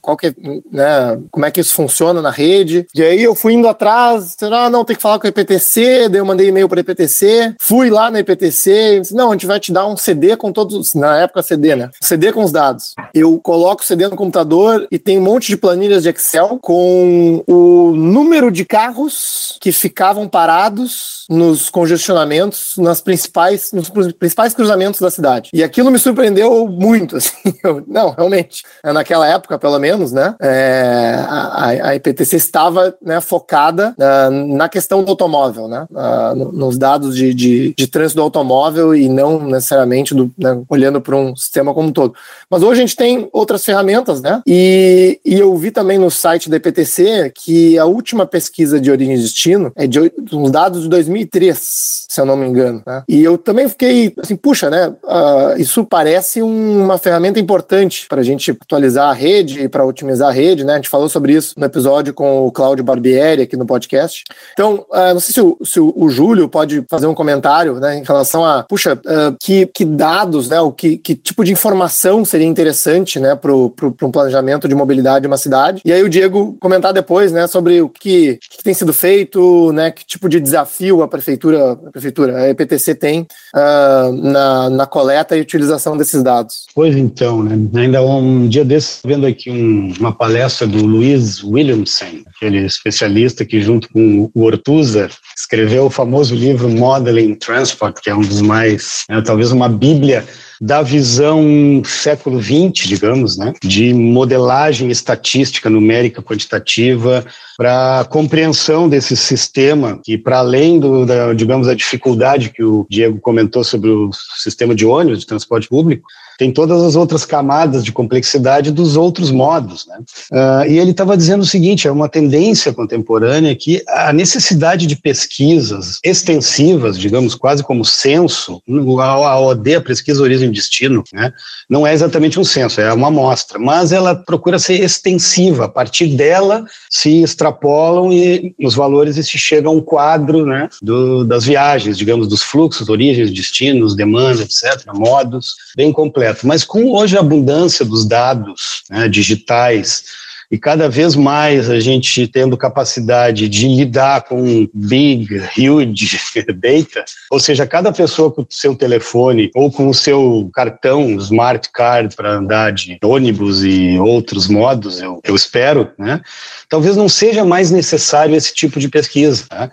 Qual 0.00 0.16
que 0.16 0.34
né? 0.70 1.18
Como 1.30 1.44
é 1.44 1.50
que 1.50 1.60
isso 1.60 1.74
funciona 1.74 2.22
na 2.22 2.30
rede? 2.30 2.86
E 2.94 3.02
aí 3.02 3.22
eu 3.22 3.34
fui 3.34 3.54
indo 3.54 3.68
atrás, 3.68 4.25
ah, 4.52 4.70
não, 4.70 4.84
tem 4.84 4.96
que 4.96 5.02
falar 5.02 5.18
com 5.18 5.26
a 5.26 5.30
IPTC, 5.30 6.08
daí 6.08 6.20
eu 6.20 6.24
mandei 6.24 6.48
e-mail 6.48 6.68
para 6.68 6.80
a 6.80 6.82
IPTC, 6.82 7.54
fui 7.60 7.90
lá 7.90 8.10
na 8.10 8.20
IPTC, 8.20 9.00
disse, 9.00 9.14
não, 9.14 9.30
a 9.30 9.32
gente 9.32 9.46
vai 9.46 9.60
te 9.60 9.72
dar 9.72 9.86
um 9.86 9.96
CD 9.96 10.36
com 10.36 10.52
todos, 10.52 10.94
na 10.94 11.18
época 11.18 11.42
CD, 11.42 11.76
né? 11.76 11.90
CD 12.00 12.32
com 12.32 12.44
os 12.44 12.52
dados. 12.52 12.94
Eu 13.14 13.38
coloco 13.40 13.82
o 13.82 13.84
CD 13.84 14.08
no 14.08 14.16
computador 14.16 14.86
e 14.90 14.98
tem 14.98 15.18
um 15.18 15.22
monte 15.22 15.48
de 15.48 15.56
planilhas 15.56 16.02
de 16.02 16.10
Excel 16.10 16.58
com 16.60 17.42
o 17.46 17.92
número 17.94 18.50
de 18.50 18.64
carros 18.64 19.58
que 19.60 19.72
ficavam 19.72 20.28
parados 20.28 21.26
nos 21.28 21.68
congestionamentos, 21.68 22.74
nas 22.78 23.00
principais, 23.00 23.72
nos 23.72 23.90
principais 23.90 24.54
cruzamentos 24.54 25.00
da 25.00 25.10
cidade. 25.10 25.50
E 25.52 25.62
aquilo 25.62 25.90
me 25.90 25.98
surpreendeu 25.98 26.68
muito, 26.68 27.16
assim. 27.18 27.54
Eu, 27.62 27.82
não, 27.86 28.10
realmente, 28.10 28.62
naquela 28.84 29.26
época, 29.26 29.58
pelo 29.58 29.78
menos, 29.78 30.12
né, 30.12 30.34
é, 30.40 31.16
a, 31.28 31.88
a, 31.88 31.94
IPTC 31.96 32.36
estava 32.36 32.96
né, 33.02 33.20
focada 33.20 33.94
uh, 34.28 34.30
na 34.30 34.68
questão 34.68 35.02
do 35.02 35.10
automóvel, 35.10 35.68
né, 35.68 35.86
uh, 35.90 36.34
nos 36.52 36.78
dados 36.78 37.16
de, 37.16 37.34
de, 37.34 37.74
de, 37.76 37.86
trânsito 37.86 38.20
do 38.20 38.22
automóvel 38.22 38.94
e 38.94 39.08
não 39.08 39.42
necessariamente 39.44 40.14
do, 40.14 40.30
né, 40.38 40.60
olhando 40.68 41.00
para 41.00 41.16
um 41.16 41.34
sistema 41.34 41.74
como 41.74 41.88
um 41.88 41.92
todo. 41.92 42.14
Mas 42.50 42.62
hoje 42.62 42.80
a 42.82 42.86
gente 42.86 42.96
tem 42.96 43.28
outras 43.32 43.64
ferramentas, 43.64 44.22
né, 44.22 44.42
e, 44.46 45.20
e 45.24 45.34
eu 45.34 45.54
vi 45.56 45.70
também 45.70 45.98
no 45.98 46.10
site 46.10 46.48
da 46.48 46.56
IPTC 46.56 47.32
que 47.34 47.78
a 47.78 47.84
última 47.84 48.26
pesquisa 48.26 48.80
de 48.80 48.90
origem 48.90 49.14
e 49.14 49.20
destino 49.20 49.72
é 49.76 49.86
de 49.86 50.00
uns 50.32 50.50
dados 50.50 50.82
de 50.82 50.88
2000 50.88 51.16
2003, 51.16 52.06
se 52.08 52.20
eu 52.20 52.24
não 52.24 52.36
me 52.36 52.46
engano. 52.46 52.82
Né? 52.86 53.02
E 53.08 53.22
eu 53.22 53.38
também 53.38 53.68
fiquei 53.68 54.14
assim, 54.18 54.36
puxa, 54.36 54.70
né? 54.70 54.88
Uh, 54.88 55.60
isso 55.60 55.84
parece 55.84 56.42
uma 56.42 56.98
ferramenta 56.98 57.40
importante 57.40 58.06
para 58.08 58.20
a 58.20 58.24
gente 58.24 58.50
atualizar 58.50 59.10
a 59.10 59.12
rede 59.12 59.68
para 59.68 59.84
otimizar 59.84 60.28
a 60.28 60.32
rede, 60.32 60.64
né? 60.64 60.74
A 60.74 60.76
gente 60.76 60.88
falou 60.88 61.08
sobre 61.08 61.32
isso 61.32 61.54
no 61.56 61.64
episódio 61.64 62.12
com 62.12 62.46
o 62.46 62.52
Cláudio 62.52 62.84
Barbieri 62.84 63.42
aqui 63.42 63.56
no 63.56 63.66
podcast. 63.66 64.05
Podcast. 64.06 64.24
Então, 64.52 64.86
uh, 64.90 65.14
não 65.14 65.20
sei 65.20 65.34
se, 65.34 65.40
o, 65.40 65.58
se 65.64 65.80
o, 65.80 65.92
o, 65.96 66.08
Júlio 66.08 66.48
pode 66.48 66.84
fazer 66.88 67.06
um 67.06 67.14
comentário 67.14 67.74
né, 67.74 67.98
em 67.98 68.02
relação 68.02 68.44
a, 68.44 68.62
puxa, 68.62 68.94
uh, 68.94 69.36
que, 69.40 69.66
que 69.66 69.84
dados, 69.84 70.48
né, 70.48 70.60
o 70.60 70.72
que, 70.72 70.96
que 70.96 71.14
tipo 71.14 71.44
de 71.44 71.52
informação 71.52 72.24
seria 72.24 72.46
interessante 72.46 73.18
né, 73.18 73.34
para 73.34 73.52
um 73.52 74.10
planejamento 74.10 74.68
de 74.68 74.74
mobilidade 74.74 75.22
de 75.22 75.26
uma 75.26 75.36
cidade. 75.36 75.82
E 75.84 75.92
aí 75.92 76.02
o 76.02 76.08
Diego 76.08 76.56
comentar 76.60 76.92
depois 76.92 77.32
né, 77.32 77.46
sobre 77.46 77.80
o 77.82 77.88
que, 77.88 78.38
que 78.50 78.62
tem 78.62 78.74
sido 78.74 78.92
feito, 78.92 79.72
né, 79.72 79.90
que 79.90 80.04
tipo 80.06 80.28
de 80.28 80.40
desafio 80.40 81.02
a 81.02 81.08
prefeitura, 81.08 81.72
a, 81.72 81.76
prefeitura, 81.90 82.36
a 82.38 82.48
EPTC 82.50 82.94
tem 82.94 83.26
uh, 83.54 84.12
na, 84.12 84.70
na 84.70 84.86
coleta 84.86 85.36
e 85.36 85.40
utilização 85.40 85.96
desses 85.96 86.22
dados. 86.22 86.66
Pois 86.74 86.96
então, 86.96 87.42
né, 87.42 87.58
ainda 87.80 88.02
um 88.02 88.48
dia 88.48 88.64
desses, 88.64 89.00
vendo 89.04 89.26
aqui 89.26 89.50
um, 89.50 89.92
uma 89.98 90.12
palestra 90.12 90.66
do 90.66 90.84
Luiz 90.84 91.42
Williamson, 91.42 92.22
aquele 92.34 92.64
especialista 92.64 93.44
que, 93.44 93.60
junto 93.60 93.88
com 93.96 94.30
o 94.34 94.42
Ortuza, 94.42 95.08
escreveu 95.34 95.86
o 95.86 95.90
famoso 95.90 96.34
livro 96.34 96.68
Modeling 96.68 97.34
Transport, 97.34 97.98
que 98.02 98.10
é 98.10 98.14
um 98.14 98.20
dos 98.20 98.42
mais, 98.42 99.04
é, 99.08 99.22
talvez 99.22 99.52
uma 99.52 99.70
bíblia 99.70 100.22
da 100.60 100.82
visão 100.82 101.82
século 101.82 102.38
XX, 102.42 102.86
digamos, 102.86 103.38
né, 103.38 103.54
de 103.62 103.94
modelagem 103.94 104.90
estatística, 104.90 105.70
numérica, 105.70 106.20
quantitativa, 106.20 107.24
para 107.56 108.06
compreensão 108.10 108.86
desse 108.86 109.16
sistema 109.16 109.98
que, 110.04 110.18
para 110.18 110.40
além 110.40 110.78
do, 110.78 111.06
da, 111.06 111.32
digamos, 111.32 111.66
da 111.66 111.72
dificuldade 111.72 112.50
que 112.50 112.62
o 112.62 112.86
Diego 112.90 113.18
comentou 113.18 113.64
sobre 113.64 113.88
o 113.88 114.10
sistema 114.36 114.74
de 114.74 114.84
ônibus 114.84 115.20
de 115.20 115.26
transporte 115.26 115.68
público, 115.68 116.06
tem 116.38 116.52
todas 116.52 116.82
as 116.82 116.96
outras 116.96 117.24
camadas 117.24 117.84
de 117.84 117.92
complexidade 117.92 118.70
dos 118.70 118.96
outros 118.96 119.30
modos. 119.30 119.86
Né? 119.86 119.98
Uh, 120.32 120.70
e 120.70 120.78
ele 120.78 120.90
estava 120.90 121.16
dizendo 121.16 121.42
o 121.42 121.46
seguinte: 121.46 121.88
é 121.88 121.92
uma 121.92 122.08
tendência 122.08 122.72
contemporânea 122.72 123.54
que 123.54 123.82
a 123.88 124.12
necessidade 124.12 124.86
de 124.86 124.96
pesquisas 124.96 125.98
extensivas, 126.04 126.98
digamos, 126.98 127.34
quase 127.34 127.62
como 127.62 127.84
censo, 127.84 128.62
a 129.00 129.40
OD, 129.40 129.76
a 129.76 129.80
pesquisa 129.80 130.22
origem 130.22 130.48
e 130.48 130.52
destino, 130.52 131.02
né, 131.12 131.32
não 131.68 131.86
é 131.86 131.92
exatamente 131.92 132.38
um 132.38 132.44
censo, 132.44 132.80
é 132.80 132.92
uma 132.92 133.08
amostra, 133.08 133.58
mas 133.58 133.92
ela 133.92 134.14
procura 134.14 134.58
ser 134.58 134.82
extensiva. 134.82 135.64
A 135.64 135.68
partir 135.68 136.08
dela 136.08 136.64
se 136.90 137.22
extrapolam 137.22 138.12
e 138.12 138.54
os 138.62 138.74
valores 138.74 139.16
e 139.16 139.24
se 139.24 139.38
chega 139.38 139.68
a 139.68 139.72
um 139.72 139.80
quadro 139.80 140.44
né, 140.44 140.68
do, 140.82 141.24
das 141.24 141.44
viagens, 141.44 141.96
digamos, 141.96 142.28
dos 142.28 142.42
fluxos, 142.42 142.88
origens, 142.88 143.30
destinos, 143.30 143.94
demandas, 143.94 144.40
etc., 144.40 144.92
modos, 144.94 145.54
bem 145.76 145.92
complexo 145.92 146.25
Mas 146.42 146.64
com 146.64 146.92
hoje 146.92 147.16
a 147.16 147.20
abundância 147.20 147.84
dos 147.84 148.06
dados 148.06 148.82
né, 148.90 149.08
digitais 149.08 150.04
e 150.50 150.56
cada 150.56 150.88
vez 150.88 151.16
mais 151.16 151.68
a 151.68 151.80
gente 151.80 152.26
tendo 152.28 152.56
capacidade 152.56 153.48
de 153.48 153.66
lidar 153.66 154.22
com 154.22 154.68
big, 154.72 155.42
huge 155.58 156.18
data, 156.54 157.04
ou 157.30 157.40
seja, 157.40 157.66
cada 157.66 157.92
pessoa 157.92 158.30
com 158.30 158.42
o 158.42 158.46
seu 158.48 158.74
telefone 158.74 159.50
ou 159.54 159.70
com 159.70 159.88
o 159.88 159.94
seu 159.94 160.48
cartão 160.54 161.16
smart 161.16 161.68
card 161.72 162.14
para 162.14 162.34
andar 162.34 162.72
de 162.72 162.98
ônibus 163.02 163.64
e 163.64 163.98
outros 163.98 164.46
modos, 164.46 165.00
eu, 165.00 165.20
eu 165.24 165.34
espero, 165.34 165.90
né? 165.98 166.20
Talvez 166.68 166.96
não 166.96 167.08
seja 167.08 167.44
mais 167.44 167.70
necessário 167.70 168.36
esse 168.36 168.54
tipo 168.54 168.78
de 168.78 168.88
pesquisa. 168.88 169.44
Né? 169.50 169.70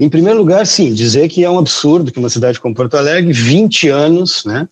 Em 0.00 0.08
primeiro 0.08 0.38
lugar, 0.38 0.66
sim, 0.66 0.94
dizer 0.94 1.28
que 1.28 1.44
é 1.44 1.50
um 1.50 1.58
absurdo 1.58 2.12
que 2.12 2.18
uma 2.18 2.30
cidade 2.30 2.60
como 2.60 2.74
Porto 2.74 2.96
Alegre, 2.96 3.32
20 3.32 3.88
anos, 3.88 4.44
né, 4.44 4.68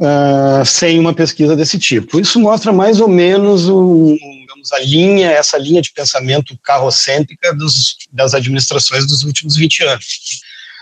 uh, 0.00 0.64
sem 0.64 0.98
uma 0.98 1.12
pesquisa 1.12 1.54
desse 1.54 1.78
tipo. 1.78 2.18
Isso 2.18 2.40
mostra 2.40 2.72
mais 2.72 3.00
ou 3.00 3.08
menos 3.08 3.68
o, 3.68 4.16
digamos, 4.40 4.72
a 4.72 4.78
linha, 4.80 5.30
essa 5.30 5.58
linha 5.58 5.82
de 5.82 5.92
pensamento 5.92 6.58
carrocêntrica 6.62 7.54
dos, 7.54 7.96
das 8.10 8.34
administrações 8.34 9.06
dos 9.06 9.22
últimos 9.22 9.56
20 9.56 9.84
anos. 9.84 10.40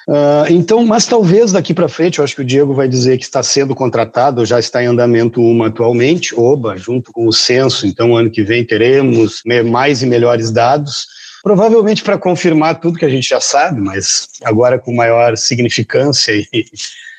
Uh, 0.09 0.49
então, 0.49 0.87
mas 0.87 1.05
talvez 1.05 1.53
daqui 1.53 1.75
para 1.75 1.87
frente, 1.87 2.19
eu 2.19 2.25
acho 2.25 2.35
que 2.35 2.41
o 2.41 2.45
Diego 2.45 2.73
vai 2.73 2.89
dizer 2.89 3.19
que 3.19 3.25
está 3.25 3.43
sendo 3.43 3.75
contratado, 3.75 4.47
já 4.47 4.59
está 4.59 4.83
em 4.83 4.87
andamento 4.87 5.43
uma 5.43 5.67
atualmente, 5.67 6.35
OBA, 6.35 6.79
junto 6.79 7.13
com 7.13 7.27
o 7.27 7.33
censo, 7.33 7.87
então 7.87 8.17
ano 8.17 8.31
que 8.31 8.43
vem 8.43 8.65
teremos 8.65 9.43
mais 9.67 10.03
e 10.03 10.07
melhores 10.07 10.51
dados, 10.51 11.07
provavelmente 11.43 12.03
para 12.03 12.17
confirmar 12.17 12.81
tudo 12.81 12.99
que 12.99 13.05
a 13.05 13.09
gente 13.11 13.29
já 13.29 13.39
sabe, 13.39 13.83
mas 13.83 14.29
agora 14.43 14.79
com 14.79 14.95
maior 14.95 15.37
significância 15.37 16.33
e, 16.33 16.65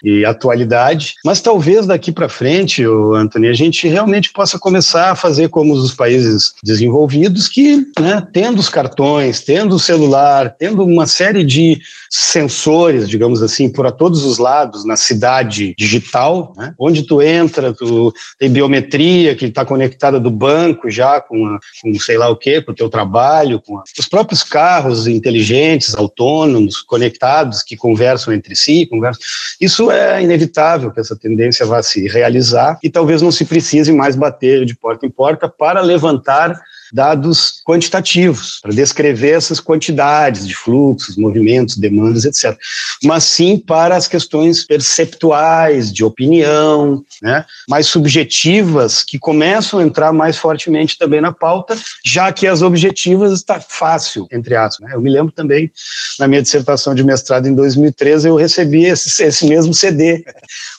e 0.03 0.25
atualidade. 0.25 1.15
Mas 1.23 1.41
talvez 1.41 1.85
daqui 1.85 2.11
para 2.11 2.29
frente, 2.29 2.83
Anthony, 2.83 3.47
a 3.47 3.53
gente 3.53 3.87
realmente 3.87 4.31
possa 4.31 4.57
começar 4.57 5.11
a 5.11 5.15
fazer 5.15 5.49
como 5.49 5.73
os 5.73 5.93
países 5.93 6.53
desenvolvidos, 6.63 7.47
que, 7.47 7.85
né, 7.99 8.25
tendo 8.31 8.59
os 8.59 8.69
cartões, 8.69 9.41
tendo 9.41 9.75
o 9.75 9.79
celular, 9.79 10.55
tendo 10.57 10.83
uma 10.83 11.07
série 11.07 11.43
de 11.43 11.79
sensores, 12.09 13.07
digamos 13.07 13.41
assim, 13.41 13.69
por 13.69 13.85
a 13.85 13.91
todos 13.91 14.23
os 14.23 14.37
lados 14.37 14.85
na 14.85 14.95
cidade 14.95 15.73
digital, 15.77 16.53
né, 16.57 16.73
onde 16.79 17.03
tu 17.03 17.21
entra, 17.21 17.73
tu 17.73 18.13
tem 18.37 18.49
biometria 18.49 19.35
que 19.35 19.45
está 19.45 19.65
conectada 19.65 20.19
do 20.19 20.31
banco 20.31 20.89
já 20.89 21.19
com, 21.21 21.45
a, 21.45 21.59
com 21.81 21.93
sei 21.99 22.17
lá 22.17 22.29
o 22.29 22.35
que, 22.35 22.61
com 22.61 22.71
o 22.71 22.75
teu 22.75 22.89
trabalho, 22.89 23.61
com 23.61 23.77
a, 23.77 23.83
os 23.97 24.07
próprios 24.07 24.43
carros 24.43 25.07
inteligentes, 25.07 25.95
autônomos, 25.95 26.81
conectados, 26.81 27.61
que 27.63 27.75
conversam 27.75 28.33
entre 28.33 28.55
si, 28.55 28.85
conversam. 28.85 29.21
Isso 29.59 29.88
é 29.91 30.21
inevitável 30.21 30.91
que 30.91 30.99
essa 30.99 31.15
tendência 31.15 31.65
vá 31.65 31.81
se 31.81 32.07
realizar 32.07 32.77
e 32.83 32.89
talvez 32.89 33.21
não 33.21 33.31
se 33.31 33.45
precise 33.45 33.91
mais 33.91 34.15
bater 34.15 34.65
de 34.65 34.75
porta 34.75 35.05
em 35.05 35.09
porta 35.09 35.47
para 35.47 35.81
levantar 35.81 36.59
dados 36.93 37.61
quantitativos, 37.65 38.59
para 38.61 38.71
descrever 38.71 39.31
essas 39.31 39.59
quantidades 39.59 40.47
de 40.47 40.55
fluxos, 40.55 41.15
movimentos, 41.15 41.77
demandas, 41.77 42.25
etc. 42.25 42.57
Mas 43.03 43.23
sim 43.23 43.57
para 43.57 43.95
as 43.95 44.07
questões 44.07 44.65
perceptuais, 44.65 45.91
de 45.91 46.03
opinião, 46.03 47.03
né, 47.21 47.45
mais 47.67 47.87
subjetivas, 47.87 49.03
que 49.03 49.19
começam 49.19 49.79
a 49.79 49.83
entrar 49.83 50.11
mais 50.11 50.37
fortemente 50.37 50.97
também 50.97 51.21
na 51.21 51.31
pauta, 51.31 51.77
já 52.03 52.31
que 52.31 52.47
as 52.47 52.61
objetivas 52.61 53.33
está 53.33 53.59
fácil, 53.59 54.27
entre 54.31 54.55
aspas. 54.55 54.87
Né? 54.87 54.95
Eu 54.95 55.01
me 55.01 55.09
lembro 55.09 55.31
também, 55.31 55.71
na 56.19 56.27
minha 56.27 56.41
dissertação 56.41 56.95
de 56.95 57.03
mestrado 57.03 57.47
em 57.47 57.55
2013, 57.55 58.27
eu 58.27 58.35
recebi 58.35 58.85
esse, 58.85 59.23
esse 59.23 59.45
mesmo 59.45 59.73
CD, 59.73 60.23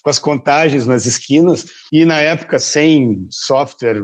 com 0.03 0.11
as 0.11 0.19
contagens 0.19 0.87
nas 0.87 1.07
esquinas, 1.07 1.67
e 1.93 2.05
na 2.05 2.21
época, 2.21 2.59
sem 2.59 3.27
software 3.31 4.03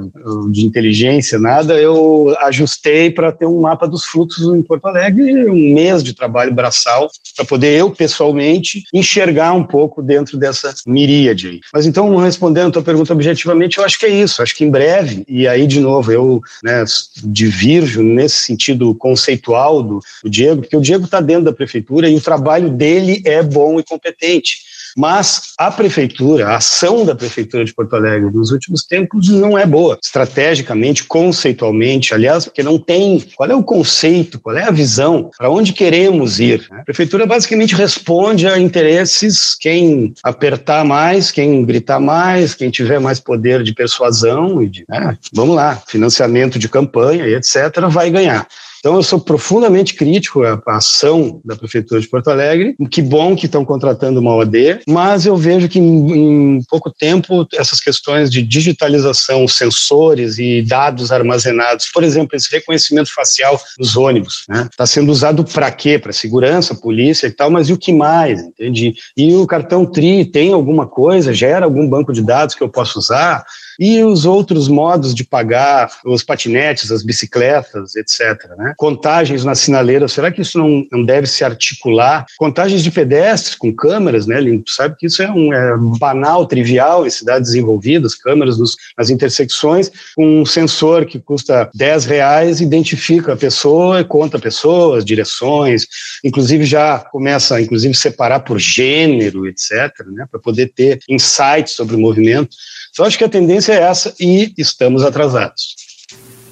de 0.51 0.67
inteligência, 0.67 1.39
nada, 1.39 1.75
eu 1.75 1.96
eu 1.97 2.37
ajustei 2.41 3.11
para 3.11 3.33
ter 3.33 3.47
um 3.47 3.61
mapa 3.61 3.87
dos 3.87 4.05
fluxos 4.05 4.55
em 4.55 4.63
Porto 4.63 4.87
Alegre, 4.87 5.49
um 5.49 5.75
mês 5.75 6.03
de 6.03 6.15
trabalho 6.15 6.55
braçal, 6.55 7.11
para 7.35 7.45
poder 7.45 7.79
eu, 7.79 7.91
pessoalmente, 7.91 8.85
enxergar 8.93 9.53
um 9.53 9.65
pouco 9.65 10.03
dentro 10.03 10.37
dessa 10.37 10.73
miríade 10.87 11.49
aí. 11.49 11.61
Mas 11.73 11.87
então, 11.87 12.15
respondendo 12.17 12.69
a 12.69 12.73
tua 12.73 12.83
pergunta 12.83 13.13
objetivamente, 13.13 13.79
eu 13.79 13.85
acho 13.85 13.99
que 13.99 14.07
é 14.07 14.11
isso. 14.11 14.43
Acho 14.43 14.55
que 14.55 14.65
em 14.65 14.71
breve, 14.71 15.25
e 15.29 15.49
aí, 15.49 15.67
de 15.67 15.81
novo, 15.81 16.13
eu 16.13 16.41
né, 16.63 16.85
divirjo 17.25 18.03
nesse 18.03 18.37
sentido 18.37 18.95
conceitual 18.95 19.83
do, 19.83 20.01
do 20.23 20.31
Diego, 20.31 20.63
porque 20.63 20.77
o 20.77 20.81
Diego 20.81 21.05
está 21.05 21.21
dentro 21.21 21.45
da 21.45 21.53
prefeitura 21.53 22.09
e 22.09 22.17
o 22.17 22.21
trabalho 22.21 22.71
dele 22.71 23.23
é 23.25 23.43
bom 23.43 23.79
e 23.79 23.83
competente. 23.83 24.66
Mas 24.97 25.53
a 25.59 25.71
prefeitura, 25.71 26.49
a 26.49 26.57
ação 26.57 27.05
da 27.05 27.15
prefeitura 27.15 27.65
de 27.65 27.75
Porto 27.75 27.95
Alegre 27.95 28.31
nos 28.31 28.51
últimos 28.51 28.83
tempos 28.83 29.29
não 29.29 29.59
é 29.59 29.67
boa, 29.67 29.99
estrategicamente, 30.03 31.05
conceitualmente, 31.05 32.15
aliás, 32.15 32.47
porque 32.47 32.63
não 32.63 32.79
tem 32.79 33.23
qual 33.37 33.51
é 33.51 33.55
o 33.55 33.63
conceito, 33.63 34.41
qual 34.41 34.57
é 34.57 34.65
a 34.65 34.71
visão, 34.71 35.31
para 35.37 35.51
onde 35.51 35.73
queremos 35.73 36.41
ir. 36.41 36.67
A 36.71 36.83
prefeitura 36.83 37.27
basicamente 37.27 37.75
responde 37.75 38.47
a 38.47 38.59
interesses 38.59 39.55
quem 39.55 40.15
apertar 40.23 40.85
mais, 40.85 41.31
quem 41.31 41.65
gritar 41.65 42.01
mais, 42.01 42.55
quem 42.55 42.71
tiver 42.71 42.99
mais 42.99 43.21
poder 43.21 43.63
de 43.63 43.75
persuasão 43.75 44.63
e 44.63 44.69
de, 44.69 44.85
né, 44.89 45.17
vamos 45.33 45.57
lá, 45.57 45.83
financiamento 45.87 46.59
de 46.59 46.69
campanha 46.69 47.27
e 47.27 47.35
etc, 47.35 47.57
vai 47.91 48.11
ganhar. 48.11 48.47
Então, 48.79 48.95
eu 48.95 49.03
sou 49.03 49.21
profundamente 49.21 49.95
crítico 49.95 50.43
à 50.43 50.61
ação 50.67 51.41
da 51.45 51.57
Prefeitura 51.57 52.01
de 52.01 52.09
Porto 52.09 52.29
Alegre. 52.29 52.77
Que 52.91 53.03
bom 53.03 53.35
que 53.35 53.47
estão 53.47 53.65
contratando 53.65 54.21
uma 54.21 54.35
OD, 54.35 54.81
mas 54.89 55.27
eu 55.27 55.37
vejo 55.37 55.69
que 55.69 55.79
em, 55.79 56.57
em 56.57 56.63
pouco 56.69 56.91
tempo 56.91 57.47
essas 57.55 57.81
questões 57.81 58.31
de 58.31 58.43
digitalização, 58.43 59.47
sensores 59.49 60.39
e 60.39 60.63
dados 60.63 61.13
armazenados, 61.13 61.89
por 61.93 62.05
exemplo, 62.05 62.37
esse 62.37 62.51
reconhecimento 62.51 63.13
facial 63.13 63.61
nos 63.79 63.97
ônibus, 63.97 64.41
está 64.41 64.55
né? 64.55 64.69
Tá 64.77 64.87
sendo 64.87 65.11
usado 65.11 65.45
para 65.45 65.71
quê? 65.71 65.99
Para 65.99 66.13
segurança, 66.13 66.75
polícia 66.75 67.27
e 67.27 67.31
tal, 67.31 67.51
mas 67.51 67.69
e 67.69 67.73
o 67.73 67.79
que 67.79 67.93
mais? 67.93 68.41
Entende? 68.41 68.95
E 69.17 69.35
o 69.35 69.47
cartão 69.47 69.85
TRI 69.85 70.25
tem 70.25 70.53
alguma 70.53 70.87
coisa? 70.87 71.33
Gera 71.33 71.65
algum 71.65 71.89
banco 71.89 72.13
de 72.13 72.23
dados 72.23 72.55
que 72.55 72.63
eu 72.63 72.69
possa 72.69 72.99
usar? 72.99 73.45
E 73.79 74.03
os 74.03 74.25
outros 74.25 74.69
modos 74.69 75.15
de 75.15 75.25
pagar, 75.25 75.91
os 76.05 76.23
patinetes, 76.23 76.91
as 76.91 77.03
bicicletas, 77.03 77.95
etc. 77.97 78.51
Né? 78.57 78.75
Contagens 78.77 79.45
na 79.45 79.55
sinaleira, 79.55 80.09
será 80.09 80.31
que 80.31 80.43
isso 80.43 80.59
não, 80.59 80.87
não 80.91 81.05
deve 81.05 81.27
se 81.27 81.45
articular? 81.45 82.27
Contagens 82.39 82.83
de 82.83 82.91
pedestres 82.91 83.55
com 83.55 83.73
câmeras, 83.73 84.27
né, 84.27 84.41
Limpo? 84.41 84.71
Sabe 84.71 84.97
que 84.97 85.07
isso 85.07 85.23
é 85.23 85.31
um 85.31 85.53
é 85.53 85.77
banal, 85.99 86.47
trivial 86.47 87.07
em 87.07 87.11
cidades 87.11 87.51
desenvolvidas, 87.51 88.15
câmeras 88.15 88.57
dos, 88.57 88.77
nas 88.97 89.11
intersecções, 89.11 89.91
um 90.17 90.45
sensor 90.47 91.05
que 91.05 91.19
custa 91.19 91.69
10 91.75 92.07
reais, 92.07 92.61
identifica 92.61 93.35
a 93.35 93.37
pessoa 93.37 94.07
conta 94.07 94.39
pessoas, 94.39 95.05
direções, 95.05 95.87
inclusive 96.25 96.65
já 96.65 96.99
começa, 96.99 97.61
inclusive, 97.61 97.95
separar 97.95 98.41
por 98.41 98.59
gênero, 98.59 99.47
etc., 99.47 99.71
né, 100.07 100.27
para 100.31 100.41
poder 100.41 100.73
ter 100.75 101.01
insights 101.09 101.75
sobre 101.75 101.97
o 101.97 101.99
movimento. 101.99 102.57
Então, 102.91 103.05
acho 103.05 103.19
que 103.19 103.25
a 103.25 103.29
tendência 103.29 103.66
é 103.73 103.83
essa 103.83 104.15
e 104.19 104.53
estamos 104.57 105.03
atrasados. 105.03 105.86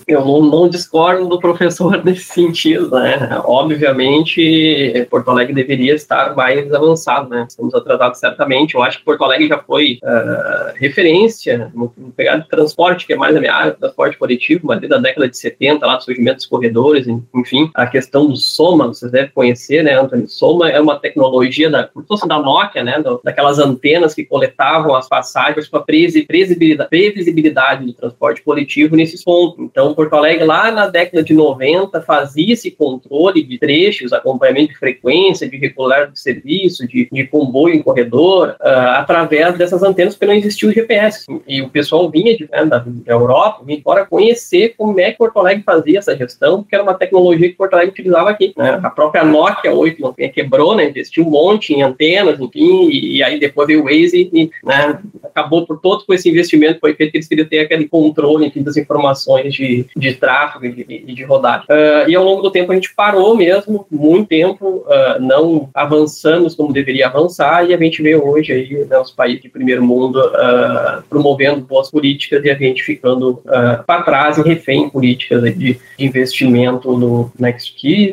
Eu 0.06 0.24
não, 0.24 0.42
não, 0.42 0.68
discordo 0.68 1.28
do 1.28 1.38
professor 1.38 2.02
nesse 2.04 2.24
sentido, 2.24 2.90
né? 2.90 3.40
Obviamente, 3.44 5.06
Porto 5.10 5.30
Alegre 5.30 5.54
deveria 5.54 5.94
estar 5.94 6.34
mais 6.34 6.72
avançado, 6.72 7.28
né? 7.28 7.46
Estamos 7.48 7.74
atrasados 7.74 8.18
certamente. 8.18 8.74
Eu 8.74 8.82
acho 8.82 8.98
que 8.98 9.04
Porto 9.04 9.24
Alegre 9.24 9.48
já 9.48 9.58
foi 9.58 9.98
uh, 10.02 10.72
referência 10.76 11.70
no, 11.74 11.92
no 11.96 12.12
pegado 12.12 12.42
de 12.42 12.48
transporte, 12.48 13.06
que 13.06 13.12
é 13.12 13.16
mais 13.16 13.36
a 13.36 13.40
minha 13.40 13.54
área, 13.54 13.72
transporte 13.72 14.18
coletivo, 14.18 14.66
mas 14.66 14.80
desde 14.80 14.96
a 14.96 15.00
década 15.00 15.28
de 15.28 15.38
70, 15.38 15.86
lá 15.86 15.96
do 15.96 16.04
surgimento 16.04 16.36
dos 16.36 16.46
corredores, 16.46 17.06
enfim, 17.34 17.70
a 17.74 17.86
questão 17.86 18.26
do 18.26 18.36
Soma, 18.36 18.88
vocês 18.88 19.10
devem 19.10 19.30
conhecer, 19.32 19.82
né, 19.82 19.94
Antônio? 19.94 20.28
Soma 20.28 20.70
é 20.70 20.80
uma 20.80 20.98
tecnologia 20.98 21.70
da, 21.70 21.88
fosse 22.06 22.26
da 22.28 22.38
Nokia, 22.38 22.82
né? 22.84 23.00
Do, 23.00 23.20
daquelas 23.24 23.58
antenas 23.58 24.14
que 24.14 24.24
coletavam 24.24 24.94
as 24.94 25.08
passagens 25.08 25.68
para 25.68 25.80
previsibilidade, 25.80 26.90
previsibilidade 26.90 27.86
do 27.86 27.92
transporte 27.92 28.42
coletivo 28.42 28.96
nesses 28.96 29.22
pontos. 29.22 29.64
Então, 29.64 29.93
Porto 29.94 30.14
Alegre, 30.14 30.44
lá 30.44 30.70
na 30.70 30.88
década 30.88 31.22
de 31.22 31.34
90, 31.34 32.00
fazia 32.02 32.52
esse 32.52 32.70
controle 32.70 33.42
de 33.42 33.58
trechos, 33.58 34.12
acompanhamento 34.12 34.72
de 34.72 34.78
frequência, 34.78 35.48
de 35.48 35.56
regular 35.56 36.10
do 36.10 36.18
serviço, 36.18 36.86
de, 36.86 37.08
de 37.10 37.26
comboio 37.26 37.74
em 37.74 37.82
corredor, 37.82 38.56
uh, 38.60 38.66
através 38.96 39.56
dessas 39.56 39.82
antenas, 39.82 40.14
porque 40.14 40.26
não 40.26 40.34
existia 40.34 40.68
o 40.68 40.72
GPS. 40.72 41.26
E 41.46 41.62
o 41.62 41.68
pessoal 41.68 42.10
vinha 42.10 42.36
de, 42.36 42.48
né, 42.50 42.64
da, 42.64 42.78
da 42.78 43.12
Europa, 43.12 43.62
vinha 43.64 43.80
fora 43.82 44.06
conhecer 44.06 44.74
como 44.76 44.98
é 45.00 45.12
que 45.12 45.18
Porto 45.18 45.38
Alegre 45.38 45.62
fazia 45.64 45.98
essa 45.98 46.16
gestão, 46.16 46.62
porque 46.62 46.74
era 46.74 46.84
uma 46.84 46.94
tecnologia 46.94 47.48
que 47.48 47.56
Porto 47.56 47.74
Alegre 47.74 47.92
utilizava 47.92 48.30
aqui. 48.30 48.52
Né? 48.56 48.80
A 48.82 48.90
própria 48.90 49.24
Nokia 49.24 49.72
8 49.72 50.14
quebrou, 50.32 50.76
né, 50.76 50.88
investiu 50.88 51.26
um 51.26 51.30
monte 51.30 51.72
em 51.72 51.82
antenas, 51.82 52.38
enfim, 52.40 52.88
e, 52.88 53.16
e 53.16 53.22
aí 53.22 53.38
depois 53.38 53.66
veio 53.66 53.82
o 53.82 53.84
Waze 53.84 54.30
e 54.32 54.50
né, 54.64 54.98
acabou 55.22 55.66
por 55.66 55.80
todo 55.80 56.04
com 56.04 56.14
esse 56.14 56.28
investimento 56.28 56.80
foi 56.80 56.94
feito 56.94 57.12
que 57.12 57.18
eles 57.18 57.28
queriam 57.28 57.46
ter 57.46 57.60
aquele 57.60 57.88
controle 57.88 58.46
enfim, 58.46 58.62
das 58.62 58.76
informações 58.76 59.54
de, 59.54 59.83
de 59.96 60.14
tráfego 60.14 60.66
e 60.66 60.84
de, 60.84 61.14
de, 61.14 61.24
rodagem. 61.24 61.66
Uh, 61.68 62.08
e 62.08 62.14
ao 62.14 62.24
longo 62.24 62.42
do 62.42 62.50
tempo 62.50 62.72
a 62.72 62.74
gente 62.74 62.94
parou 62.94 63.36
mesmo, 63.36 63.86
muito 63.90 64.28
tempo, 64.28 64.84
uh, 64.86 65.20
não 65.20 65.68
avançamos 65.74 66.54
como 66.54 66.72
deveria 66.72 67.06
avançar, 67.06 67.68
e 67.68 67.74
a 67.74 67.76
gente 67.76 68.02
vê 68.02 68.16
hoje 68.16 68.52
aí 68.52 68.84
né, 68.84 68.98
os 68.98 69.10
países 69.10 69.42
de 69.42 69.48
primeiro 69.48 69.82
mundo 69.82 70.18
uh, 70.18 71.02
promovendo 71.08 71.60
boas 71.60 71.90
políticas 71.90 72.44
e 72.44 72.50
a 72.50 72.54
gente 72.54 72.82
ficando 72.82 73.42
para 73.86 74.02
trás 74.02 74.38
e 74.38 74.42
refém 74.42 74.88
políticas 74.88 75.42
de, 75.56 75.78
investimento 75.98 76.96
no, 76.96 77.30
né, 77.38 77.52
que 77.52 78.12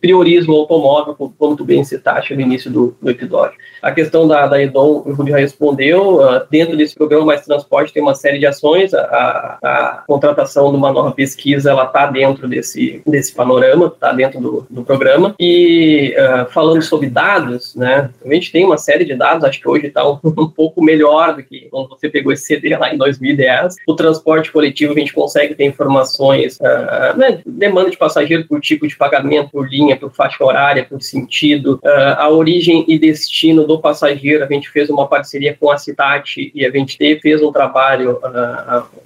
priorizam 0.00 0.54
o 0.54 0.58
automóvel, 0.58 1.14
como 1.14 1.56
tu 1.56 1.64
bem 1.64 1.84
citaste 1.84 2.34
no 2.34 2.40
início 2.40 2.70
do, 2.70 2.96
do 3.00 3.10
episódio. 3.10 3.56
A 3.84 3.92
questão 3.92 4.26
da, 4.26 4.46
da 4.46 4.62
EDOM, 4.62 5.02
o 5.04 5.12
Rui 5.12 5.30
já 5.30 5.36
respondeu, 5.36 6.18
dentro 6.50 6.74
desse 6.74 6.94
programa 6.94 7.26
Mais 7.26 7.42
Transporte 7.42 7.92
tem 7.92 8.02
uma 8.02 8.14
série 8.14 8.38
de 8.38 8.46
ações, 8.46 8.94
a, 8.94 9.58
a, 9.62 10.04
contratação 10.06 10.70
de 10.70 10.76
uma 10.78 10.90
nova 10.90 11.12
pesquisa 11.12 11.70
ela 11.70 11.84
está 11.84 12.06
dentro 12.06 12.48
desse, 12.48 13.02
desse 13.06 13.34
panorama, 13.34 13.88
está 13.88 14.10
dentro 14.12 14.40
do, 14.40 14.66
do 14.70 14.82
programa. 14.82 15.34
E 15.38 16.14
uh, 16.16 16.50
falando 16.50 16.80
sobre 16.80 17.10
dados, 17.10 17.74
né, 17.74 18.08
a 18.24 18.32
gente 18.32 18.50
tem 18.50 18.64
uma 18.64 18.78
série 18.78 19.04
de 19.04 19.14
dados, 19.14 19.44
acho 19.44 19.60
que 19.60 19.68
hoje 19.68 19.88
está 19.88 20.08
um, 20.08 20.18
um, 20.24 20.48
pouco 20.48 20.82
melhor 20.82 21.36
do 21.36 21.42
que 21.42 21.68
quando 21.70 21.90
você 21.90 22.08
pegou 22.08 22.32
esse 22.32 22.46
CD 22.46 22.74
lá 22.78 22.94
em 22.94 22.96
2010. 22.96 23.76
O 23.86 23.94
transporte 23.94 24.50
coletivo 24.50 24.94
a 24.94 24.98
gente 24.98 25.12
consegue 25.12 25.54
ter 25.54 25.66
informações, 25.66 26.58
uh, 26.58 27.18
né, 27.18 27.40
demanda 27.44 27.90
de 27.90 27.98
passageiro 27.98 28.46
por 28.48 28.62
tipo 28.62 28.88
de 28.88 28.96
pagamento, 28.96 29.50
por 29.50 29.68
linha, 29.68 29.94
por 29.94 30.10
faixa 30.10 30.42
horária, 30.42 30.86
por 30.88 31.02
sentido, 31.02 31.78
uh, 31.84 32.16
a 32.16 32.30
origem 32.30 32.84
e 32.88 32.98
destino 32.98 33.66
do 33.66 33.73
passageiro. 33.80 34.44
A 34.44 34.46
gente 34.46 34.70
fez 34.70 34.90
uma 34.90 35.06
parceria 35.06 35.56
com 35.58 35.70
a 35.70 35.78
Citat 35.78 36.52
e 36.54 36.64
a 36.64 36.70
gente 36.70 36.96
fez 37.20 37.42
um 37.42 37.52
trabalho 37.52 38.20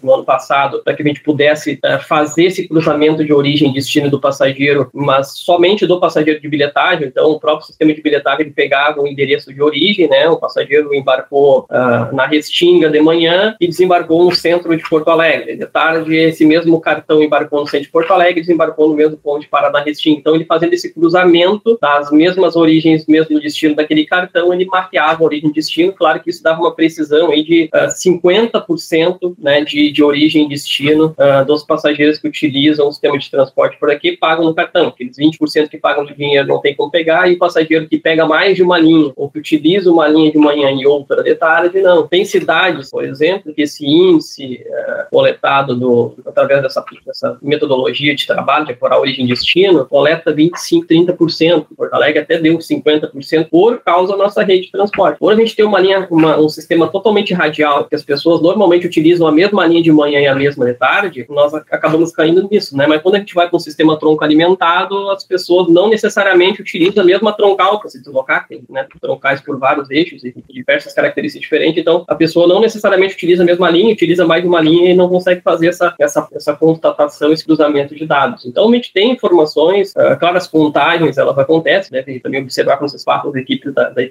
no 0.03 0.15
ano 0.15 0.25
passado 0.25 0.83
para 0.85 0.95
que 0.95 1.03
a 1.03 1.07
gente 1.07 1.23
pudesse 1.23 1.79
é, 1.83 1.99
fazer 1.99 2.45
esse 2.45 2.69
cruzamento 2.69 3.25
de 3.25 3.33
origem 3.33 3.71
e 3.71 3.75
destino 3.75 4.11
do 4.11 4.21
passageiro, 4.21 4.91
mas 4.93 5.33
somente 5.39 5.87
do 5.87 6.01
passageiro 6.01 6.41
de 6.41 6.49
bilhetagem. 6.49 7.09
Então, 7.09 7.31
o 7.31 7.41
próprio 7.41 7.67
sistema 7.67 7.93
de 7.93 8.03
bilhetagem 8.03 8.43
ele 8.43 8.51
pegava 8.51 9.01
o 9.01 9.07
endereço 9.07 9.53
de 9.53 9.63
origem, 9.63 10.09
né? 10.09 10.29
O 10.29 10.37
passageiro 10.37 10.95
embarcou 10.95 11.67
uh, 11.71 12.15
na 12.15 12.27
Restinga 12.27 12.91
de 12.91 13.01
manhã 13.01 13.57
e 13.61 13.67
desembarcou 13.67 14.25
no 14.25 14.35
centro 14.35 14.77
de 14.77 14.83
Porto 14.89 15.09
Alegre. 15.09 15.57
De 15.57 15.67
tarde, 15.67 16.17
esse 16.17 16.45
mesmo 16.45 16.81
cartão 16.81 17.23
embarcou 17.23 17.61
no 17.61 17.67
centro 17.67 17.87
de 17.87 17.93
Porto 17.93 18.13
Alegre 18.13 18.41
desembarcou 18.41 18.89
no 18.89 18.95
mesmo 18.95 19.17
ponto 19.17 19.41
de 19.41 19.49
parada 19.49 19.81
Restinga. 19.81 20.19
Então, 20.19 20.35
ele 20.35 20.45
fazendo 20.45 20.73
esse 20.73 20.93
cruzamento 20.93 21.79
das 21.81 22.11
mesmas 22.11 22.57
origens, 22.57 23.07
mesmo 23.07 23.41
destino 23.41 23.75
daquele 23.75 24.05
cartão, 24.05 24.53
ele 24.61 24.71
mapeava 24.71 25.23
a 25.23 25.27
origem 25.27 25.51
e 25.51 25.53
destino. 25.53 25.93
Claro 25.93 26.21
que 26.21 26.31
isso 26.31 26.43
dava 26.43 26.61
uma 26.61 26.75
precisão 26.75 27.31
aí 27.31 27.43
de 27.43 27.65
uh, 27.65 27.69
ah, 27.73 27.87
50% 27.89 29.35
né, 29.39 29.63
de, 29.63 29.91
de 29.91 30.03
origem 30.03 30.47
e 30.47 30.49
destino 30.49 31.15
uh, 31.19 31.45
dos 31.45 31.65
passageiros 31.65 32.19
que 32.19 32.29
utilizam 32.29 32.89
o 32.89 32.93
sistema 32.93 33.19
de 33.19 33.31
transporte 33.31 33.79
por 33.79 33.91
aqui 33.91 34.17
pagam 34.17 34.45
no 34.45 34.55
cartão. 34.55 34.89
Aqueles 34.89 35.17
20% 35.17 35.69
que 35.69 35.79
pagam 35.79 36.05
no 36.05 36.15
dinheiro 36.15 36.47
não 36.47 36.61
tem 36.61 36.75
como 36.75 36.91
pegar, 36.91 37.31
e 37.31 37.35
o 37.35 37.39
passageiro 37.39 37.89
que 37.89 37.99
pega 37.99 38.27
mais 38.27 38.57
de 38.57 38.63
uma 38.63 38.79
linha, 38.79 39.13
ou 39.17 39.31
que 39.31 39.39
utiliza 39.39 39.91
uma 39.91 40.09
linha 40.09 40.31
de 40.31 40.39
manhã 40.39 40.71
e 40.71 40.87
outra 40.87 41.23
de 41.23 41.35
tarde, 41.35 41.81
não. 41.81 42.07
Tem 42.07 42.25
cidades, 42.25 42.91
por 42.91 43.05
exemplo, 43.05 43.53
que 43.53 43.63
esse 43.63 43.87
índice 43.87 44.63
é, 44.65 45.07
coletado 45.11 45.75
do, 45.75 46.15
através 46.27 46.63
dessa, 46.63 46.85
dessa, 47.05 47.39
metodologia 47.43 48.15
de 48.15 48.27
trabalho, 48.27 48.67
de 48.67 48.73
apurar 48.73 48.99
origem 48.99 49.25
e 49.25 49.29
destino, 49.29 49.85
coleta 49.87 50.33
25%, 50.33 50.87
30%. 50.87 51.67
Porto 51.77 51.95
Alegre 51.95 52.21
até 52.21 52.39
deu 52.39 52.59
50% 52.59 53.49
por 53.51 53.79
causa 53.81 54.13
da 54.13 54.19
nossa 54.19 54.38
rede 54.43 54.67
de 54.67 54.73
transporte. 54.73 55.19
Por 55.19 55.33
a 55.33 55.37
gente 55.37 55.55
tem 55.55 55.65
uma 55.65 55.81
linha, 55.81 56.07
uma, 56.11 56.39
um 56.39 56.49
sistema 56.49 56.89
totalmente 56.89 57.33
radial, 57.35 57.85
que 57.85 57.95
as 57.95 58.03
pessoas 58.03 58.41
normalmente 58.41 58.87
utilizam 58.87 59.27
a 59.27 59.33
mesma 59.33 59.67
linha 59.67 59.83
de 59.83 59.93
manhã 59.93 60.21
e 60.21 60.27
a 60.27 60.35
mesma 60.35 60.65
de 60.65 60.75
tarde, 60.75 61.27
nós 61.29 61.55
acabamos 61.55 62.13
caindo 62.13 62.49
nisso, 62.51 62.77
né? 62.77 62.87
Mas 62.87 63.03
quando 63.03 63.17
a 63.17 63.19
gente 63.19 63.35
vai 63.35 63.49
com 63.49 63.57
o 63.57 63.61
sistema 63.61 63.99
tronco 63.99 64.25
alimentado, 64.25 65.11
as 65.11 65.25
pessoas 65.25 65.69
não 65.69 65.89
necessariamente 65.89 66.61
utilizam 66.61 67.03
a 67.03 67.07
mesma 67.07 67.33
troncal 67.33 67.81
para 67.81 67.89
se 67.89 67.99
deslocar, 67.99 68.47
tem 68.49 68.63
né, 68.69 68.87
troncais 69.01 69.41
por 69.41 69.59
vários 69.59 69.91
eixos 69.91 70.25
e 70.25 70.35
diversas 70.49 70.93
características 70.93 71.43
diferentes, 71.43 71.81
então 71.81 72.05
a 72.09 72.15
pessoa 72.15 72.47
não 72.47 72.61
necessariamente 72.61 73.15
utiliza 73.15 73.43
a 73.43 73.47
mesma 73.47 73.71
linha, 73.71 73.93
utiliza 73.93 74.27
mais 74.27 74.43
de 74.43 74.49
uma 74.49 74.61
linha 74.61 74.91
e 74.91 74.95
não 74.95 75.09
consegue 75.09 75.41
fazer 75.43 75.69
essa, 75.69 75.95
essa, 75.99 76.27
essa 76.33 76.55
constatação, 76.55 77.33
esse 77.33 77.45
cruzamento 77.45 77.95
de 77.95 78.07
dados. 78.07 78.45
Então 78.47 78.69
a 78.69 78.75
gente 78.75 78.93
tem 78.93 79.13
informações, 79.13 79.93
uh, 79.93 80.19
claro, 80.19 80.37
as 80.37 80.47
contagens, 80.47 81.19
elas 81.19 81.39
acontecem, 81.39 81.91
né, 81.93 82.21
também 82.21 82.43
observar 82.43 82.77
com 82.77 82.89
vocês 82.89 83.03
falam 83.03 83.29
as 83.29 83.35
equipes 83.37 83.73
da, 83.73 83.91
da 83.91 84.03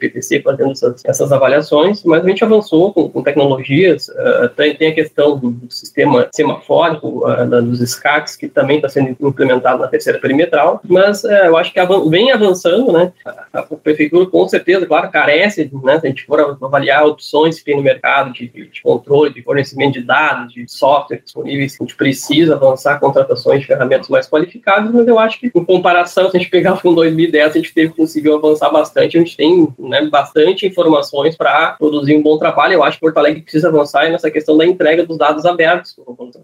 Fazendo 0.43 0.71
essas, 0.71 1.03
essas 1.05 1.31
avaliações, 1.31 2.03
mas 2.03 2.23
a 2.23 2.27
gente 2.27 2.43
avançou 2.43 2.93
com, 2.93 3.09
com 3.09 3.23
tecnologias, 3.23 4.07
uh, 4.09 4.49
tem, 4.55 4.75
tem, 4.75 4.89
a 4.89 4.95
questão 4.95 5.37
do, 5.37 5.51
do 5.51 5.71
sistema 5.71 6.27
semafórico, 6.31 7.25
uh, 7.27 7.61
dos 7.61 7.79
SCACs, 7.79 8.35
que 8.35 8.47
também 8.47 8.77
está 8.77 8.89
sendo 8.89 9.15
implementado 9.19 9.79
na 9.79 9.87
terceira 9.87 10.19
perimetral, 10.19 10.81
mas 10.87 11.23
é, 11.23 11.47
eu 11.47 11.57
acho 11.57 11.73
que 11.73 11.79
vem 12.09 12.31
avançando, 12.31 12.91
né? 12.91 13.11
A, 13.25 13.59
a, 13.59 13.63
prefeitura, 13.63 14.25
com 14.25 14.47
certeza, 14.47 14.85
claro, 14.85 15.09
carece, 15.09 15.69
né? 15.83 15.99
Se 15.99 16.07
a 16.07 16.09
gente 16.09 16.25
for 16.25 16.57
avaliar 16.61 17.05
opções 17.05 17.59
que 17.59 17.65
tem 17.65 17.75
no 17.75 17.83
mercado 17.83 18.33
de, 18.33 18.47
de 18.47 18.81
controle, 18.81 19.33
de 19.33 19.41
fornecimento 19.41 19.93
de 19.93 20.03
dados, 20.03 20.53
de 20.53 20.67
software 20.67 21.21
disponíveis, 21.23 21.77
a 21.79 21.83
gente 21.83 21.95
precisa 21.95 22.55
avançar 22.55 22.99
contratações 22.99 23.61
de 23.61 23.67
ferramentas 23.67 24.07
mais 24.09 24.27
qualificadas, 24.27 24.91
mas 24.91 25.07
eu 25.07 25.19
acho 25.19 25.39
que, 25.39 25.51
em 25.53 25.65
comparação, 25.65 26.29
se 26.29 26.37
a 26.37 26.39
gente 26.39 26.49
pegar 26.49 26.81
com 26.81 26.93
2010, 26.93 27.51
a 27.51 27.57
gente 27.57 27.73
teve 27.73 27.93
conseguiu 27.93 28.35
avançar 28.35 28.69
bastante, 28.69 29.17
a 29.17 29.19
gente 29.19 29.35
tem 29.35 29.67
né, 29.77 30.06
bastante 30.09 30.65
informações 30.65 31.35
para 31.35 31.71
produzir 31.73 32.15
um 32.15 32.21
bom 32.21 32.37
trabalho. 32.37 32.73
Eu 32.73 32.83
acho 32.83 32.97
que 32.97 33.01
Porto 33.01 33.17
Alegre 33.17 33.41
precisa 33.41 33.69
avançar 33.69 34.09
nessa 34.09 34.29
questão 34.29 34.57
da 34.57 34.65
entrega 34.65 35.05
dos 35.05 35.17
dados 35.17 35.45
abertos. 35.45 35.95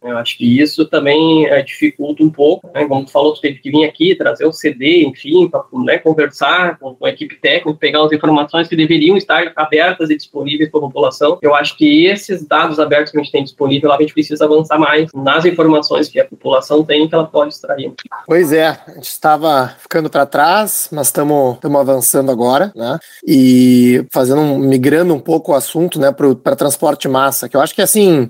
Eu 0.04 0.18
acho 0.18 0.38
que 0.38 0.60
isso 0.60 0.86
também 0.86 1.46
é, 1.48 1.62
dificulta 1.62 2.24
um 2.24 2.30
pouco, 2.30 2.70
né? 2.74 2.86
como 2.86 3.06
tu 3.06 3.12
falou, 3.12 3.34
tu 3.34 3.42
teve 3.42 3.60
que 3.60 3.72
vir 3.72 3.86
aqui, 3.86 4.16
trazer 4.16 4.46
o 4.46 4.54
CD, 4.54 5.06
enfim, 5.06 5.48
para 5.50 5.64
né, 5.74 5.98
conversar 5.98 6.78
com, 6.78 6.96
com, 6.96 7.06
a 7.06 7.10
equipe 7.10 7.36
técnica, 7.36 7.78
pegar 7.80 8.04
as 8.04 8.12
informações 8.12 8.68
que 8.68 8.76
deveriam 8.76 9.18
estar 9.18 9.52
abertas 9.56 10.10
e 10.10 10.16
disponíveis 10.16 10.70
para 10.70 10.80
a 10.80 10.84
população. 10.84 11.38
Eu 11.42 11.56
acho 11.56 11.78
que 11.78 12.06
esses 12.06 12.46
dados 12.46 12.80
abertos 12.80 13.12
que 13.12 13.20
a 13.20 13.24
gente 13.24 13.32
tem 13.32 13.44
disponível, 13.44 13.92
a 13.92 13.98
gente 13.98 14.14
precisa 14.14 14.46
avançar 14.46 14.78
mais 14.78 15.10
nas 15.14 15.46
informações 15.46 16.10
que 16.10 16.20
a 16.20 16.26
população 16.26 16.84
tem 16.84 17.08
que 17.08 17.16
ela 17.16 17.26
pode 17.26 17.54
extrair. 17.54 17.94
Pois 18.26 18.52
é, 18.52 18.68
a 18.88 18.92
gente 18.96 19.10
estava 19.10 19.76
ficando 19.80 20.10
para 20.10 20.26
trás, 20.26 20.90
mas 20.92 21.08
estamos 21.08 21.58
avançando 21.64 22.32
agora, 22.32 22.72
né? 22.76 22.98
E 23.26 23.53
fazendo, 24.12 24.42
migrando 24.58 25.14
um 25.14 25.20
pouco 25.20 25.52
o 25.52 25.56
assunto, 25.56 26.00
né, 26.00 26.12
para 26.12 26.56
transporte 26.56 27.08
massa, 27.08 27.48
que 27.50 27.56
eu 27.56 27.62
acho 27.62 27.76
que 27.76 27.82
assim 27.82 28.30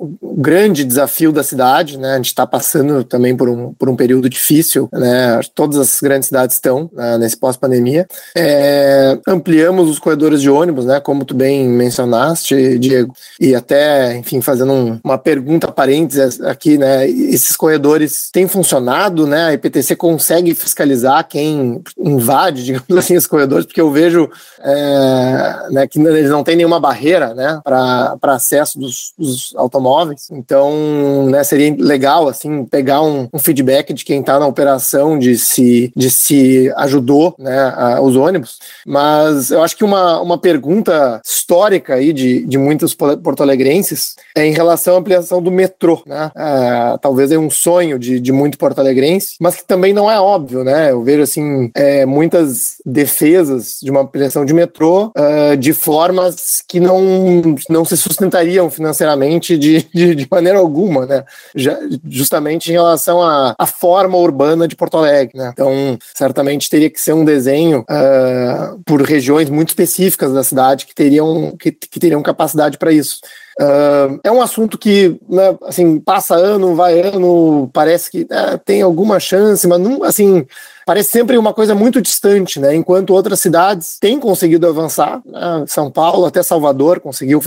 o 0.00 0.34
grande 0.36 0.84
desafio 0.84 1.32
da 1.32 1.42
cidade, 1.42 1.98
né? 1.98 2.12
A 2.12 2.16
gente 2.16 2.26
está 2.26 2.46
passando 2.46 3.04
também 3.04 3.36
por 3.36 3.48
um, 3.48 3.72
por 3.74 3.88
um 3.88 3.96
período 3.96 4.28
difícil, 4.28 4.88
né? 4.92 5.40
Todas 5.54 5.78
as 5.78 6.00
grandes 6.00 6.28
cidades 6.28 6.56
estão 6.56 6.90
né, 6.92 7.18
nesse 7.18 7.36
pós-pandemia. 7.36 8.06
É, 8.36 9.18
ampliamos 9.26 9.88
os 9.88 9.98
corredores 9.98 10.40
de 10.40 10.50
ônibus, 10.50 10.84
né? 10.84 11.00
Como 11.00 11.24
tu 11.24 11.34
bem 11.34 11.68
mencionaste, 11.68 12.78
Diego, 12.78 13.14
e 13.40 13.54
até, 13.54 14.16
enfim, 14.16 14.40
fazendo 14.40 14.72
um, 14.72 15.00
uma 15.04 15.18
pergunta 15.18 15.70
parênteses 15.70 16.40
aqui, 16.40 16.78
né? 16.78 17.08
Esses 17.08 17.56
corredores 17.56 18.30
têm 18.32 18.48
funcionado, 18.48 19.26
né? 19.26 19.46
A 19.46 19.54
IPTC 19.54 19.96
consegue 19.96 20.54
fiscalizar 20.54 21.26
quem 21.28 21.82
invade, 21.98 22.64
digamos 22.64 22.96
assim, 22.96 23.16
os 23.16 23.26
corredores, 23.26 23.66
porque 23.66 23.80
eu 23.80 23.90
vejo 23.90 24.28
é, 24.60 25.68
né, 25.70 25.86
que 25.86 25.98
eles 26.00 26.30
não 26.30 26.42
têm 26.42 26.56
nenhuma 26.56 26.80
barreira, 26.80 27.34
né? 27.34 27.60
Para 27.62 28.18
acesso 28.24 28.78
dos, 28.78 29.12
dos 29.18 29.54
automóveis. 29.56 29.83
Então, 30.30 31.26
né, 31.26 31.42
seria 31.44 31.74
legal 31.78 32.28
assim 32.28 32.64
pegar 32.64 33.02
um, 33.02 33.28
um 33.32 33.38
feedback 33.38 33.92
de 33.92 34.04
quem 34.04 34.20
está 34.20 34.38
na 34.38 34.46
operação 34.46 35.18
de 35.18 35.36
se 35.38 35.92
de 35.96 36.10
se 36.10 36.72
ajudou, 36.76 37.34
né, 37.38 37.72
a, 37.76 38.00
os 38.00 38.16
ônibus. 38.16 38.58
Mas 38.86 39.50
eu 39.50 39.62
acho 39.62 39.76
que 39.76 39.84
uma, 39.84 40.20
uma 40.20 40.38
pergunta 40.38 41.20
histórica 41.24 41.94
aí 41.94 42.12
de, 42.12 42.44
de 42.46 42.58
muitos 42.58 42.94
porto-alegrenses 42.94 44.14
é 44.36 44.46
em 44.46 44.52
relação 44.52 44.94
à 44.94 44.98
ampliação 44.98 45.42
do 45.42 45.50
metrô, 45.50 46.02
né? 46.06 46.30
É, 46.36 46.98
talvez 47.00 47.30
é 47.30 47.38
um 47.38 47.50
sonho 47.50 47.98
de, 47.98 48.20
de 48.20 48.32
muito 48.32 48.58
porto-alegrense, 48.58 49.36
mas 49.40 49.56
que 49.56 49.64
também 49.64 49.92
não 49.92 50.10
é 50.10 50.18
óbvio, 50.18 50.64
né? 50.64 50.90
Eu 50.90 51.02
vejo 51.02 51.22
assim 51.22 51.70
é, 51.74 52.06
muitas 52.06 52.76
defesas 52.84 53.78
de 53.82 53.90
uma 53.90 54.00
ampliação 54.00 54.44
de 54.44 54.54
metrô 54.54 55.12
uh, 55.16 55.56
de 55.56 55.72
formas 55.72 56.62
que 56.66 56.80
não, 56.80 57.54
não 57.68 57.84
se 57.84 57.96
sustentariam 57.96 58.70
financeiramente 58.70 59.56
de, 59.56 59.73
de, 59.94 60.14
de 60.14 60.28
maneira 60.30 60.58
alguma, 60.58 61.06
né? 61.06 61.24
Já, 61.54 61.78
justamente 62.08 62.70
em 62.70 62.72
relação 62.72 63.22
à, 63.22 63.54
à 63.58 63.66
forma 63.66 64.16
urbana 64.16 64.68
de 64.68 64.76
Porto 64.76 64.96
Alegre, 64.96 65.38
né? 65.38 65.50
Então, 65.52 65.98
certamente 66.14 66.70
teria 66.70 66.90
que 66.90 67.00
ser 67.00 67.12
um 67.12 67.24
desenho 67.24 67.80
uh, 67.80 68.80
por 68.84 69.02
regiões 69.02 69.48
muito 69.48 69.70
específicas 69.70 70.32
da 70.32 70.44
cidade 70.44 70.86
que 70.86 70.94
teriam, 70.94 71.56
que, 71.58 71.72
que 71.72 72.00
teriam 72.00 72.22
capacidade 72.22 72.78
para 72.78 72.92
isso. 72.92 73.20
Uh, 73.60 74.18
é 74.24 74.32
um 74.32 74.42
assunto 74.42 74.76
que, 74.76 75.18
né, 75.28 75.56
assim, 75.62 76.00
passa 76.00 76.34
ano, 76.34 76.74
vai 76.74 77.00
ano, 77.00 77.70
parece 77.72 78.10
que 78.10 78.26
é, 78.28 78.56
tem 78.56 78.82
alguma 78.82 79.20
chance, 79.20 79.66
mas 79.66 79.80
não, 79.80 80.02
assim, 80.02 80.46
parece 80.86 81.10
sempre 81.10 81.36
uma 81.36 81.52
coisa 81.52 81.74
muito 81.74 82.00
distante, 82.00 82.60
né? 82.60 82.74
Enquanto 82.74 83.14
outras 83.14 83.40
cidades 83.40 83.98
têm 83.98 84.20
conseguido 84.20 84.66
avançar, 84.66 85.22
né? 85.24 85.64
São 85.66 85.90
Paulo 85.90 86.26
até 86.26 86.42
Salvador 86.42 87.00
conseguiu 87.00 87.40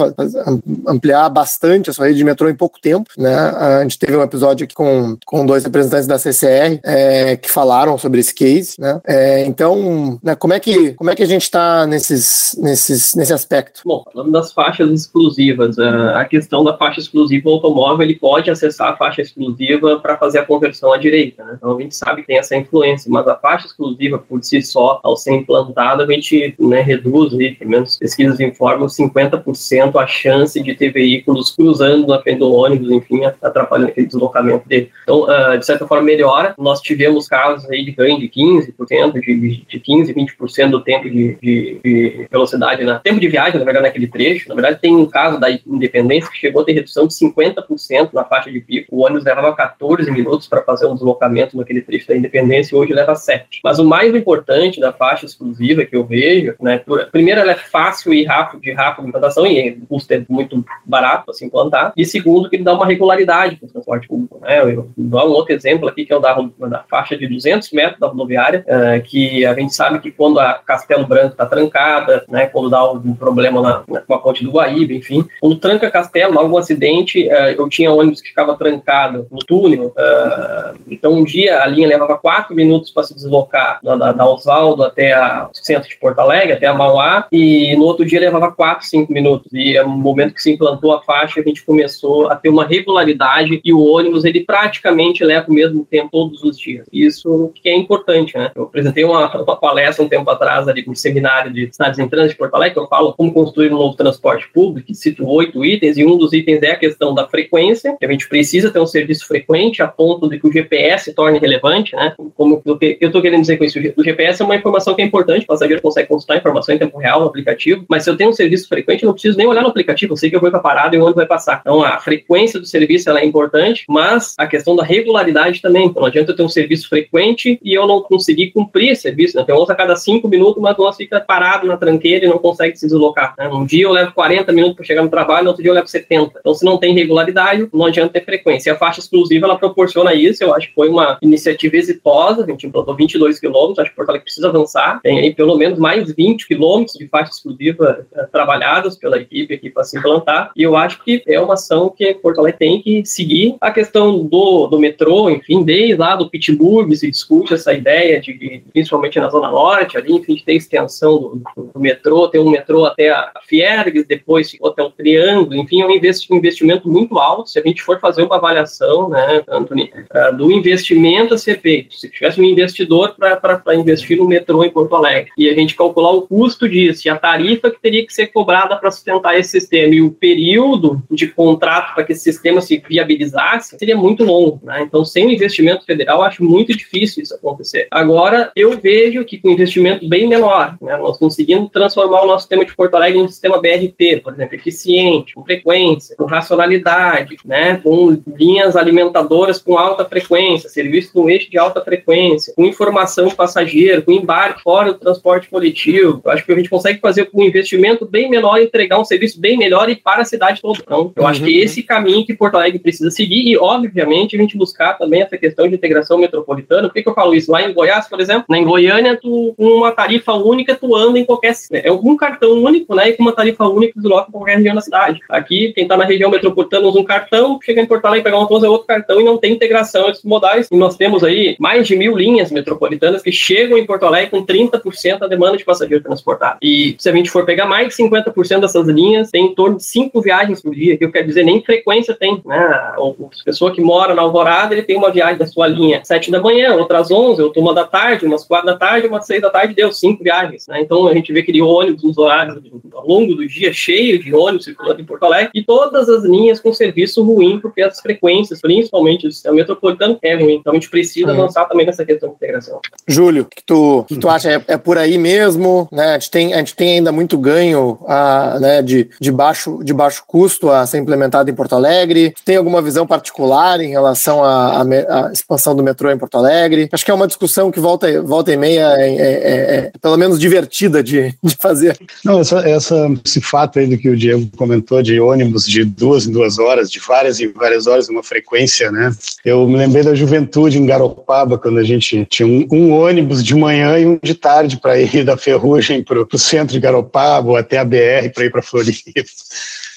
ampliar 0.88 1.30
bastante 1.30 1.90
a 1.90 1.94
sua 1.94 2.08
rede 2.08 2.18
de 2.18 2.24
metrô 2.24 2.50
em 2.50 2.56
pouco 2.56 2.80
tempo, 2.80 3.10
né? 3.18 3.36
A 3.36 3.82
gente 3.84 4.00
teve 4.00 4.16
um 4.18 4.24
episódio 4.24 4.66
aqui 4.66 4.76
com, 4.76 5.18
com 5.26 5.46
dois 5.46 5.64
representantes 5.64 6.08
da 6.08 6.18
CCR 6.18 6.80
é, 6.84 7.38
que 7.38 7.50
falaram 7.50 7.98
sobre 7.98 8.20
esse 8.20 8.34
case, 8.34 8.76
né? 8.80 9.00
É, 9.06 9.46
então, 9.46 10.20
né, 10.24 10.36
como 10.36 10.54
é 10.54 10.60
que 10.60 10.94
como 10.94 11.10
é 11.10 11.16
que 11.16 11.24
a 11.24 11.28
gente 11.28 11.44
está 11.44 11.86
nesses, 11.86 12.56
nesses 12.58 13.14
nesse 13.16 13.34
aspecto? 13.34 13.82
Bom, 13.86 14.04
falando 14.12 14.32
das 14.32 14.52
faixas 14.52 14.90
exclusivas, 14.90 15.78
a 16.16 16.26
questão 16.26 16.64
da 16.64 16.78
faixa 16.78 17.00
exclusiva, 17.00 17.50
automóvel 17.50 18.06
ele 18.06 18.16
pode 18.16 18.50
acessar 18.50 18.90
a 18.90 18.98
faixa 18.98 19.22
exclusiva 19.22 20.00
para 20.00 20.18
fazer 20.18 20.40
a 20.40 20.46
conversão 20.46 20.92
à 20.94 20.98
direita, 20.98 21.44
né? 21.44 21.54
Então 21.58 21.78
a 21.78 21.82
gente 21.82 21.96
sabe 21.96 22.22
que 22.22 22.28
tem 22.28 22.38
essa 22.38 22.56
influência, 22.56 23.10
mas 23.12 23.28
a 23.28 23.36
faixa 23.36 23.68
exclusiva 23.68 24.18
por 24.18 24.44
si 24.44 24.62
só, 24.62 25.00
ao 25.04 25.16
ser 25.16 25.34
implantada, 25.34 26.04
a 26.04 26.12
gente 26.12 26.56
né, 26.60 26.82
reduz, 26.82 27.34
aí, 27.34 27.56
pelo 27.56 27.72
menos 27.72 27.98
pesquisas 27.98 28.40
informam, 28.40 28.88
50% 28.88 29.96
a 29.96 30.08
chance 30.08 30.62
de 30.62 30.74
ter 30.74 30.92
veículos 30.92 31.52
cruzando 31.52 32.08
na 32.08 32.22
frente 32.22 32.40
do 32.40 32.52
ônibus, 32.52 32.92
enfim, 32.92 33.24
atrapalhando 33.26 33.92
aquele 33.92 34.08
deslocamento 34.08 34.68
dele. 34.68 34.90
Então, 35.04 35.24
uh, 35.24 35.58
de 35.58 35.66
certa 35.66 35.88
forma, 35.88 36.04
melhora. 36.04 36.54
Nós 36.58 36.82
tivemos 36.82 37.28
casos 37.28 37.70
aí 37.70 37.84
de 37.84 37.92
ganho 37.92 38.20
de 38.20 38.30
15%, 38.30 39.14
de, 39.14 39.66
de 39.68 39.80
15%, 39.80 40.16
20% 40.40 40.70
do 40.70 40.82
tempo 40.82 41.10
de, 41.10 41.38
de, 41.42 41.80
de 41.84 42.28
velocidade, 42.32 42.84
né? 42.84 43.00
tempo 43.04 43.20
de 43.20 43.28
viagem, 43.28 43.60
na 43.60 43.66
verdade, 43.66 43.86
naquele 43.86 44.08
trecho. 44.08 44.50
Na 44.50 44.56
verdade, 44.56 44.80
tem 44.82 44.96
um 44.96 45.06
caso 45.06 45.40
da 45.40 45.48
Independência 45.88 46.30
que 46.30 46.38
chegou 46.38 46.62
a 46.62 46.66
ter 46.66 46.74
redução 46.74 47.08
de 47.08 47.14
50% 47.14 48.10
na 48.14 48.24
faixa 48.24 48.52
de 48.52 48.60
pico. 48.60 48.96
O 48.96 49.06
ônibus 49.06 49.24
levava 49.24 49.56
14 49.56 50.12
minutos 50.12 50.48
para 50.48 50.62
fazer 50.62 50.86
um 50.86 50.94
deslocamento 50.94 51.58
naquele 51.58 51.82
trecho 51.82 52.08
da 52.08 52.16
Independência 52.16 52.78
hoje 52.78 52.94
leva 52.94 53.16
7. 53.16 53.62
Mas 53.64 53.80
o 53.80 53.86
mais 53.86 54.14
importante 54.14 54.80
da 54.80 54.92
faixa 54.92 55.26
exclusiva 55.26 55.86
que 55.86 55.96
eu 55.96 56.06
vejo, 56.06 56.56
né, 56.60 56.82
primeiro 57.12 57.42
ela 57.42 57.52
é 57.52 57.56
fácil 57.56 58.14
e 58.14 58.24
rápido 58.24 58.62
de 58.62 58.72
rápida 58.72 59.08
implantação 59.08 59.46
e 59.46 59.72
o 59.72 59.86
custo 59.88 60.14
é 60.14 60.24
muito 60.28 60.64
barato 60.86 61.26
para 61.26 61.34
se 61.34 61.46
implantar. 61.46 61.94
E 61.96 62.06
segundo, 62.06 62.50
que 62.50 62.58
ele 62.58 62.64
dá 62.64 62.74
uma 62.74 62.86
regularidade 62.86 63.56
para 63.56 63.68
o 63.68 63.72
transporte 63.72 64.08
público. 64.08 64.40
Né? 64.42 64.62
Eu 64.62 64.90
dou 64.98 65.28
um 65.28 65.32
outro 65.32 65.54
exemplo 65.54 65.88
aqui 65.88 66.06
que 66.06 66.14
é 66.14 66.18
o 66.18 66.20
da, 66.20 66.38
da 66.68 66.84
faixa 66.90 67.18
de 67.18 67.28
200 67.28 67.72
metros 67.72 68.00
da 68.00 68.08
rodoviária, 68.08 68.66
uh, 68.68 69.02
que 69.04 69.46
a 69.46 69.54
gente 69.54 69.74
sabe 69.74 70.00
que 70.00 70.12
quando 70.12 70.40
a 70.40 70.56
Castelo 70.56 71.06
Branco 71.06 71.34
está 71.34 71.46
trancada, 71.46 72.26
né, 72.28 72.48
quando 72.48 72.70
dá 72.70 72.80
algum 72.80 73.14
problema 73.14 73.62
na, 73.62 73.84
na, 73.88 74.02
com 74.02 74.14
a 74.14 74.20
ponte 74.20 74.44
do 74.44 74.52
Guaíba, 74.52 74.94
enfim, 74.94 75.26
quando 75.40 75.58
tranca 75.78 75.92
Castelo, 75.92 76.40
algum 76.40 76.58
acidente, 76.58 77.28
uh, 77.28 77.56
eu 77.58 77.70
tinha 77.70 77.92
ônibus 77.92 78.22
que 78.22 78.30
ficava 78.30 78.56
trancado 78.56 79.28
no 79.32 79.40
túnel, 79.40 79.88
uh, 79.88 80.78
então 80.90 81.14
um 81.14 81.24
dia 81.24 81.62
a 81.62 81.68
linha 81.68 81.88
levava 81.88 82.18
quatro 82.18 82.56
minutos 82.56 82.92
para 82.92 83.04
se 83.04 83.14
deslocar 83.14 83.80
da, 83.84 84.12
da 84.12 84.30
Osvaldo 84.30 84.84
até 84.84 85.18
o 85.18 85.50
centro 85.54 85.88
de 85.88 85.98
Porto 85.98 86.20
Alegre, 86.20 86.54
até 86.54 86.68
a 86.68 86.74
Mauá, 86.74 87.28
e 87.32 87.76
no 87.76 87.84
outro 87.84 88.06
dia 88.06 88.20
levava 88.20 88.52
4, 88.52 88.86
5 88.86 89.12
minutos. 89.12 89.52
E 89.54 89.80
no 89.84 89.90
momento 89.90 90.34
que 90.34 90.42
se 90.42 90.52
implantou 90.52 90.94
a 90.94 91.02
faixa, 91.02 91.40
a 91.40 91.44
gente 91.44 91.64
começou 91.64 92.30
a 92.30 92.36
ter 92.36 92.50
uma 92.50 92.66
regularidade 92.66 93.60
e 93.64 93.74
o 93.74 93.86
ônibus 93.86 94.26
ele 94.26 94.42
praticamente 94.42 95.24
leva 95.24 95.48
o 95.50 95.54
mesmo 95.54 95.86
tempo 95.86 96.10
todos 96.12 96.44
os 96.44 96.58
dias. 96.58 96.88
Isso 96.92 97.52
que 97.56 97.70
é 97.70 97.76
importante, 97.76 98.38
né? 98.38 98.52
Eu 98.56 98.64
apresentei 98.64 99.04
uma, 99.04 99.30
uma 99.36 99.56
palestra 99.56 100.04
um 100.04 100.10
tempo 100.10 100.30
atrás 100.30 100.68
ali 100.68 100.84
no 100.86 100.96
seminário 100.96 101.52
de 101.52 101.70
cidades 101.72 102.00
em 102.00 102.08
trânsito 102.08 102.34
de 102.34 102.38
Porto 102.38 102.56
Alegre, 102.56 102.74
que 102.74 102.80
eu 102.80 102.88
falo 102.88 103.14
como 103.14 103.34
construir 103.34 103.72
um 103.74 103.78
novo 103.78 103.96
transporte 103.96 104.48
público, 104.54 104.88
que 104.88 104.96
cito 104.96 105.28
oito 105.28 105.64
itens, 105.68 105.98
e 105.98 106.06
um 106.06 106.18
dos 106.18 106.34
itens 106.34 106.64
é 106.64 106.72
a 106.72 106.76
questão 106.76 107.14
da 107.14 107.28
frequência, 107.28 107.96
que 108.00 108.06
a 108.06 108.12
gente 108.12 108.28
precisa 108.28 108.72
ter 108.72 108.80
um 108.80 108.88
serviço 108.88 109.28
frequente 109.28 109.82
a 109.82 109.88
ponto 109.88 110.30
de 110.30 110.40
que 110.40 110.48
o 110.48 110.52
GPS 110.52 111.14
torne 111.14 111.40
relevante, 111.40 111.96
né? 111.96 112.14
Como 112.36 112.62
eu 112.66 112.78
estou 113.02 113.22
querendo 113.22 113.42
dizer 113.42 113.58
com 113.58 113.64
isso? 113.64 113.80
O 113.96 114.04
GPS 114.04 114.42
é 114.42 114.46
uma 114.46 114.56
informação 114.56 114.96
que 114.96 115.02
é 115.02 115.06
importante, 115.06 115.44
o 115.44 115.48
passageiro 115.48 115.82
consegue 115.82 116.08
consultar 116.08 116.36
a 116.36 116.38
informação 116.38 116.74
em 116.74 116.78
tempo 116.78 116.98
real 116.98 117.20
no 117.20 117.28
aplicativo, 117.28 117.86
mas 117.88 118.04
se 118.04 118.10
eu 118.10 118.18
tenho 118.18 118.30
um 118.30 118.34
serviço 118.34 118.68
frequente, 118.68 119.04
eu 119.04 119.08
não 119.08 119.14
preciso 119.14 119.38
nem 119.38 119.48
olhar 119.48 119.62
no 119.62 119.70
aplicativo, 119.70 120.14
eu 120.14 120.18
sei 120.18 120.30
que 120.30 120.36
eu 120.36 120.42
vou 120.42 120.50
para 120.50 120.60
a 120.60 120.64
parada 120.64 120.96
e 120.96 121.00
onde 121.00 121.16
vai 121.16 121.26
passar. 121.26 121.60
Então, 121.62 121.84
a 121.84 122.00
frequência 122.00 122.60
do 122.60 122.66
serviço 122.66 123.10
é 123.10 123.26
importante, 123.26 123.86
mas 123.88 124.34
a 124.38 124.48
questão 124.48 124.76
da 124.76 124.84
regularidade 124.84 125.62
também. 125.62 125.86
Então, 125.86 126.02
não 126.02 126.08
adianta 126.08 126.32
eu 126.32 126.36
ter 126.36 126.44
um 126.44 126.50
serviço 126.50 126.88
frequente 126.90 127.60
e 127.64 127.74
eu 127.74 127.88
não 127.88 128.02
conseguir 128.02 128.52
cumprir 128.52 128.92
esse 128.92 129.04
serviço. 129.04 129.38
Né? 129.38 129.44
Tem 129.44 129.56
uns 129.56 129.70
a 129.70 129.76
cada 129.76 129.96
cinco 129.96 130.28
minutos, 130.28 130.62
mas 130.62 130.78
nós 130.78 130.96
fica 130.96 131.20
parado 131.20 131.68
na 131.68 131.78
tranqueira 131.78 132.26
e 132.26 132.30
não 132.30 132.38
consegue 132.38 132.78
se 132.78 132.88
deslocar. 132.88 133.34
Né? 133.38 133.48
Um 133.48 133.66
dia 133.66 133.84
eu 133.84 133.92
levo 133.92 134.14
40 134.14 134.52
minutos 134.52 134.76
para 134.76 134.86
chegar 134.86 135.04
no 135.04 135.10
trabalho, 135.10 135.46
outro 135.58 135.64
dia 135.64 135.72
eu 135.72 135.76
levo 135.76 135.88
70. 135.88 136.40
Então, 136.40 136.54
se 136.54 136.64
não 136.64 136.78
tem 136.78 136.94
regularidade, 136.94 137.68
não 137.74 137.86
adianta 137.86 138.14
ter 138.14 138.24
frequência. 138.24 138.70
E 138.70 138.74
a 138.74 138.78
faixa 138.78 139.00
exclusiva, 139.00 139.46
ela 139.46 139.58
proporciona 139.58 140.14
isso. 140.14 140.44
Eu 140.44 140.54
acho 140.54 140.70
que 140.70 140.76
foi 140.76 140.90
uma 140.90 141.18
iniciativa 141.22 141.76
exitosa. 141.76 142.44
A 142.44 142.48
gente 142.48 142.68
implantou 142.68 142.96
22 142.96 143.40
quilômetros, 143.40 143.80
acho 143.80 143.90
que 143.90 143.96
Porto 143.96 144.10
Alegre 144.10 144.26
precisa 144.26 144.48
avançar. 144.50 145.00
Tem 145.02 145.20
aí 145.20 145.34
pelo 145.34 145.58
menos 145.58 145.80
mais 145.80 146.12
20 146.14 146.48
quilômetros 146.48 146.98
de 146.98 147.08
faixa 147.08 147.32
exclusiva 147.32 148.06
uh, 148.12 148.32
trabalhadas 148.32 148.96
pela 148.96 149.18
equipe 149.18 149.54
aqui 149.54 149.70
para 149.70 149.84
se 149.84 149.98
implantar. 149.98 150.52
E 150.56 150.64
eu 150.64 150.76
acho 150.76 151.04
que 151.04 151.24
é 151.28 151.40
uma 151.40 151.56
ação 151.56 151.90
que 151.90 152.14
Porto 152.16 152.40
Alegre 152.40 152.60
tem 152.60 152.82
que 152.82 153.06
seguir. 153.06 153.56
A 153.60 153.72
questão 153.72 154.26
do, 154.26 154.68
do 154.68 154.80
metrô, 154.80 155.30
enfim, 155.30 155.64
desde 155.64 155.96
lá 155.96 156.16
do 156.16 156.30
Pittsburgh 156.30 156.94
se 156.94 157.10
discute 157.10 157.54
essa 157.54 157.74
ideia 157.74 158.20
de, 158.20 158.64
principalmente 158.72 159.20
na 159.20 159.30
Zona 159.30 159.50
Norte, 159.50 159.98
ali, 159.98 160.14
enfim, 160.14 160.36
de 160.36 160.44
ter 160.44 160.56
extensão 160.56 161.18
do, 161.18 161.42
do, 161.56 161.72
do 161.74 161.80
metrô, 161.80 162.28
ter 162.28 162.40
um 162.40 162.50
metrô 162.50 162.86
até 162.86 163.10
a 163.10 163.32
Fiergues, 163.46 164.06
depois 164.06 164.50
ficou 164.50 164.70
até 164.70 164.84
o 164.84 164.90
Triângulo, 164.90 165.47
enfim, 165.56 165.82
é 165.82 165.86
um 165.86 165.92
investimento 165.92 166.90
muito 166.90 167.18
alto. 167.18 167.50
Se 167.50 167.60
a 167.60 167.62
gente 167.62 167.82
for 167.82 168.00
fazer 168.00 168.24
uma 168.24 168.36
avaliação, 168.36 169.10
né, 169.10 169.44
Anthony, 169.48 169.92
uh, 170.14 170.36
do 170.36 170.52
investimento 170.52 171.34
a 171.34 171.38
ser 171.38 171.60
feito, 171.62 171.96
se 171.96 172.10
tivesse 172.10 172.40
um 172.40 172.44
investidor 172.44 173.16
para 173.18 173.76
investir 173.76 174.18
no 174.18 174.28
metrô 174.28 174.64
em 174.64 174.70
Porto 174.70 174.96
Alegre, 174.96 175.32
e 175.38 175.50
a 175.50 175.54
gente 175.54 175.76
calcular 175.76 176.12
o 176.12 176.24
custo 176.24 176.68
disso 176.68 177.08
e 177.08 177.10
a 177.10 177.18
tarifa 177.18 177.72
que 177.72 177.82
teria 177.82 178.06
que 178.06 178.14
ser 178.14 178.28
cobrada 178.28 178.76
para 178.76 178.92
sustentar 178.92 179.38
esse 179.38 179.52
sistema 179.52 179.94
e 179.94 180.02
o 180.02 180.12
período 180.12 181.02
de 181.10 181.28
contrato 181.28 181.94
para 181.94 182.04
que 182.04 182.14
esse 182.14 182.24
sistema 182.24 182.62
se 182.62 182.82
viabilizasse, 182.88 183.78
seria 183.78 183.96
muito 183.96 184.24
longo. 184.24 184.60
Né? 184.64 184.82
Então, 184.82 185.04
sem 185.06 185.26
o 185.26 185.32
investimento 185.32 185.86
federal, 185.86 186.22
acho 186.22 186.44
muito 186.44 186.76
difícil 186.76 187.24
isso 187.24 187.36
acontecer. 187.36 187.88
Agora, 187.92 188.52
eu 188.56 188.78
vejo 188.80 189.24
que 189.26 189.38
com 189.38 189.50
investimento 189.50 190.08
bem 190.08 190.28
menor, 190.28 190.78
né, 190.82 190.98
nós 190.98 191.18
conseguimos 191.18 191.72
transformar 191.72 192.24
o 192.24 192.28
nosso 192.28 192.44
sistema 192.44 192.66
de 192.66 192.76
Porto 192.76 192.96
Alegre 192.96 193.20
em 193.20 193.24
um 193.24 193.28
sistema 193.28 193.60
BRT, 193.60 194.22
por 194.24 194.34
exemplo, 194.34 194.56
eficiente, 194.56 195.27
eficiente, 195.28 195.34
com 195.34 195.44
frequência, 195.44 196.16
com 196.16 196.26
racionalidade, 196.26 197.38
né, 197.46 197.80
com 197.84 198.22
linhas 198.36 198.76
alimentadoras 198.76 199.60
com 199.60 199.78
alta 199.78 200.06
frequência, 200.06 200.70
serviço 200.70 201.12
no 201.16 201.30
eixo 201.30 201.50
de 201.50 201.58
alta 201.58 201.82
frequência, 201.82 202.54
com 202.56 202.66
informação 202.66 203.30
passageiro, 203.30 204.04
com 204.04 204.12
embarque 204.12 204.62
fora 204.62 204.94
do 204.94 205.00
transporte 205.00 205.50
coletivo. 205.50 206.22
Eu 206.24 206.32
acho 206.32 206.46
que 206.46 206.52
a 206.52 206.56
gente 206.56 206.70
consegue 206.70 207.00
fazer 207.00 207.26
com 207.26 207.42
um 207.42 207.46
investimento 207.46 208.06
bem 208.06 208.30
menor 208.30 208.60
entregar 208.60 209.00
um 209.00 209.06
serviço 209.06 209.40
bem 209.40 209.58
melhor 209.58 209.90
e 209.90 209.96
para 209.96 210.22
a 210.22 210.26
cidade 210.26 210.62
toda. 210.62 210.80
Então, 210.82 211.12
eu 211.16 211.24
uhum. 211.24 211.28
acho 211.28 211.44
que 211.44 211.58
uhum. 211.58 211.64
esse 211.64 211.84
caminho 211.84 212.26
que 212.26 212.34
Porto 212.34 212.56
Alegre 212.56 212.80
precisa 212.80 213.12
seguir 213.12 213.48
e, 213.48 213.58
obviamente, 213.58 214.36
a 214.36 214.40
gente 214.40 214.58
buscar 214.58 214.94
também 214.94 215.22
essa 215.22 215.38
questão 215.38 215.68
de 215.68 215.76
integração 215.76 216.18
metropolitana. 216.18 216.88
Por 216.88 216.94
que, 216.94 217.04
que 217.04 217.10
eu 217.10 217.14
falo 217.14 217.34
isso? 217.34 217.52
Lá 217.52 217.62
em 217.62 217.74
Goiás, 217.74 218.08
por 218.08 218.20
exemplo, 218.20 218.56
em 218.56 218.64
Goiânia, 218.64 219.18
tu, 219.22 219.54
com 219.58 219.66
uma 219.66 219.92
tarifa 219.92 220.34
única, 220.34 220.76
tu 220.76 220.96
anda 220.96 221.20
em 221.20 221.26
qualquer. 221.26 221.56
É 221.72 221.92
um 221.92 222.16
cartão 222.16 222.52
único, 222.64 222.94
né? 222.96 223.10
E 223.10 223.14
com 223.14 223.24
uma 223.24 223.34
tarifa 223.34 223.66
única, 223.66 224.00
tu 224.02 224.08
loca 224.08 224.32
qualquer 224.32 224.58
região 224.58 224.76
da 224.76 224.82
cidade. 224.82 225.17
Aqui, 225.30 225.74
quem 225.74 225.84
está 225.84 225.98
na 225.98 226.06
região 226.06 226.30
metropolitana 226.30 226.88
usa 226.88 227.00
um 227.00 227.04
cartão, 227.04 227.60
chega 227.64 227.82
em 227.82 227.86
Porto 227.86 228.06
Alegre, 228.06 228.24
pegar 228.24 228.38
uma 228.38 228.48
coisa, 228.48 228.68
é 228.68 228.70
outro 228.70 228.88
cartão 228.88 229.20
e 229.20 229.24
não 229.24 229.38
tem 229.38 229.54
integração 229.54 230.10
entre 230.10 230.22
modais. 230.28 230.68
E 230.72 230.78
nós 230.78 230.96
temos 230.96 231.24
aí 231.24 231.56
mais 231.60 231.88
de 231.88 231.96
mil 231.96 232.18
linhas 232.18 232.52
metropolitanas 232.52 233.22
que 233.22 233.32
chegam 233.32 233.78
em 233.78 233.86
Porto 233.86 234.06
Alegre 234.06 234.32
com 234.32 234.46
30% 234.46 235.20
da 235.20 235.28
demanda 235.28 235.58
de 235.58 235.66
passageiro 235.66 236.04
transportado. 236.04 236.58
E 236.62 236.96
se 236.98 237.10
a 237.10 237.14
gente 237.14 237.30
for 237.30 237.46
pegar 237.46 237.66
mais 237.66 237.90
de 237.90 238.04
50% 238.04 238.60
dessas 238.60 238.88
linhas, 238.88 239.32
tem 239.32 239.46
em 239.46 239.56
torno 239.56 239.78
de 239.78 239.84
cinco 239.84 240.22
viagens 240.22 240.62
por 240.62 240.74
dia, 240.74 240.98
que 240.98 241.06
eu 241.06 241.12
quero 241.12 241.28
dizer, 241.28 241.44
nem 241.44 241.62
frequência 241.62 242.14
tem. 242.14 242.42
Né? 242.46 242.58
A 242.58 243.44
pessoa 243.46 243.74
que 243.74 243.82
mora 243.82 244.14
na 244.14 244.22
Alvorada, 244.22 244.74
ele 244.74 244.84
tem 244.84 244.98
uma 244.98 245.12
viagem 245.12 245.38
da 245.38 245.46
sua 245.46 245.68
linha 245.68 246.02
sete 246.04 246.32
da 246.32 246.42
manhã, 246.42 246.74
outras 246.76 247.12
onze, 247.12 247.42
outra 247.42 247.62
uma 247.62 247.74
da 247.74 247.86
tarde, 247.86 248.26
umas 248.26 248.46
quatro 248.46 248.68
da 248.68 248.78
tarde, 248.78 249.08
umas 249.08 249.26
seis 249.26 249.42
da 249.42 249.50
tarde, 249.50 249.74
deu 249.74 249.92
cinco 249.92 250.24
viagens. 250.24 250.68
Né? 250.68 250.82
Então 250.82 251.08
a 251.08 251.14
gente 251.14 251.32
vê 251.32 251.40
aquele 251.40 251.62
ônibus 251.62 252.04
nos 252.04 252.18
horários 252.18 252.58
ao 252.94 253.08
longo 253.08 253.36
do 253.36 253.48
dia 253.48 253.74
cheio 253.74 254.20
de 254.20 254.34
ônibus 254.34 254.66
circulando 254.66 255.02
Porto 255.08 255.24
Alegre 255.24 255.52
e 255.56 255.64
todas 255.64 256.10
as 256.10 256.24
linhas 256.24 256.60
com 256.60 256.74
serviço 256.74 257.24
ruim, 257.24 257.60
porque 257.60 257.82
as 257.82 258.00
frequências, 258.00 258.62
principalmente 258.62 259.28
do 259.28 259.32
sistema 259.32 259.56
metropolitano, 259.56 260.20
é 260.22 260.36
ruim. 260.36 260.56
Então 260.56 260.72
a 260.72 260.76
gente 260.76 260.90
precisa 260.90 261.32
uhum. 261.32 261.42
avançar 261.42 261.66
também 261.66 261.86
nessa 261.86 262.06
questão 262.06 262.30
de 262.30 262.36
integração. 262.36 262.80
Júlio, 263.08 263.44
o 263.44 263.46
que 263.46 263.64
tu, 263.66 264.06
que 264.08 264.18
tu 264.18 264.30
acha? 264.30 264.52
É, 264.52 264.64
é, 264.68 264.78
por 264.78 264.98
aí 264.98 265.18
mesmo? 265.18 265.88
Né? 265.92 266.10
A, 266.10 266.20
gente 266.20 266.32
tem, 266.32 266.54
a 266.54 266.58
gente 266.58 266.76
tem 266.76 266.94
ainda 266.96 267.12
muito 267.12 267.38
ganho 267.38 267.98
a, 268.08 268.60
né, 268.60 268.82
de, 268.82 269.10
de, 269.20 269.32
baixo, 269.32 269.80
de 269.84 269.94
baixo 269.94 270.24
custo 270.28 270.70
a 270.70 270.86
ser 270.86 270.98
implementado 270.98 271.50
em 271.50 271.56
Porto 271.56 271.74
Alegre? 271.74 272.34
Tem 272.44 272.58
alguma 272.58 272.82
visão 272.82 273.08
particular 273.08 273.80
em 273.80 273.90
relação 273.90 274.44
à, 274.44 274.82
à 274.82 275.32
expansão 275.32 275.76
do 275.76 275.84
metrô 275.84 276.12
em 276.12 276.18
Porto 276.18 276.38
Alegre? 276.38 276.90
Acho 276.92 277.06
que 277.06 277.12
é 277.12 277.14
uma 277.14 277.28
discussão 277.28 277.72
que 277.72 277.80
volta, 277.80 278.22
volta 278.22 278.52
e 278.52 278.58
meia 278.58 278.88
é, 278.98 279.10
é, 279.10 279.22
é, 279.22 279.76
é 279.78 279.92
pelo 280.02 280.18
menos 280.18 280.40
divertida 280.40 281.02
de, 281.04 281.34
de 281.44 281.56
fazer. 281.56 281.98
Não, 282.24 282.40
essa, 282.42 282.60
essa, 282.68 283.08
esse 283.26 283.42
fato 283.42 283.80
aí 283.80 283.88
do 283.88 283.98
que 283.98 284.10
o 284.10 284.18
Diego 284.18 284.50
comentou 284.58 284.97
de 285.02 285.20
ônibus 285.20 285.66
de 285.66 285.84
duas 285.84 286.26
em 286.26 286.32
duas 286.32 286.60
horas, 286.60 286.90
de 286.90 287.00
várias 287.00 287.40
em 287.40 287.52
várias 287.52 287.88
horas, 287.88 288.10
uma 288.10 288.24
frequência, 288.24 288.92
né? 288.92 289.14
Eu 289.44 289.68
me 289.68 289.78
lembrei 289.78 290.04
da 290.04 290.16
juventude 290.16 290.78
em 290.78 290.86
Garopaba, 290.86 291.58
quando 291.58 291.80
a 291.80 291.84
gente 291.84 292.26
tinha 292.30 292.48
um, 292.48 292.68
um 292.72 292.92
ônibus 292.92 293.44
de 293.44 293.56
manhã 293.56 293.98
e 293.98 294.06
um 294.06 294.20
de 294.22 294.34
tarde 294.34 294.78
para 294.78 295.00
ir 295.00 295.24
da 295.26 295.38
Ferrugem 295.38 296.04
para 296.04 296.22
o 296.22 296.38
centro 296.38 296.74
de 296.74 296.80
Garopaba 296.80 297.50
ou 297.50 297.56
até 297.56 297.78
a 297.78 297.86
BR 297.86 298.30
para 298.34 298.46
ir 298.46 298.52
para 298.52 298.62
Floripa 298.62 298.98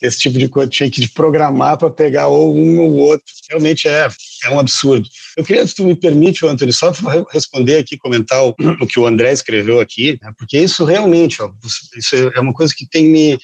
esse 0.00 0.18
tipo 0.18 0.38
de 0.38 0.48
coisa 0.48 0.70
tinha 0.70 0.90
que 0.90 1.06
programar 1.08 1.76
para 1.76 1.90
pegar 1.90 2.28
ou 2.28 2.56
um 2.56 2.80
ou 2.80 2.96
outro. 2.96 3.26
Realmente 3.48 3.86
é, 3.86 4.08
é 4.44 4.50
um 4.50 4.58
absurdo. 4.58 5.08
Eu 5.36 5.44
queria, 5.44 5.66
se 5.66 5.74
tu 5.74 5.84
me 5.84 5.94
permite, 5.94 6.46
Antônio, 6.46 6.72
só 6.72 6.92
responder 7.30 7.76
aqui, 7.76 7.98
comentar 7.98 8.42
o, 8.44 8.54
o 8.80 8.86
que 8.86 8.98
o 8.98 9.06
André 9.06 9.32
escreveu 9.32 9.80
aqui, 9.80 10.18
né, 10.22 10.32
porque 10.38 10.58
isso 10.58 10.84
realmente, 10.84 11.42
ó, 11.42 11.50
isso 11.96 12.16
é 12.34 12.40
uma 12.40 12.54
coisa 12.54 12.74
que 12.74 12.86
tem 12.86 13.04
me 13.04 13.38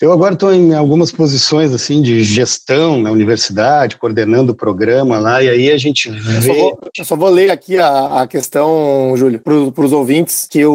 eu 0.00 0.12
agora 0.12 0.34
estou 0.34 0.52
em 0.52 0.74
algumas 0.74 1.12
posições 1.12 1.72
assim 1.72 2.02
de 2.02 2.22
gestão 2.22 3.00
na 3.00 3.10
universidade, 3.10 3.96
coordenando 3.96 4.52
o 4.52 4.54
programa 4.54 5.18
lá, 5.18 5.42
e 5.42 5.48
aí 5.48 5.70
a 5.70 5.78
gente 5.78 6.10
vê... 6.10 6.36
Eu 6.36 6.42
só 6.42 6.54
vou, 6.54 6.78
eu 6.98 7.04
só 7.04 7.16
vou 7.16 7.30
ler 7.30 7.50
aqui 7.50 7.78
a, 7.78 8.22
a 8.22 8.26
questão, 8.26 9.12
Júlio, 9.16 9.40
para 9.40 9.54
os 9.54 9.92
ouvintes, 9.92 10.46
que 10.50 10.64
o, 10.66 10.72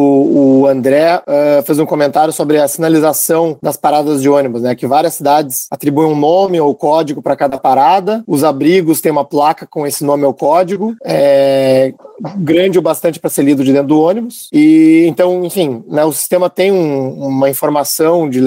o 0.62 0.66
André 0.66 1.16
uh, 1.18 1.62
fez 1.64 1.78
um 1.78 1.86
comentário 1.86 2.32
sobre 2.32 2.58
a 2.58 2.66
sinalização 2.66 3.58
das 3.62 3.76
paradas 3.76 4.22
de 4.22 4.28
ônibus, 4.28 4.62
né? 4.62 4.74
Que 4.74 4.86
várias 4.86 5.14
cidades 5.14 5.66
atribuem 5.70 6.08
um 6.08 6.18
nome 6.18 6.60
ou 6.60 6.74
código 6.74 7.22
para 7.22 7.36
cada 7.36 7.58
parada, 7.58 8.24
os 8.26 8.42
abrigos 8.42 9.00
têm 9.00 9.12
uma 9.12 9.24
placa 9.24 9.66
com 9.66 9.86
esse 9.86 10.04
nome 10.04 10.24
ou 10.24 10.32
código, 10.32 10.94
é, 11.04 11.92
grande 12.36 12.78
o 12.78 12.82
bastante 12.82 13.18
para 13.18 13.30
ser 13.30 13.42
lido 13.42 13.64
de 13.64 13.72
dentro 13.72 13.88
do 13.88 14.00
ônibus, 14.00 14.48
e 14.52 15.04
então, 15.06 15.44
enfim, 15.44 15.82
né, 15.88 16.04
o 16.04 16.12
sistema 16.12 16.48
tem 16.48 16.72
um, 16.72 17.26
uma 17.26 17.50
informação 17.50 18.28
de 18.28 18.40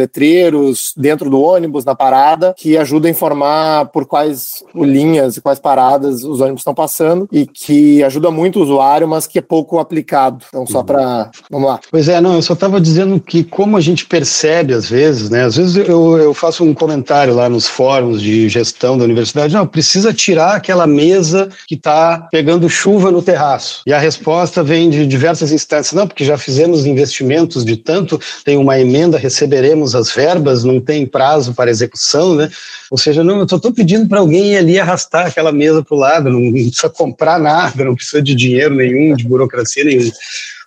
dentro 0.95 1.30
do 1.30 1.41
ônibus, 1.41 1.86
na 1.86 1.95
parada, 1.95 2.53
que 2.57 2.78
ajuda 2.78 3.07
a 3.07 3.11
informar 3.11 3.88
por 3.88 4.05
quais 4.05 4.64
linhas 4.76 5.38
e 5.38 5.41
quais 5.41 5.59
paradas 5.59 6.24
os 6.24 6.39
ônibus 6.39 6.61
estão 6.61 6.74
passando 6.74 7.28
e 7.32 7.45
que 7.45 8.03
ajuda 8.03 8.32
muito 8.32 8.59
o 8.59 8.64
usuário, 8.64 9.07
mas 9.07 9.28
que 9.28 9.39
é 9.39 9.41
pouco 9.41 9.80
aplicado. 9.80 10.45
Então, 10.47 10.66
só 10.66 10.84
para. 10.84 11.32
Vamos 11.49 11.68
lá. 11.68 11.80
Pois 11.89 12.07
é, 12.07 12.20
não, 12.22 12.36
eu 12.36 12.41
só 12.41 12.53
estava 12.53 12.80
dizendo 12.80 13.20
que, 13.20 13.43
como 13.43 13.78
a 13.78 13.82
gente 13.82 14.05
percebe 14.05 14.74
às 14.74 14.89
vezes, 14.89 15.30
né? 15.30 15.43
Às 15.43 15.57
vezes 15.57 15.76
eu, 15.76 16.18
eu 16.18 16.34
faço 16.34 16.64
um 16.64 16.74
comentário 16.74 17.34
lá 17.34 17.49
nos 17.49 17.68
fóruns 17.68 18.22
de 18.22 18.47
gestão 18.49 18.97
da 18.97 19.03
universidade, 19.03 19.53
não, 19.53 19.66
precisa 19.66 20.14
tirar 20.14 20.55
aquela 20.55 20.86
mesa 20.86 21.49
que 21.68 21.76
está 21.76 22.28
pegando 22.32 22.70
chuva 22.70 23.11
no 23.11 23.22
terraço. 23.22 23.82
E 23.86 23.93
a 23.93 23.99
resposta 23.99 24.64
vem 24.64 24.89
de 24.89 25.05
diversas 25.05 25.51
instâncias, 25.51 25.93
não, 25.93 26.07
porque 26.07 26.26
já 26.26 26.38
fizemos 26.38 26.86
investimentos 26.86 27.66
de 27.66 27.78
tanto, 27.78 28.20
tem 28.43 28.57
uma 28.57 28.80
emenda, 28.80 29.18
receberemos 29.18 29.95
as 29.95 30.11
verbas 30.11 30.52
não 30.61 30.81
tem 30.81 31.05
prazo 31.05 31.53
para 31.53 31.71
execução, 31.71 32.35
né? 32.35 32.49
Ou 32.91 32.97
seja, 32.97 33.23
não, 33.23 33.37
eu 33.37 33.45
estou 33.45 33.73
pedindo 33.73 34.09
para 34.09 34.19
alguém 34.19 34.53
ir 34.53 34.57
ali 34.57 34.77
arrastar 34.77 35.27
aquela 35.27 35.53
mesa 35.53 35.81
para 35.81 35.95
o 35.95 35.99
lado, 35.99 36.29
não, 36.29 36.39
não 36.39 36.51
precisa 36.51 36.89
comprar 36.89 37.39
nada, 37.39 37.85
não 37.85 37.95
precisa 37.95 38.21
de 38.21 38.35
dinheiro 38.35 38.75
nenhum, 38.75 39.15
de 39.15 39.25
burocracia 39.25 39.85
nenhuma. 39.85 40.11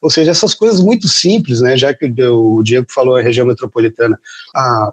Ou 0.03 0.11
seja, 0.11 0.31
essas 0.31 0.55
coisas 0.55 0.81
muito 0.81 1.09
simples, 1.09 1.61
né? 1.61 1.77
Já 1.77 1.95
que 1.95 2.07
o 2.07 2.63
Diego 2.63 2.87
falou 2.89 3.17
a 3.17 3.23
região 3.23 3.47
metropolitana, 3.47 4.19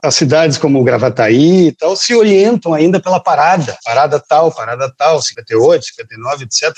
as 0.02 0.16
cidades 0.16 0.58
como 0.58 0.84
Gravataí 0.84 1.68
e 1.68 1.72
tal 1.72 1.96
se 1.96 2.16
orientam 2.16 2.74
ainda 2.74 3.00
pela 3.00 3.20
parada, 3.20 3.78
parada 3.84 4.20
tal, 4.20 4.52
parada 4.52 4.92
tal, 4.98 5.22
58, 5.22 5.86
59, 5.86 6.46
etc. 6.46 6.74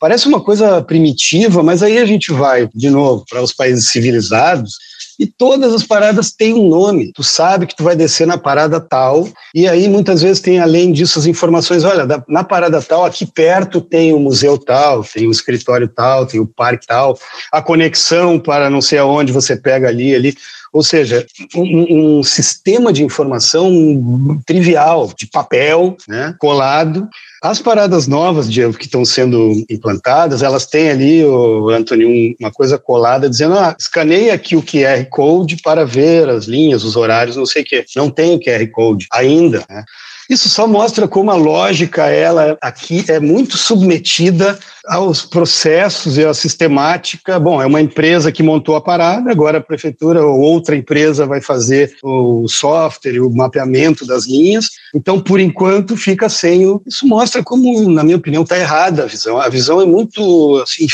Parece 0.00 0.26
uma 0.26 0.42
coisa 0.42 0.82
primitiva, 0.82 1.62
mas 1.62 1.82
aí 1.82 1.98
a 1.98 2.04
gente 2.04 2.32
vai 2.32 2.68
de 2.74 2.90
novo 2.90 3.24
para 3.28 3.42
os 3.42 3.52
países 3.52 3.88
civilizados 3.88 4.76
e 5.18 5.26
todas 5.26 5.74
as 5.74 5.82
paradas 5.82 6.30
têm 6.30 6.54
um 6.54 6.68
nome. 6.68 7.12
Tu 7.12 7.24
sabe 7.24 7.66
que 7.66 7.74
tu 7.74 7.82
vai 7.82 7.96
descer 7.96 8.26
na 8.26 8.38
parada 8.38 8.80
tal, 8.80 9.28
e 9.54 9.66
aí 9.66 9.88
muitas 9.88 10.22
vezes 10.22 10.40
tem 10.40 10.60
além 10.60 10.92
disso 10.92 11.18
as 11.18 11.26
informações, 11.26 11.84
olha, 11.84 12.06
na 12.28 12.44
parada 12.44 12.80
tal, 12.80 13.04
aqui 13.04 13.26
perto 13.26 13.80
tem 13.80 14.12
o 14.12 14.18
museu 14.18 14.56
tal, 14.56 15.02
tem 15.02 15.26
o 15.26 15.30
escritório 15.30 15.88
tal, 15.88 16.26
tem 16.26 16.38
o 16.38 16.46
parque 16.46 16.86
tal, 16.86 17.18
a 17.52 17.60
conexão 17.60 18.38
para 18.38 18.70
não 18.70 18.80
sei 18.80 18.98
aonde 18.98 19.32
você 19.32 19.56
pega 19.56 19.88
ali, 19.88 20.14
ali. 20.14 20.36
Ou 20.72 20.82
seja, 20.82 21.26
um, 21.54 22.18
um, 22.18 22.22
sistema 22.22 22.92
de 22.92 23.02
informação 23.02 23.70
trivial, 24.46 25.10
de 25.16 25.26
papel, 25.26 25.96
né, 26.06 26.34
colado. 26.38 27.08
As 27.42 27.60
paradas 27.60 28.08
novas 28.08 28.50
de, 28.50 28.68
que 28.72 28.86
estão 28.86 29.04
sendo 29.04 29.64
implantadas, 29.70 30.42
elas 30.42 30.66
têm 30.66 30.90
ali, 30.90 31.24
o 31.24 31.68
Antônio, 31.70 32.34
uma 32.40 32.50
coisa 32.50 32.78
colada 32.78 33.30
dizendo: 33.30 33.54
ah, 33.54 33.76
escaneie 33.78 34.30
aqui 34.30 34.56
o 34.56 34.62
QR 34.62 35.04
Code 35.08 35.58
para 35.62 35.86
ver 35.86 36.28
as 36.28 36.46
linhas, 36.46 36.82
os 36.82 36.96
horários, 36.96 37.36
não 37.36 37.46
sei 37.46 37.62
o 37.62 37.64
quê. 37.64 37.84
Não 37.96 38.10
tem 38.10 38.34
o 38.34 38.40
QR 38.40 38.66
Code 38.72 39.06
ainda. 39.12 39.64
Né? 39.70 39.84
Isso 40.28 40.48
só 40.48 40.66
mostra 40.66 41.08
como 41.08 41.30
a 41.30 41.36
lógica, 41.36 42.06
ela 42.06 42.58
aqui 42.60 43.02
é 43.08 43.18
muito 43.18 43.56
submetida 43.56 44.58
aos 44.88 45.24
processos 45.24 46.16
e 46.18 46.24
à 46.24 46.32
sistemática. 46.32 47.38
Bom, 47.38 47.62
é 47.62 47.66
uma 47.66 47.80
empresa 47.80 48.32
que 48.32 48.42
montou 48.42 48.74
a 48.74 48.80
parada, 48.80 49.30
agora 49.30 49.58
a 49.58 49.62
prefeitura 49.62 50.24
ou 50.24 50.40
outra 50.40 50.76
empresa 50.76 51.26
vai 51.26 51.40
fazer 51.40 51.96
o 52.02 52.48
software 52.48 53.14
e 53.14 53.20
o 53.20 53.30
mapeamento 53.30 54.06
das 54.06 54.26
linhas. 54.26 54.70
Então, 54.94 55.20
por 55.20 55.38
enquanto, 55.38 55.96
fica 55.96 56.28
sem 56.28 56.66
o. 56.66 56.82
Isso 56.86 57.06
mostra 57.06 57.42
como, 57.42 57.88
na 57.90 58.02
minha 58.02 58.16
opinião, 58.16 58.42
está 58.42 58.58
errada 58.58 59.04
a 59.04 59.06
visão. 59.06 59.38
A 59.38 59.48
visão 59.48 59.80
é 59.80 59.86
muito 59.86 60.60
assim, 60.62 60.86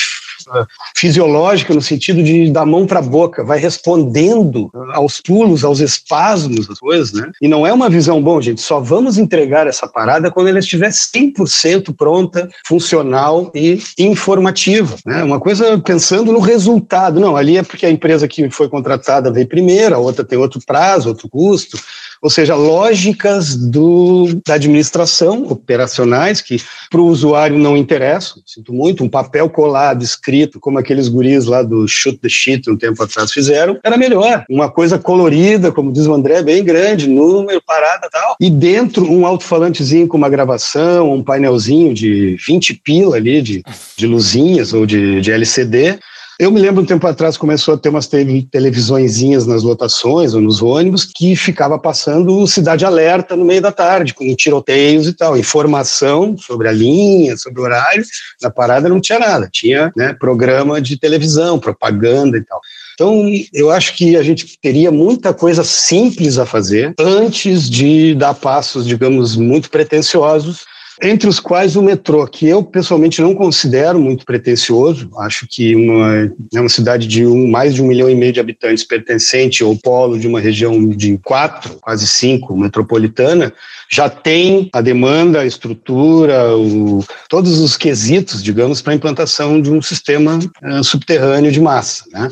fisiológica 0.97 1.73
no 1.75 1.83
sentido 1.83 2.23
de 2.23 2.51
da 2.51 2.67
mão 2.67 2.87
para 2.87 2.99
a 2.99 3.03
boca, 3.03 3.45
vai 3.45 3.59
respondendo 3.59 4.71
aos 4.93 5.21
pulos, 5.21 5.65
aos 5.65 5.81
espasmos, 5.81 6.69
as 6.69 6.79
coisas, 6.79 7.13
né? 7.13 7.31
E 7.41 7.49
não 7.49 7.67
é 7.67 7.73
uma 7.73 7.89
visão, 7.89 8.23
bom, 8.23 8.41
gente, 8.41 8.61
só 8.61 8.81
vamos 8.81 9.19
entregar 9.19 9.67
essa 9.67 9.87
parada 9.87 10.31
quando 10.31 10.49
ela 10.49 10.59
estiver 10.59 10.91
100% 10.91 11.95
pronta, 11.97 12.49
funcional 12.67 13.51
e 13.55 13.79
informativa, 13.99 14.97
né? 15.05 15.23
Uma 15.23 15.41
coisa 15.41 15.79
pensando 15.79 16.33
no 16.33 16.41
resultado, 16.41 17.21
não, 17.21 17.37
ali 17.37 17.57
é 17.57 17.63
porque 17.63 17.87
a 17.87 17.91
empresa 17.91 18.29
que 18.29 18.51
foi 18.51 18.69
contratada 18.69 19.31
veio 19.31 19.49
primeiro, 19.49 19.95
a 19.95 19.99
outra 19.99 20.25
tem 20.25 20.39
outro 20.39 20.61
prazo, 20.65 21.09
outro 21.09 21.29
custo, 21.29 21.79
ou 22.25 22.31
seja, 22.31 22.55
lógicas 22.55 23.55
do, 23.55 24.41
da 24.47 24.55
administração, 24.55 25.45
operacionais, 25.47 26.41
que 26.41 26.57
para 26.91 26.99
o 26.99 27.07
usuário 27.07 27.59
não 27.59 27.77
interessam, 27.77 28.43
sinto 28.47 28.73
muito, 28.73 29.05
um 29.05 29.11
papel 29.11 29.51
colado, 29.51 30.03
escrito, 30.03 30.59
como 30.59 30.79
aqueles 30.79 31.07
guris 31.07 31.45
lá 31.45 31.63
do 31.63 31.87
Shoot 31.87 32.17
the 32.17 32.29
Shit 32.31 32.71
um 32.71 32.79
tempo 32.79 33.03
atrás 33.03 33.31
fizeram, 33.31 33.79
era 33.85 33.99
melhor. 33.99 34.47
Uma 34.49 34.71
coisa 34.71 34.99
colorida, 34.99 35.71
como 35.71 35.93
diz 35.93 36.07
o 36.07 36.15
André, 36.15 36.43
bem 36.43 36.65
grande, 36.65 37.07
número, 37.07 37.61
parada 37.61 38.09
tal, 38.11 38.37
e 38.41 38.49
dentro 38.49 39.05
um 39.05 39.27
alto-falantezinho 39.27 40.09
com 40.09 40.17
uma 40.17 40.31
gravação, 40.31 41.13
um 41.13 41.23
painelzinho 41.23 41.93
de 41.93 42.39
20 42.47 42.81
pila 42.83 43.17
ali, 43.17 43.43
de, 43.43 43.63
de 43.99 44.07
luzinhas 44.07 44.73
ou 44.73 44.87
de, 44.87 45.21
de 45.21 45.31
LCD, 45.31 45.99
eu 46.39 46.51
me 46.51 46.61
lembro 46.61 46.83
um 46.83 46.87
tempo 46.87 47.07
atrás 47.07 47.37
começou 47.37 47.75
a 47.75 47.79
ter 47.79 47.89
umas 47.89 48.09
televisõezinhas 48.09 49.47
nas 49.47 49.63
lotações 49.63 50.35
ou 50.35 50.41
nos 50.41 50.61
ônibus 50.61 51.05
que 51.05 51.37
ficava 51.37 51.79
passando 51.79 52.47
Cidade 52.47 52.85
Alerta 52.85 53.37
no 53.37 53.45
meio 53.45 53.63
da 53.63 53.71
tarde, 53.71 54.15
com 54.15 54.35
tiroteios 54.35 55.07
e 55.07 55.13
tal, 55.13 55.37
informação 55.37 56.37
sobre 56.37 56.69
a 56.69 56.73
linha, 56.73 57.37
sobre 57.37 57.61
o 57.61 57.65
horário. 57.65 58.05
Na 58.43 58.51
parada 58.51 58.89
não 58.89 59.01
tinha 59.01 59.19
nada, 59.19 59.49
tinha 59.51 59.93
né, 59.97 60.13
programa 60.13 60.81
de 60.81 60.99
televisão, 60.99 61.59
propaganda 61.59 62.37
e 62.37 62.43
tal. 62.43 62.61
Então, 62.95 63.25
eu 63.53 63.71
acho 63.71 63.97
que 63.97 64.17
a 64.17 64.23
gente 64.23 64.59
teria 64.61 64.91
muita 64.91 65.35
coisa 65.35 65.65
simples 65.65 66.39
a 66.39 66.47
fazer 66.47 66.95
antes 66.99 67.69
de 67.69 68.15
dar 68.15 68.35
passos, 68.35 68.87
digamos, 68.87 69.37
muito 69.37 69.69
pretensiosos 69.69 70.65
entre 71.03 71.29
os 71.29 71.41
quais 71.41 71.77
o 71.77 71.83
metrô, 71.83 72.27
que 72.27 72.47
eu 72.47 72.63
pessoalmente 72.63 73.21
não 73.21 73.35
considero 73.35 73.99
muito 73.99 74.25
pretensioso, 74.25 75.11
acho 75.19 75.47
que 75.49 75.75
uma, 75.75 76.33
é 76.55 76.61
uma 76.61 76.69
cidade 76.69 77.07
de 77.07 77.27
um, 77.27 77.49
mais 77.51 77.75
de 77.75 77.83
um 77.83 77.87
milhão 77.87 78.09
e 78.09 78.15
meio 78.15 78.33
de 78.33 78.41
habitantes 78.41 78.85
pertencente 78.85 79.63
ao 79.63 79.77
polo 79.77 80.19
de 80.19 80.29
uma 80.29 80.41
região 80.41 80.89
de 80.89 81.19
quatro, 81.19 81.79
quase 81.81 82.07
cinco, 82.07 82.57
metropolitana, 82.57 83.53
já 83.91 84.09
tem 84.09 84.69
a 84.73 84.81
demanda, 84.81 85.41
a 85.41 85.47
estrutura, 85.47 86.57
o, 86.57 87.05
todos 87.29 87.59
os 87.59 87.77
quesitos, 87.77 88.43
digamos, 88.43 88.81
para 88.81 88.93
a 88.93 88.97
implantação 88.97 89.61
de 89.61 89.71
um 89.71 89.83
sistema 89.83 90.39
uh, 90.39 90.85
subterrâneo 90.85 91.51
de 91.51 91.61
massa. 91.61 92.05
Né? 92.13 92.29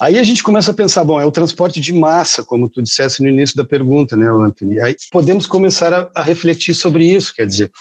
Aí 0.00 0.18
a 0.18 0.22
gente 0.22 0.42
começa 0.42 0.70
a 0.70 0.74
pensar, 0.74 1.04
bom, 1.04 1.20
é 1.20 1.24
o 1.24 1.30
transporte 1.30 1.80
de 1.80 1.92
massa, 1.92 2.44
como 2.44 2.68
tu 2.68 2.82
dissesse 2.82 3.22
no 3.22 3.28
início 3.28 3.56
da 3.56 3.64
pergunta, 3.64 4.16
né, 4.16 4.28
Anthony? 4.28 4.78
Aí 4.78 4.94
podemos 5.10 5.46
começar 5.46 5.92
a, 5.92 6.10
a 6.14 6.22
refletir 6.22 6.74
sobre 6.74 7.04
isso, 7.04 7.34
quer 7.34 7.46
dizer, 7.46 7.72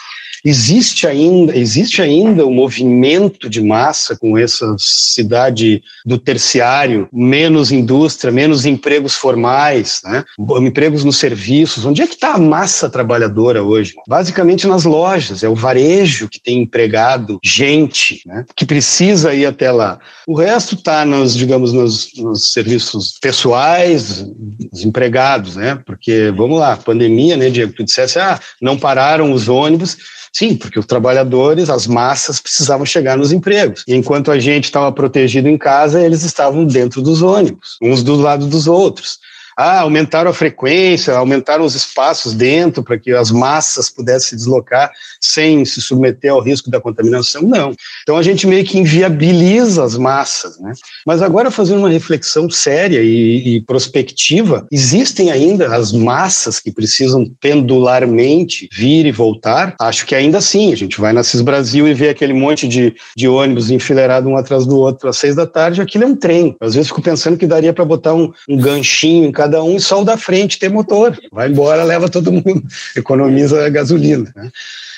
Existe 0.46 1.08
ainda, 1.08 1.58
existe 1.58 2.04
ainda 2.04 2.46
um 2.46 2.54
movimento 2.54 3.50
de 3.50 3.64
massa 3.64 4.16
com 4.16 4.38
essa 4.38 4.76
cidade 4.78 5.82
do 6.06 6.20
terciário, 6.20 7.10
menos 7.12 7.72
indústria, 7.72 8.32
menos 8.32 8.64
empregos 8.64 9.16
formais, 9.16 10.02
né? 10.04 10.24
empregos 10.62 11.04
nos 11.04 11.18
serviços. 11.18 11.84
Onde 11.84 12.04
é 12.04 12.08
que 12.08 12.14
está 12.14 12.34
a 12.34 12.40
massa 12.40 12.88
trabalhadora 12.88 13.64
hoje? 13.64 13.96
Basicamente 14.08 14.68
nas 14.68 14.84
lojas, 14.84 15.44
é 15.44 15.50
o 15.50 15.56
varejo 15.56 16.30
que 16.30 16.40
tem 16.40 16.62
empregado 16.62 17.40
gente, 17.44 18.22
né? 18.24 18.46
que 18.56 18.68
precisa 18.68 19.34
ir 19.34 19.48
até 19.48 19.72
lá. 19.72 20.00
O 20.28 20.36
resto 20.36 20.76
está 20.76 21.04
nos, 21.06 21.36
digamos, 21.36 21.74
nos, 21.74 22.12
nos 22.18 22.52
serviços 22.52 23.18
pessoais, 23.20 24.24
os 24.72 24.84
empregados, 24.84 25.56
né? 25.56 25.80
Porque, 25.86 26.32
vamos 26.36 26.60
lá, 26.60 26.78
pandemia, 26.78 27.38
né, 27.38 27.50
Diego? 27.50 27.74
Tu 27.74 27.84
dissesse, 27.84 28.20
ah, 28.20 28.40
não 28.62 28.78
pararam 28.78 29.32
os 29.32 29.48
ônibus, 29.48 29.98
Sim, 30.38 30.58
porque 30.58 30.78
os 30.78 30.86
trabalhadores, 30.86 31.70
as 31.70 31.88
massas, 31.88 32.42
precisavam 32.42 32.86
chegar 32.86 33.18
nos 33.18 33.32
empregos. 33.32 33.86
E 33.88 33.96
enquanto 33.96 34.30
a 34.30 34.38
gente 34.38 34.66
estava 34.66 34.92
protegido 34.92 35.48
em 35.48 35.58
casa, 35.58 36.04
eles 36.04 36.24
estavam 36.24 36.66
dentro 36.66 37.02
dos 37.02 37.22
ônibus, 37.22 37.78
uns 37.82 38.04
do 38.04 38.18
lado 38.18 38.46
dos 38.46 38.68
outros. 38.68 39.18
Ah, 39.56 39.80
aumentaram 39.80 40.30
a 40.30 40.34
frequência, 40.34 41.16
aumentaram 41.16 41.64
os 41.64 41.74
espaços 41.74 42.34
dentro 42.34 42.84
para 42.84 43.00
que 43.00 43.14
as 43.14 43.32
massas 43.32 43.90
pudessem 43.90 44.32
se 44.32 44.36
deslocar 44.36 44.92
sem 45.26 45.66
se 45.66 45.82
submeter 45.82 46.32
ao 46.32 46.42
risco 46.42 46.70
da 46.70 46.80
contaminação? 46.80 47.42
Não. 47.42 47.74
Então 48.04 48.18
a 48.18 48.24
gente 48.24 48.48
meio 48.48 48.64
que 48.66 48.78
inviabiliza 48.78 49.84
as 49.84 49.98
massas, 49.98 50.60
né? 50.60 50.72
Mas 51.06 51.22
agora 51.22 51.52
fazendo 51.52 51.80
uma 51.80 51.90
reflexão 51.90 52.50
séria 52.50 53.02
e, 53.02 53.56
e 53.56 53.62
prospectiva, 53.62 54.68
existem 54.72 55.32
ainda 55.32 55.76
as 55.76 55.92
massas 55.92 56.60
que 56.60 56.72
precisam 56.72 57.26
pendularmente 57.40 58.68
vir 58.72 59.06
e 59.06 59.12
voltar? 59.12 59.76
Acho 59.80 60.06
que 60.06 60.16
ainda 60.16 60.42
sim. 60.42 60.74
A 60.74 60.78
gente 60.78 61.00
vai 61.00 61.14
na 61.14 61.24
CIS 61.24 61.42
Brasil 61.42 61.88
e 61.88 61.94
vê 61.94 62.10
aquele 62.10 62.34
monte 62.34 62.68
de, 62.68 62.96
de 63.16 63.28
ônibus 63.28 63.70
enfileirado 63.70 64.28
um 64.30 64.38
atrás 64.38 64.66
do 64.66 64.78
outro 64.78 65.10
às 65.10 65.18
seis 65.18 65.36
da 65.36 65.46
tarde, 65.46 65.82
aquilo 65.82 66.04
é 66.04 66.08
um 66.08 66.16
trem. 66.16 66.56
Às 66.60 66.76
vezes 66.76 66.88
fico 66.88 67.02
pensando 67.02 67.38
que 67.38 67.48
daria 67.48 67.74
para 67.74 67.86
botar 67.86 68.14
um, 68.14 68.32
um 68.50 68.58
ganchinho 68.58 69.26
em 69.26 69.32
cada 69.32 69.64
um 69.64 69.80
só 69.80 70.02
o 70.02 70.06
da 70.06 70.18
frente 70.18 70.60
ter 70.60 70.70
motor. 70.70 71.18
Vai 71.32 71.50
embora, 71.50 71.84
leva 71.84 72.10
todo 72.10 72.32
mundo, 72.32 72.64
economiza 72.96 73.70
gasolina. 73.70 74.32
Né? 74.36 74.52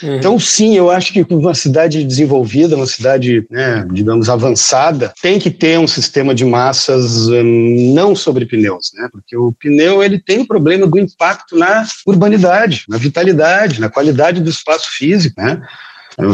Uhum. 0.03 0.16
Então, 0.17 0.39
sim, 0.39 0.75
eu 0.75 0.89
acho 0.89 1.13
que 1.13 1.25
uma 1.29 1.53
cidade 1.53 2.03
desenvolvida, 2.03 2.75
uma 2.75 2.85
cidade, 2.85 3.45
né, 3.49 3.85
digamos, 3.91 4.29
avançada, 4.29 5.13
tem 5.21 5.39
que 5.39 5.49
ter 5.49 5.79
um 5.79 5.87
sistema 5.87 6.33
de 6.33 6.45
massas 6.45 7.27
hum, 7.27 7.93
não 7.93 8.15
sobre 8.15 8.45
pneus, 8.45 8.91
né? 8.93 9.07
Porque 9.11 9.35
o 9.35 9.51
pneu 9.51 10.03
ele 10.03 10.19
tem 10.19 10.39
o 10.39 10.47
problema 10.47 10.87
do 10.87 10.99
impacto 10.99 11.57
na 11.57 11.85
urbanidade, 12.05 12.83
na 12.87 12.97
vitalidade, 12.97 13.79
na 13.79 13.89
qualidade 13.89 14.41
do 14.41 14.49
espaço 14.49 14.87
físico, 14.97 15.39
né? 15.41 15.61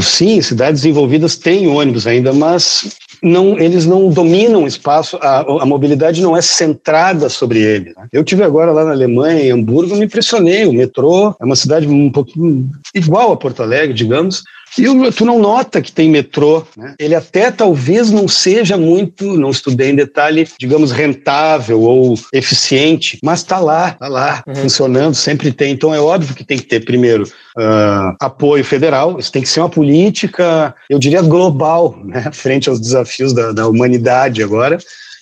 Sim, 0.02 0.42
cidades 0.42 0.82
desenvolvidas 0.82 1.36
têm 1.36 1.68
ônibus 1.68 2.08
ainda, 2.08 2.32
mas 2.32 2.96
não, 3.24 3.58
eles 3.58 3.86
não 3.86 4.10
dominam 4.10 4.64
o 4.64 4.68
espaço, 4.68 5.18
a, 5.22 5.40
a 5.64 5.66
mobilidade 5.66 6.22
não 6.22 6.36
é 6.36 6.42
centrada 6.42 7.30
sobre 7.30 7.62
ele. 7.62 7.94
Né? 7.96 8.08
Eu 8.12 8.24
tive 8.24 8.44
agora 8.44 8.72
lá 8.72 8.84
na 8.84 8.92
Alemanha, 8.92 9.42
em 9.42 9.52
Hamburgo, 9.52 9.96
me 9.96 10.06
impressionei. 10.06 10.66
O 10.66 10.74
metrô 10.74 11.34
é 11.40 11.46
uma 11.46 11.56
cidade 11.56 11.88
um 11.88 12.12
pouquinho 12.12 12.70
igual 12.94 13.32
a 13.32 13.38
Porto 13.38 13.64
Alegre, 13.64 13.94
digamos, 13.94 14.44
e 14.78 15.12
tu 15.12 15.26
não 15.26 15.40
nota 15.40 15.82
que 15.82 15.92
tem 15.92 16.10
metrô, 16.10 16.66
né? 16.76 16.96
Ele 17.00 17.16
até 17.16 17.52
talvez 17.52 18.10
não 18.10 18.28
seja 18.28 18.78
muito, 18.78 19.38
não 19.38 19.52
estudei 19.52 19.92
em 19.92 19.96
detalhe, 19.96 20.48
digamos, 20.60 20.92
rentável 20.92 21.82
ou 21.82 22.18
eficiente, 22.34 23.20
mas 23.24 23.40
está 23.40 23.60
lá, 23.60 23.90
está 23.90 24.08
lá, 24.08 24.44
uhum. 24.48 24.56
funcionando, 24.56 25.14
sempre 25.14 25.52
tem. 25.52 25.74
Então 25.74 25.94
é 25.94 26.00
óbvio 26.00 26.36
que 26.36 26.44
tem 26.44 26.58
que 26.58 26.66
ter, 26.66 26.84
primeiro, 26.84 27.24
uh, 27.24 28.16
apoio 28.20 28.64
federal, 28.64 29.20
isso 29.20 29.32
tem 29.32 29.42
que 29.42 29.50
ser 29.50 29.60
uma 29.60 29.70
política, 29.70 30.74
eu 30.90 31.00
diria, 31.00 31.22
global, 31.22 31.98
né? 32.04 32.30
Frente 32.34 32.70
aos 32.70 32.80
desafios 32.80 33.34
da, 33.34 33.52
da 33.52 33.68
humanidade 33.68 34.42
agora 34.42 34.78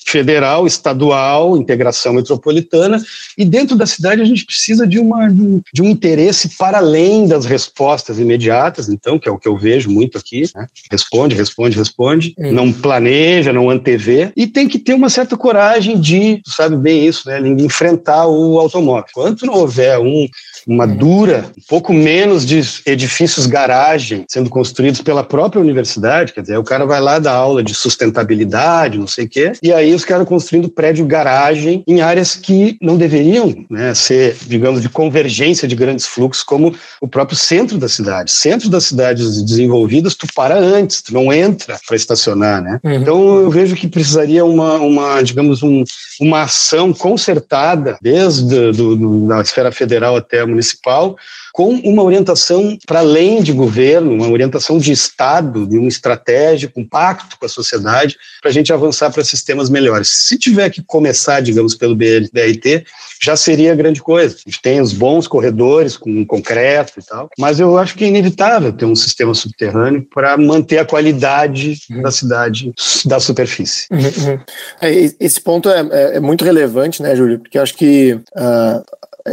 federal, 0.06 0.68
estadual, 0.68 1.56
integração 1.58 2.14
metropolitana, 2.14 3.02
e 3.38 3.46
dentro 3.46 3.76
da 3.76 3.86
cidade 3.86 4.22
a 4.22 4.26
gente 4.26 4.46
precisa 4.46 4.88
de, 4.88 5.00
uma, 5.00 5.30
de 5.74 5.82
um 5.82 5.86
interesse 5.86 6.58
para 6.58 6.80
além 6.80 7.28
das 7.28 7.46
respostas 7.46 8.20
imediatas, 8.20 8.90
então, 8.90 9.20
que 9.20 9.30
é 9.30 9.32
o 9.32 9.38
que 9.38 9.48
eu 9.48 9.58
vejo 9.58 9.90
muito 9.90 10.18
aqui, 10.18 10.44
né? 10.56 10.68
responde, 10.92 11.36
responde, 11.36 11.78
responde, 11.78 12.34
uhum. 12.38 12.52
não 12.52 12.74
planeja, 12.74 13.54
não 13.54 13.70
antevê, 13.70 14.32
e 14.36 14.48
tem 14.48 14.68
que 14.68 14.80
ter 14.80 14.94
uma 14.94 15.10
certa 15.10 15.38
coragem 15.38 16.00
de, 16.00 16.42
sabe 16.46 16.76
bem 16.76 17.08
isso, 17.08 17.28
né, 17.28 17.40
enfrentar 17.40 18.28
o 18.28 18.60
automóvel. 18.60 19.06
Quanto 19.14 19.46
não 19.46 19.54
houver 19.54 19.98
um 20.00 20.28
uma 20.68 20.88
dura, 20.88 21.46
um 21.58 21.64
pouco 21.68 21.94
menos 21.94 22.46
de 22.46 22.62
edifícios 22.86 23.46
garagem 23.46 24.26
sendo 24.28 24.50
construídos 24.50 25.02
pela 25.02 25.24
própria 25.24 25.62
universidade, 25.62 26.34
quer 26.34 26.42
dizer, 26.42 26.58
o 26.58 26.64
cara 26.64 26.86
vai 26.86 27.00
lá 27.00 27.20
dar 27.20 27.34
aula 27.34 27.64
de 27.64 27.74
sustentabilidade, 27.74 28.98
não 28.98 29.08
sei 29.08 29.26
o 29.26 29.30
quê, 29.30 29.54
e 29.62 29.72
aí 29.74 29.94
os 29.94 30.06
caras 30.06 30.28
construindo 30.28 30.70
prédio 30.70 31.06
garagem 31.06 31.84
em 31.88 32.02
áreas 32.02 32.36
que 32.36 32.78
não 32.82 32.98
deveriam 32.98 33.66
né, 33.70 33.94
ser, 33.94 34.36
digamos, 34.46 34.82
de 34.82 34.90
convergência 34.90 35.68
de 35.68 35.76
grandes 35.76 36.06
fluxos, 36.06 36.44
como 36.44 36.76
o 37.00 37.08
próprio 37.08 37.38
centro 37.38 37.78
da 37.78 37.90
cidade. 37.90 38.32
Centro 38.32 38.70
das 38.70 38.86
cidades 38.86 39.44
desenvolvidas, 39.44 40.16
tu 40.16 40.28
para 40.36 40.58
antes, 40.58 41.02
tu 41.02 41.14
não 41.14 41.32
entra 41.32 41.80
para 41.86 41.96
estacionar, 41.96 42.62
né? 42.62 42.80
Uhum. 42.84 42.94
Então 42.94 43.40
eu 43.40 43.50
vejo 43.50 43.76
que 43.76 43.88
precisaria 43.88 44.46
uma, 44.46 44.76
uma 44.78 45.22
digamos, 45.22 45.64
um, 45.64 45.84
uma 46.20 46.44
ação 46.44 46.94
concertada, 46.94 47.98
desde 48.02 48.72
do, 48.72 48.96
do, 48.96 49.28
da 49.28 49.42
esfera 49.42 49.72
federal 49.72 50.16
até 50.16 50.42
a 50.42 50.48
municipal, 50.52 51.18
com 51.54 51.74
uma 51.74 52.04
orientação 52.04 52.78
para 52.86 53.00
além 53.00 53.42
de 53.42 53.52
governo, 53.52 54.14
uma 54.14 54.30
orientação 54.30 54.78
de 54.78 54.92
Estado, 54.92 55.68
de 55.68 55.78
uma 55.78 55.90
estratégia, 55.90 56.72
um 56.76 56.88
pacto 56.88 57.38
com 57.38 57.46
a 57.46 57.50
sociedade, 57.50 58.18
para 58.42 58.50
a 58.50 58.54
gente 58.54 58.72
avançar 58.72 59.12
para 59.12 59.24
sistemas 59.24 59.70
melhores. 59.70 60.10
Se 60.10 60.38
tiver 60.38 60.70
que 60.70 60.84
começar, 60.84 61.42
digamos, 61.42 61.76
pelo 61.76 61.96
BRT, 61.96 62.86
já 63.22 63.36
seria 63.36 63.76
grande 63.76 64.02
coisa. 64.02 64.36
A 64.36 64.50
gente 64.50 64.62
tem 64.62 64.82
os 64.82 64.94
bons 64.94 65.28
corredores 65.28 65.98
com 65.98 66.26
concreto 66.26 67.00
e 67.00 67.04
tal, 67.04 67.30
mas 67.38 67.60
eu 67.60 67.78
acho 67.78 67.96
que 67.96 68.04
é 68.04 68.08
inevitável 68.08 68.72
ter 68.74 68.86
um 68.86 68.96
sistema 68.96 69.34
subterrâneo 69.34 70.06
para 70.14 70.38
manter 70.38 70.80
a 70.80 70.86
qualidade 70.86 71.80
uhum. 71.90 72.02
da 72.02 72.12
cidade 72.12 72.72
da 73.06 73.20
superfície. 73.20 73.88
Uhum, 73.92 74.00
uhum. 74.00 74.40
É, 74.82 75.12
esse 75.20 75.40
ponto 75.40 75.70
é, 75.70 75.80
é, 75.92 76.18
é, 76.18 76.20
muito 76.20 76.44
relevante, 76.44 77.02
né, 77.02 77.16
Júlio? 77.16 77.40
Porque 77.40 77.58
eu 77.58 77.62
acho 77.62 77.76
que 77.76 78.14
uh, 78.14 78.84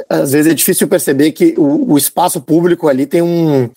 às 0.08 0.32
vezes 0.32 0.52
é 0.52 0.54
difícil 0.54 0.88
perceber 0.88 1.32
que 1.32 1.54
o, 1.56 1.92
o 1.92 1.98
espaço 1.98 2.40
público 2.40 2.88
ali 2.88 3.06
tem 3.06 3.22
um 3.22 3.70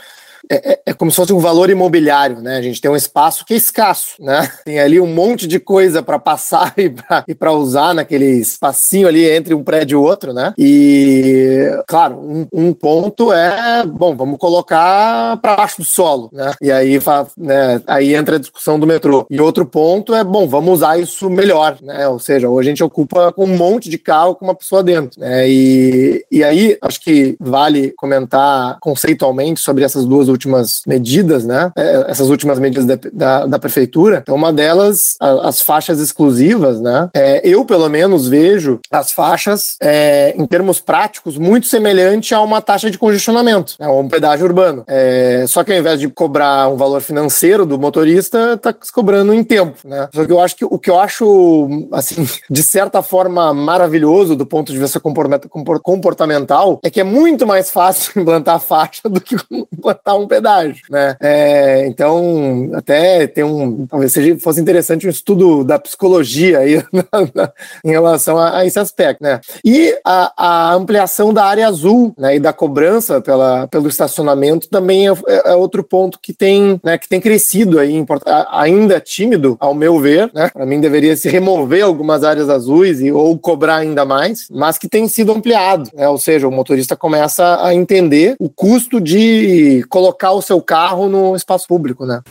é, 0.50 0.72
é, 0.74 0.82
é, 0.88 0.94
como 0.94 1.12
se 1.12 1.18
fosse 1.18 1.34
um 1.34 1.40
valor 1.40 1.70
imobiliário, 1.70 2.42
né? 2.42 2.58
A 2.58 2.62
gente 2.62 2.82
tem 2.82 2.90
um 2.90 2.96
espaço 2.96 3.46
que 3.46 3.54
é 3.54 3.58
escasso, 3.58 4.16
né? 4.20 4.52
Tem 4.66 4.80
ali 4.80 5.00
um 5.00 5.08
monte 5.08 5.48
de 5.48 5.60
coisa 5.60 6.02
para 6.02 6.20
passar 6.20 6.74
e 7.28 7.36
para 7.36 7.52
usar 7.52 7.94
naquele 7.94 8.26
espacinho 8.26 9.08
ali 9.08 9.30
entre 9.30 9.54
um 9.54 9.64
prédio 9.64 9.96
e 9.96 10.04
outro, 10.04 10.34
né? 10.34 10.54
E, 10.58 11.70
claro, 11.88 12.16
um, 12.16 12.48
um 12.52 12.74
ponto 12.74 13.32
é, 13.32 13.86
bom, 13.86 14.16
vamos 14.16 14.38
colocar 14.38 15.38
para 15.38 15.56
baixo 15.56 15.82
do 15.82 15.86
solo, 15.86 16.30
né? 16.32 16.54
E 16.62 16.72
aí, 16.72 17.00
né, 17.38 17.82
aí 17.88 18.16
entra 18.16 18.36
a 18.36 18.40
discussão 18.40 18.80
do 18.80 18.88
metrô. 18.88 19.26
E 19.30 19.40
outro 19.40 19.66
ponto 19.66 20.14
é, 20.14 20.24
bom, 20.24 20.48
vamos 20.48 20.74
usar 20.76 21.00
isso 21.00 21.30
melhor, 21.30 21.78
né? 21.82 22.08
Ou 22.08 22.20
seja, 22.20 22.50
hoje 22.50 22.70
a 22.70 22.72
gente 22.72 22.84
ocupa 22.84 23.32
com 23.32 23.46
um 23.46 23.58
monte 23.58 23.90
de 23.90 23.98
carro 23.98 24.36
com 24.36 24.46
uma 24.46 24.56
pessoa 24.56 24.84
dentro, 24.84 25.20
né? 25.20 25.48
E, 25.50 26.26
e 26.32 26.44
aí, 26.44 26.78
acho 26.82 27.02
que 27.02 27.36
vale 27.40 27.94
comentar 27.98 28.78
conceitualmente 28.80 29.60
sobre 29.60 29.84
essas 29.84 30.06
duas 30.06 30.28
últimas 30.32 30.82
medidas, 30.88 31.46
né? 31.46 31.72
É, 31.78 32.06
essas 32.08 32.30
últimas 32.30 32.60
medidas 32.60 32.86
da, 32.86 32.98
da, 33.14 33.46
da 33.46 33.60
prefeitura. 33.60 34.20
Então, 34.22 34.36
uma 34.36 34.52
delas, 34.52 35.16
a, 35.20 35.50
as 35.50 35.62
faixas 35.62 36.00
exclusivas, 36.00 36.80
né? 36.82 37.10
É, 37.14 37.42
eu, 37.48 37.64
pelo 37.66 37.88
menos, 37.90 38.28
vejo 38.28 38.80
as 38.90 39.12
faixas, 39.12 39.76
é, 39.82 40.34
em 40.38 40.46
termos 40.46 40.80
práticos, 40.80 41.38
muito 41.38 41.68
semelhante 41.68 42.34
a 42.34 42.42
uma 42.42 42.62
taxa 42.62 42.90
de 42.90 42.98
congestionamento, 42.98 43.76
né? 43.80 43.88
um 43.88 44.08
pedágio 44.08 44.46
urbano. 44.46 44.84
É, 44.88 45.46
só 45.48 45.64
que 45.64 45.72
ao 45.72 45.78
invés 45.78 46.00
de 46.00 46.08
cobrar 46.10 46.70
um 46.70 46.78
valor 46.78 47.02
financeiro 47.02 47.66
do 47.66 47.78
motorista, 47.78 48.60
se 48.82 48.92
cobrando 48.92 49.34
em 49.34 49.44
tempo, 49.44 49.78
né? 49.86 50.08
Só 50.14 50.26
que 50.26 50.32
eu 50.32 50.40
acho 50.40 50.56
que 50.56 50.66
o 50.66 50.80
que 50.80 50.90
eu 50.90 51.00
acho, 51.00 51.88
assim, 51.92 52.28
de 52.50 52.64
certa 52.64 53.02
forma 53.02 53.54
maravilhoso 53.54 54.36
do 54.36 54.46
ponto 54.46 54.72
de 54.72 54.80
vista 54.80 55.00
comportamental 55.00 56.80
é 56.84 56.90
que 56.90 57.00
é 57.00 57.04
muito 57.04 57.46
mais 57.46 57.70
fácil 57.70 58.12
implantar 58.22 58.60
faixa 58.60 59.10
do 59.10 59.20
que 59.20 59.36
implantar 59.72 60.18
um 60.18 60.21
pedágio, 60.28 60.84
né? 60.90 61.16
É, 61.20 61.86
então, 61.88 62.72
até 62.74 63.28
tem 63.28 63.44
um, 63.44 63.86
talvez 63.88 64.12
seja, 64.12 64.38
fosse 64.40 64.62
interessante 64.62 65.08
um 65.08 65.10
estudo 65.10 65.64
da 65.64 65.80
psicologia 65.80 66.60
aí 66.60 66.84
na, 66.92 67.04
na, 67.34 67.52
em 67.84 67.90
relação 67.90 68.38
a, 68.38 68.58
a, 68.58 68.66
esse 68.66 68.80
aspecto, 68.80 69.24
né? 69.24 69.40
E 69.64 69.98
a, 70.06 70.34
a, 70.38 70.74
ampliação 70.74 71.34
da 71.34 71.46
área 71.46 71.68
azul, 71.68 72.14
né, 72.18 72.36
e 72.36 72.40
da 72.40 72.54
cobrança 72.54 73.22
pela, 73.22 73.68
pelo 73.68 73.88
estacionamento 73.88 74.70
também 74.70 75.08
é, 75.08 75.14
é 75.46 75.56
outro 75.56 75.84
ponto 75.84 76.20
que 76.22 76.34
tem, 76.34 76.80
né, 76.84 76.98
que 76.98 77.08
tem 77.08 77.20
crescido 77.20 77.80
aí, 77.80 78.04
ainda 78.50 79.00
tímido, 79.00 79.58
ao 79.60 79.74
meu 79.74 80.00
ver, 80.00 80.30
né? 80.34 80.50
Para 80.52 80.66
mim 80.66 80.80
deveria 80.80 81.16
se 81.16 81.30
remover 81.30 81.84
algumas 81.84 82.24
áreas 82.24 82.50
azuis 82.50 83.02
e 83.02 83.12
ou 83.12 83.38
cobrar 83.38 83.78
ainda 83.78 84.06
mais, 84.06 84.48
mas 84.52 84.78
que 84.78 84.88
tem 84.88 85.08
sido 85.08 85.32
ampliado, 85.32 85.90
né? 85.94 86.08
Ou 86.08 86.18
seja, 86.18 86.48
o 86.48 86.52
motorista 86.52 86.96
começa 86.96 87.64
a 87.64 87.74
entender 87.74 88.36
o 88.40 88.50
custo 88.50 89.00
de 89.00 89.84
colocar 89.90 90.11
o 90.32 90.42
seu 90.42 90.62
carro 90.62 91.10
no 91.10 91.36
espaço 91.36 91.68
público, 91.68 92.06
né? 92.06 92.22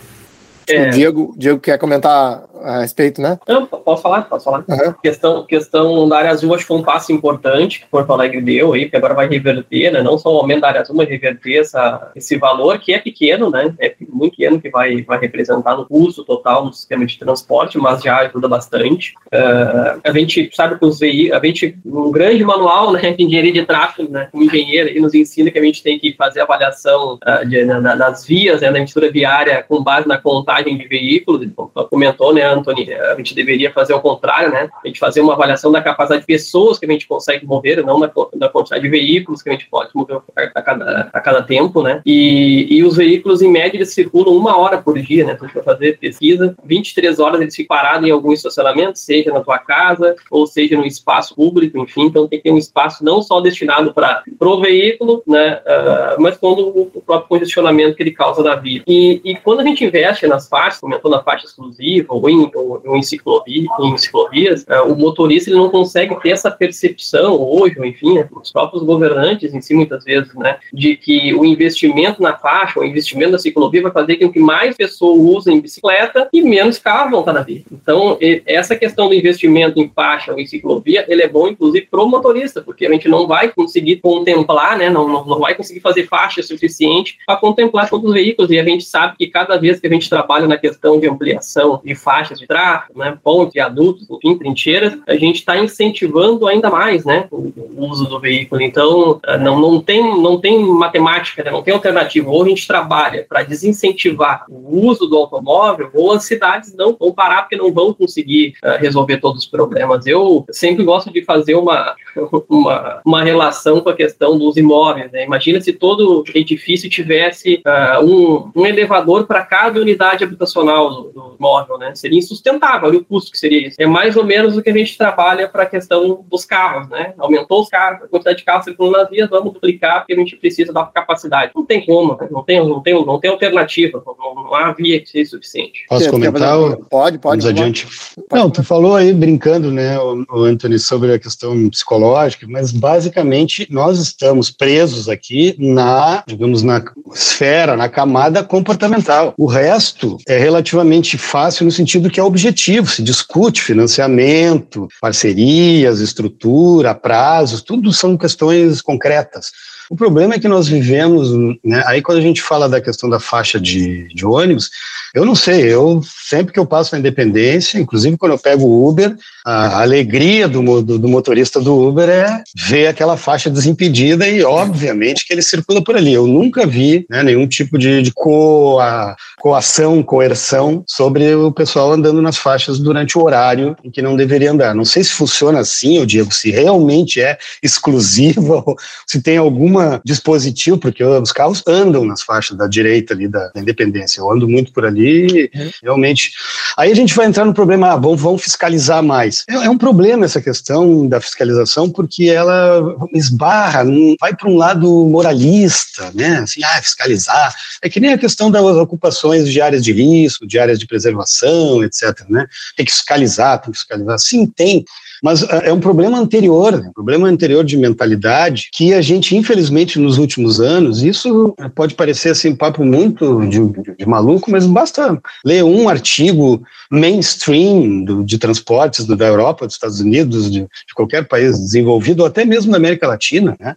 É. 0.68 0.89
O 0.89 0.91
Diego, 0.91 1.35
Diego 1.37 1.61
quer 1.61 1.78
comentar 1.78 2.45
a 2.63 2.81
respeito, 2.81 3.21
né? 3.21 3.39
Não, 3.47 3.67
posso 3.67 4.03
falar, 4.03 4.23
posso 4.23 4.45
falar. 4.45 4.65
Uhum. 4.69 4.95
Questão, 5.03 5.45
questão 5.45 6.09
da 6.09 6.19
área 6.19 6.31
azul, 6.31 6.55
acho 6.55 6.65
que 6.65 6.69
foi 6.69 6.79
um 6.79 6.83
passo 6.83 7.13
importante 7.13 7.81
que 7.81 7.87
Porto 7.87 8.13
Alegre 8.13 8.41
deu 8.41 8.73
aí, 8.73 8.89
que 8.89 8.97
agora 8.97 9.15
vai 9.15 9.29
reverter, 9.29 9.93
né? 9.93 10.03
Não 10.03 10.19
só 10.19 10.33
o 10.33 10.39
aumento 10.39 10.61
da 10.63 10.69
área 10.69 10.81
azul, 10.81 10.97
mas 10.97 11.09
reverter 11.09 11.61
essa, 11.61 12.11
esse 12.15 12.37
valor 12.37 12.79
que 12.79 12.93
é 12.93 12.99
pequeno, 12.99 13.51
né? 13.51 13.75
É 13.79 13.95
muito 14.09 14.33
pequeno 14.33 14.61
que 14.61 14.71
vai, 14.71 15.03
vai 15.03 15.19
representar 15.19 15.77
no 15.77 15.87
custo 15.87 16.25
total 16.25 16.65
no 16.65 16.73
sistema 16.73 17.05
de 17.05 17.19
transporte, 17.19 17.79
mas 17.79 18.03
já 18.03 18.19
ajuda 18.19 18.49
bastante. 18.49 19.15
Uh, 19.27 20.01
a 20.03 20.13
gente 20.13 20.51
sabe 20.55 20.79
que 20.79 20.85
os 20.85 20.99
veículos, 20.99 21.41
a 21.41 21.47
gente, 21.47 21.77
um 21.85 22.11
grande 22.11 22.45
manual, 22.45 22.93
né, 22.93 23.13
de 23.13 23.25
engenharia 23.25 23.53
de 23.53 23.65
tráfego, 23.65 24.11
né, 24.11 24.29
como 24.31 24.45
engenheiro, 24.45 24.89
ele 24.89 25.01
nos 25.01 25.15
ensina 25.15 25.51
que 25.51 25.59
a 25.59 25.63
gente 25.63 25.83
tem 25.83 25.99
que 25.99 26.15
fazer 26.15 26.41
avaliação 26.41 27.15
uh, 27.15 27.49
de, 27.49 27.65
na, 27.65 27.97
nas 27.97 28.25
vias, 28.25 28.61
né, 28.61 28.71
na 28.71 28.81
mistura 28.81 29.11
viária 29.11 29.65
com 29.69 29.83
base 29.83 30.07
na 30.07 30.19
contagem 30.19 30.77
de 30.77 30.87
veículos, 30.87 31.43
ele 31.43 31.53
comentou, 31.89 32.35
né, 32.35 32.49
Anthony, 32.53 32.92
a 32.92 33.14
gente 33.16 33.34
deveria 33.34 33.72
fazer 33.72 33.94
o 33.94 34.01
contrário, 34.01 34.51
né? 34.51 34.68
A 34.84 34.86
gente 34.86 34.98
fazer 34.98 35.20
uma 35.20 35.34
avaliação 35.34 35.70
da 35.72 35.82
capacidade 35.82 36.22
de 36.22 36.26
pessoas 36.26 36.78
que 36.78 36.86
a 36.86 36.90
gente 36.90 37.07
consegue 37.07 37.46
mover, 37.46 37.84
não 37.84 38.01
da, 38.01 38.11
da 38.34 38.48
quantidade 38.48 38.82
de 38.82 38.88
veículos 38.88 39.42
que 39.42 39.48
a 39.48 39.53
gente 39.53 39.68
pode 39.68 39.90
mover 39.94 40.20
a 40.36 40.62
cada, 40.62 41.11
a 41.12 41.20
cada 41.20 41.42
tempo, 41.42 41.82
né? 41.82 42.03
E, 42.05 42.66
e 42.70 42.84
os 42.84 42.96
veículos, 42.96 43.42
em 43.42 43.51
média, 43.51 43.76
eles 43.76 43.92
circulam 43.92 44.36
uma 44.36 44.57
hora 44.57 44.78
por 44.78 44.98
dia, 44.98 45.24
né? 45.24 45.32
Então, 45.32 45.48
a 45.61 45.62
fazer 45.62 45.98
pesquisa, 45.98 46.55
23 46.64 47.18
horas 47.18 47.40
eles 47.40 47.55
ficam 47.55 47.76
parados 47.76 48.09
em 48.09 48.11
algum 48.11 48.32
estacionamento, 48.32 48.98
seja 48.98 49.32
na 49.32 49.40
tua 49.40 49.59
casa, 49.59 50.16
ou 50.30 50.46
seja 50.46 50.76
no 50.76 50.84
espaço 50.84 51.34
público, 51.34 51.78
enfim, 51.78 52.03
então 52.03 52.26
tem 52.26 52.38
que 52.38 52.44
ter 52.44 52.51
um 52.51 52.59
espaço 52.59 53.05
não 53.05 53.22
só 53.22 53.40
destinado 53.40 53.94
para 53.94 54.22
o 54.40 54.61
veículo, 54.61 55.22
né? 55.26 55.61
Uh, 55.61 56.20
mas 56.20 56.36
quando 56.36 56.68
o, 56.68 57.03
próprio 57.05 57.28
congestionamento 57.28 57.96
que 57.96 58.03
ele 58.03 58.11
causa 58.11 58.42
da 58.42 58.57
vida. 58.57 58.84
E, 58.86 59.20
e 59.24 59.36
quando 59.36 59.61
a 59.61 59.64
gente 59.64 59.84
investe 59.84 60.26
nas 60.26 60.48
faixas, 60.48 60.80
comentou 60.80 61.11
na 61.11 61.22
faixa 61.22 61.46
exclusiva, 61.46 62.12
ou 62.14 62.28
em 62.28 62.39
ou, 62.55 62.82
ou 62.84 62.97
em, 62.97 63.03
ciclovia, 63.03 63.66
em 63.80 63.99
ciclovias, 63.99 64.64
é, 64.68 64.80
o 64.80 64.95
motorista 64.95 65.51
ele 65.51 65.59
não 65.59 65.70
consegue 65.70 66.18
ter 66.20 66.30
essa 66.30 66.51
percepção 66.51 67.41
hoje, 67.41 67.78
ou 67.78 67.84
enfim, 67.84 68.14
né, 68.14 68.28
os 68.30 68.53
próprios 68.53 68.82
governantes 68.82 69.53
em 69.55 69.61
si 69.61 69.74
muitas 69.74 70.05
vezes, 70.05 70.34
né, 70.34 70.59
de 70.72 70.97
que 70.97 71.34
o 71.34 71.45
investimento 71.45 72.22
na 72.22 72.36
faixa, 72.36 72.80
o 72.80 72.84
investimento 72.84 73.32
na 73.32 73.38
ciclovia 73.38 73.82
vai 73.82 73.93
fazer 73.93 74.16
com 74.16 74.30
que 74.30 74.41
mais 74.41 74.76
pessoas 74.76 75.18
usem 75.18 75.61
bicicleta 75.61 76.28
e 76.32 76.43
menos 76.43 76.78
carros 76.78 77.11
vão 77.11 77.20
estar 77.20 77.32
na 77.32 77.43
via. 77.43 77.62
Então, 77.70 78.16
essa 78.47 78.76
questão 78.76 79.09
do 79.09 79.14
investimento 79.14 79.80
em 79.80 79.88
faixa 79.88 80.32
ou 80.32 80.38
em 80.38 80.47
ciclovia, 80.47 81.05
ele 81.09 81.22
é 81.22 81.28
bom 81.28 81.49
inclusive 81.49 81.86
para 81.91 82.03
o 82.03 82.09
motorista, 82.09 82.61
porque 82.62 82.86
a 82.86 82.91
gente 82.91 83.09
não 83.09 83.26
vai 83.26 83.49
conseguir 83.49 83.97
contemplar, 83.97 84.78
né, 84.78 84.91
não, 84.91 85.09
não, 85.09 85.24
não 85.24 85.38
vai 85.38 85.55
conseguir 85.55 85.80
fazer 85.80 86.07
faixa 86.07 86.43
suficiente 86.43 87.18
para 87.26 87.36
contemplar 87.36 87.88
todos 87.88 88.09
os 88.09 88.14
veículos, 88.14 88.51
e 88.51 88.59
a 88.59 88.64
gente 88.64 88.84
sabe 88.84 89.16
que 89.16 89.26
cada 89.26 89.57
vez 89.57 89.80
que 89.80 89.86
a 89.86 89.91
gente 89.91 90.09
trabalha 90.09 90.47
na 90.47 90.57
questão 90.57 90.99
de 90.99 91.09
ampliação 91.09 91.80
de 91.84 91.95
faixas 92.31 92.39
de 92.39 92.47
tráfego, 92.47 92.99
né, 92.99 93.18
pontes, 93.22 93.55
viadutos, 93.55 94.07
enfim, 94.11 94.39
trincheiras, 94.39 94.99
a 95.07 95.14
gente 95.14 95.37
está 95.37 95.59
incentivando 95.59 96.47
ainda 96.47 96.70
mais, 96.70 97.05
né, 97.05 97.26
o, 97.31 97.53
uso 97.76 98.07
do 98.07 98.20
veículo. 98.20 98.61
Então, 98.61 99.20
eh, 99.24 99.39
não, 99.39 99.59
não, 99.59 99.81
tem, 99.81 100.03
não 100.20 100.39
tem 100.39 100.62
matemática, 100.64 101.43
né, 101.43 101.51
não 101.51 101.62
tem 101.62 101.74
alternativa. 101.74 102.31
Ou 102.31 102.43
a 102.43 102.49
gente 102.49 102.66
trabalha 102.66 103.24
para 103.28 103.43
desincentivar 103.43 104.45
o 104.49 104.87
uso 104.87 105.07
do 105.07 105.16
automóvel, 105.16 105.91
ou 105.95 106.12
as 106.12 106.24
cidades 106.24 106.74
não 106.74 106.97
vão 106.99 107.12
parar 107.12 107.43
porque 107.43 107.57
não 107.57 107.72
vão 107.72 107.93
conseguir 107.93 108.55
uh, 108.62 108.78
resolver 108.78 109.16
todos 109.18 109.45
os 109.45 109.49
problemas. 109.49 110.07
Eu 110.07 110.45
sempre 110.51 110.85
gosto 110.85 111.11
de 111.11 111.24
fazer 111.24 111.55
uma, 111.55 111.97
uma, 112.49 113.01
uma 113.05 113.23
relação 113.23 113.81
com 113.81 113.91
a 113.91 113.95
questão 113.95 114.39
dos 114.39 114.57
imóveis. 114.57 115.11
Né? 115.13 115.25
Imagina 115.25 115.61
se 115.61 115.73
todo 115.73 116.25
edifício 116.35 116.89
tivesse 116.89 117.63
uh, 117.67 118.05
um, 118.05 118.51
um 118.55 118.67
elevador 118.67 119.27
para 119.27 119.45
cada 119.45 119.81
unidade 119.81 120.25
habitacional 120.25 120.91
do, 120.91 121.03
do 121.13 121.37
imóvel, 121.39 121.79
né? 121.79 121.95
Seria 121.95 122.19
insustentável 122.19 122.91
o 122.91 123.05
custo 123.05 123.31
que 123.31 123.39
seria 123.39 123.69
isso. 123.69 123.77
É 123.79 123.87
mais 123.87 124.17
ou 124.17 124.25
menos 124.25 124.57
o 124.57 124.63
que 124.63 124.71
a 124.71 124.73
gente 124.73 124.97
trabalha 124.97 125.49
para 125.49 125.63
a 125.63 125.67
questão 125.67 126.25
dos 126.29 126.45
carros, 126.45 126.89
né? 126.89 127.15
Aumentou 127.19 127.63
os 127.63 127.69
carros, 127.69 128.05
a 128.05 128.09
quantidade 128.09 128.39
de 128.39 128.45
carros 128.45 128.65
circulando 128.65 128.99
nas 128.99 129.11
vias, 129.11 129.29
vamos 129.31 129.53
duplicar 129.53 130.01
porque 130.01 130.13
a 130.13 130.17
gente 130.17 130.37
precisa 130.37 130.73
da 130.73 130.85
capacidade. 130.85 131.53
Não 131.55 131.65
tem 131.65 131.85
como, 131.85 132.17
né? 132.21 132.29
não, 132.31 132.43
tem, 132.43 132.59
não, 132.67 132.81
tem, 132.81 132.95
não 132.95 133.19
tem 133.19 133.31
alternativa, 133.31 134.03
não, 134.07 134.35
não 134.35 134.55
há 134.55 134.73
via 134.73 135.01
que 135.01 135.09
seja 135.09 135.31
suficiente. 135.31 135.85
Posso 135.89 136.11
comentar? 136.11 136.57
Pode, 136.91 137.19
pode. 137.19 137.43
Vamos 137.43 137.47
adiante. 137.47 137.87
Pode, 138.29 138.43
não, 138.43 138.51
tu 138.51 138.63
falou 138.63 138.95
aí 138.95 139.13
brincando, 139.13 139.71
né, 139.71 139.99
o 139.99 140.45
Anthony, 140.45 140.79
sobre 140.79 141.13
a 141.13 141.19
questão 141.19 141.69
psicológica, 141.69 141.99
mas 142.48 142.72
basicamente 142.72 143.66
nós 143.70 143.98
estamos 143.98 144.51
presos 144.51 145.09
aqui 145.09 145.55
na, 145.59 146.22
digamos, 146.26 146.62
na 146.62 146.82
esfera, 147.12 147.76
na 147.76 147.88
camada 147.88 148.42
comportamental. 148.42 149.34
O 149.36 149.46
resto 149.46 150.18
é 150.26 150.38
relativamente 150.38 151.18
fácil 151.18 151.64
no 151.64 151.70
sentido 151.72 152.11
que 152.11 152.20
é 152.20 152.22
objetivo, 152.22 152.90
se 152.90 153.03
discute 153.03 153.62
financiamento, 153.62 154.88
parcerias, 155.01 156.01
estrutura, 156.01 156.94
prazos, 156.94 157.62
tudo 157.62 157.92
são 157.92 158.16
questões 158.16 158.80
concretas. 158.80 159.51
O 159.91 159.97
problema 159.97 160.34
é 160.34 160.38
que 160.38 160.47
nós 160.47 160.68
vivemos, 160.68 161.32
né, 161.64 161.82
aí 161.84 162.01
quando 162.01 162.18
a 162.18 162.22
gente 162.22 162.41
fala 162.41 162.68
da 162.68 162.80
questão 162.80 163.11
da 163.11 163.18
faixa 163.18 163.59
de, 163.59 164.07
de 164.14 164.24
ônibus, 164.24 164.70
eu 165.12 165.24
não 165.24 165.34
sei, 165.34 165.62
eu 165.62 166.01
sempre 166.28 166.53
que 166.53 166.61
eu 166.61 166.64
passo 166.64 166.95
na 166.95 167.01
Independência, 167.01 167.76
inclusive 167.76 168.16
quando 168.16 168.30
eu 168.30 168.38
pego 168.38 168.64
o 168.66 168.88
Uber, 168.88 169.16
a 169.45 169.82
alegria 169.82 170.47
do, 170.47 170.80
do, 170.80 170.97
do, 170.97 171.09
motorista 171.09 171.61
do 171.61 171.88
Uber 171.88 172.09
é 172.09 172.41
ver 172.55 172.86
aquela 172.86 173.16
faixa 173.16 173.51
desimpedida 173.51 174.28
e, 174.28 174.45
obviamente, 174.45 175.26
que 175.26 175.32
ele 175.32 175.43
circula 175.43 175.82
por 175.82 175.97
ali. 175.97 176.12
Eu 176.12 176.26
nunca 176.26 176.64
vi 176.66 177.05
né, 177.11 177.24
nenhum 177.24 177.49
tipo 177.49 177.76
de, 177.76 178.03
de 178.03 178.12
coa, 178.12 179.16
coação, 179.41 180.03
coerção 180.03 180.84
sobre 180.86 181.34
o 181.34 181.51
pessoal 181.51 181.91
andando 181.91 182.22
nas 182.22 182.36
faixas 182.36 182.78
durante 182.78 183.18
o 183.18 183.24
horário 183.24 183.74
em 183.82 183.91
que 183.91 184.03
não 184.03 184.14
deveria 184.14 184.53
andar. 184.53 184.74
Não 184.74 184.84
sei 184.84 185.03
se 185.03 185.11
funciona 185.11 185.59
assim, 185.59 185.97
eu 185.97 186.07
digo, 186.07 186.32
se 186.32 186.53
realmente 186.53 187.20
é 187.20 187.36
exclusiva 187.61 188.62
se 189.07 189.20
tem 189.20 189.38
alguma 189.38 189.80
dispositivo, 190.05 190.78
porque 190.78 191.03
os 191.05 191.33
carros 191.33 191.62
andam 191.66 192.05
nas 192.05 192.22
faixas 192.22 192.57
da 192.57 192.66
direita 192.66 193.14
ali 193.14 193.28
da, 193.28 193.49
da 193.49 193.61
independência. 193.61 194.20
Eu 194.20 194.31
ando 194.31 194.49
muito 194.49 194.72
por 194.72 194.85
ali, 194.85 195.51
uhum. 195.55 195.70
realmente. 195.83 196.33
Aí 196.76 196.91
a 196.91 196.95
gente 196.95 197.14
vai 197.14 197.26
entrar 197.26 197.45
no 197.45 197.55
problema, 197.55 197.93
ah, 197.93 197.97
vamos, 197.97 198.20
vamos 198.20 198.43
fiscalizar 198.43 199.03
mais. 199.03 199.45
É, 199.49 199.55
é, 199.55 199.70
um 199.70 199.78
problema 199.78 200.24
essa 200.24 200.41
questão 200.41 201.07
da 201.07 201.20
fiscalização, 201.20 201.91
porque 201.91 202.24
ela 202.24 202.97
esbarra, 203.14 203.85
vai 204.20 204.35
para 204.35 204.49
um 204.49 204.57
lado 204.57 204.89
moralista, 205.07 206.11
né? 206.14 206.39
Assim, 206.39 206.62
ah, 206.64 206.81
fiscalizar. 206.83 207.55
É 207.83 207.89
que 207.89 208.01
nem 208.01 208.12
a 208.12 208.18
questão 208.18 208.51
das 208.51 208.62
ocupações 208.62 209.49
de 209.49 209.61
áreas 209.61 209.85
de 209.85 209.93
risco, 209.93 210.47
de 210.47 210.59
áreas 210.59 210.78
de 210.78 210.87
preservação, 210.87 211.83
etc. 211.85 212.24
Né? 212.28 212.47
Tem 212.76 212.85
que 212.87 212.93
fiscalizar, 212.93 213.61
tem 213.61 213.72
que 213.72 213.78
fiscalizar. 213.78 214.18
Sim, 214.18 214.47
tem. 214.47 214.85
Mas 215.23 215.43
é, 215.43 215.68
é 215.68 215.73
um 215.73 215.81
problema 215.81 216.18
anterior, 216.18 216.73
né? 216.73 216.89
um 216.89 216.93
problema 216.93 217.29
anterior 217.29 217.64
de 217.64 217.77
mentalidade 217.77 218.71
que 218.73 218.95
a 218.95 219.01
gente, 219.01 219.37
infelizmente, 219.37 219.99
nos 219.99 220.18
últimos 220.18 220.61
anos, 220.61 221.03
isso 221.03 221.55
pode 221.75 221.95
parecer 221.95 222.31
assim, 222.31 222.55
papo 222.55 222.85
muito 222.85 223.41
de, 223.47 223.59
de, 223.59 223.97
de 223.99 224.07
maluco, 224.07 224.51
mas 224.51 224.66
basta 224.66 225.21
ler 225.45 225.64
um 225.64 225.89
artigo 225.89 226.62
mainstream 226.91 228.05
do, 228.05 228.25
de 228.25 228.39
transportes 228.39 229.07
da 229.07 229.27
Europa, 229.27 229.66
dos 229.66 229.75
Estados 229.75 230.01
Unidos, 230.01 230.51
de, 230.51 230.61
de 230.61 230.95
qualquer 230.95 231.27
país 231.27 231.59
desenvolvido, 231.59 232.21
ou 232.21 232.27
até 232.27 232.45
mesmo 232.45 232.71
da 232.71 232.79
América 232.79 233.07
Latina, 233.07 233.57
né? 233.61 233.77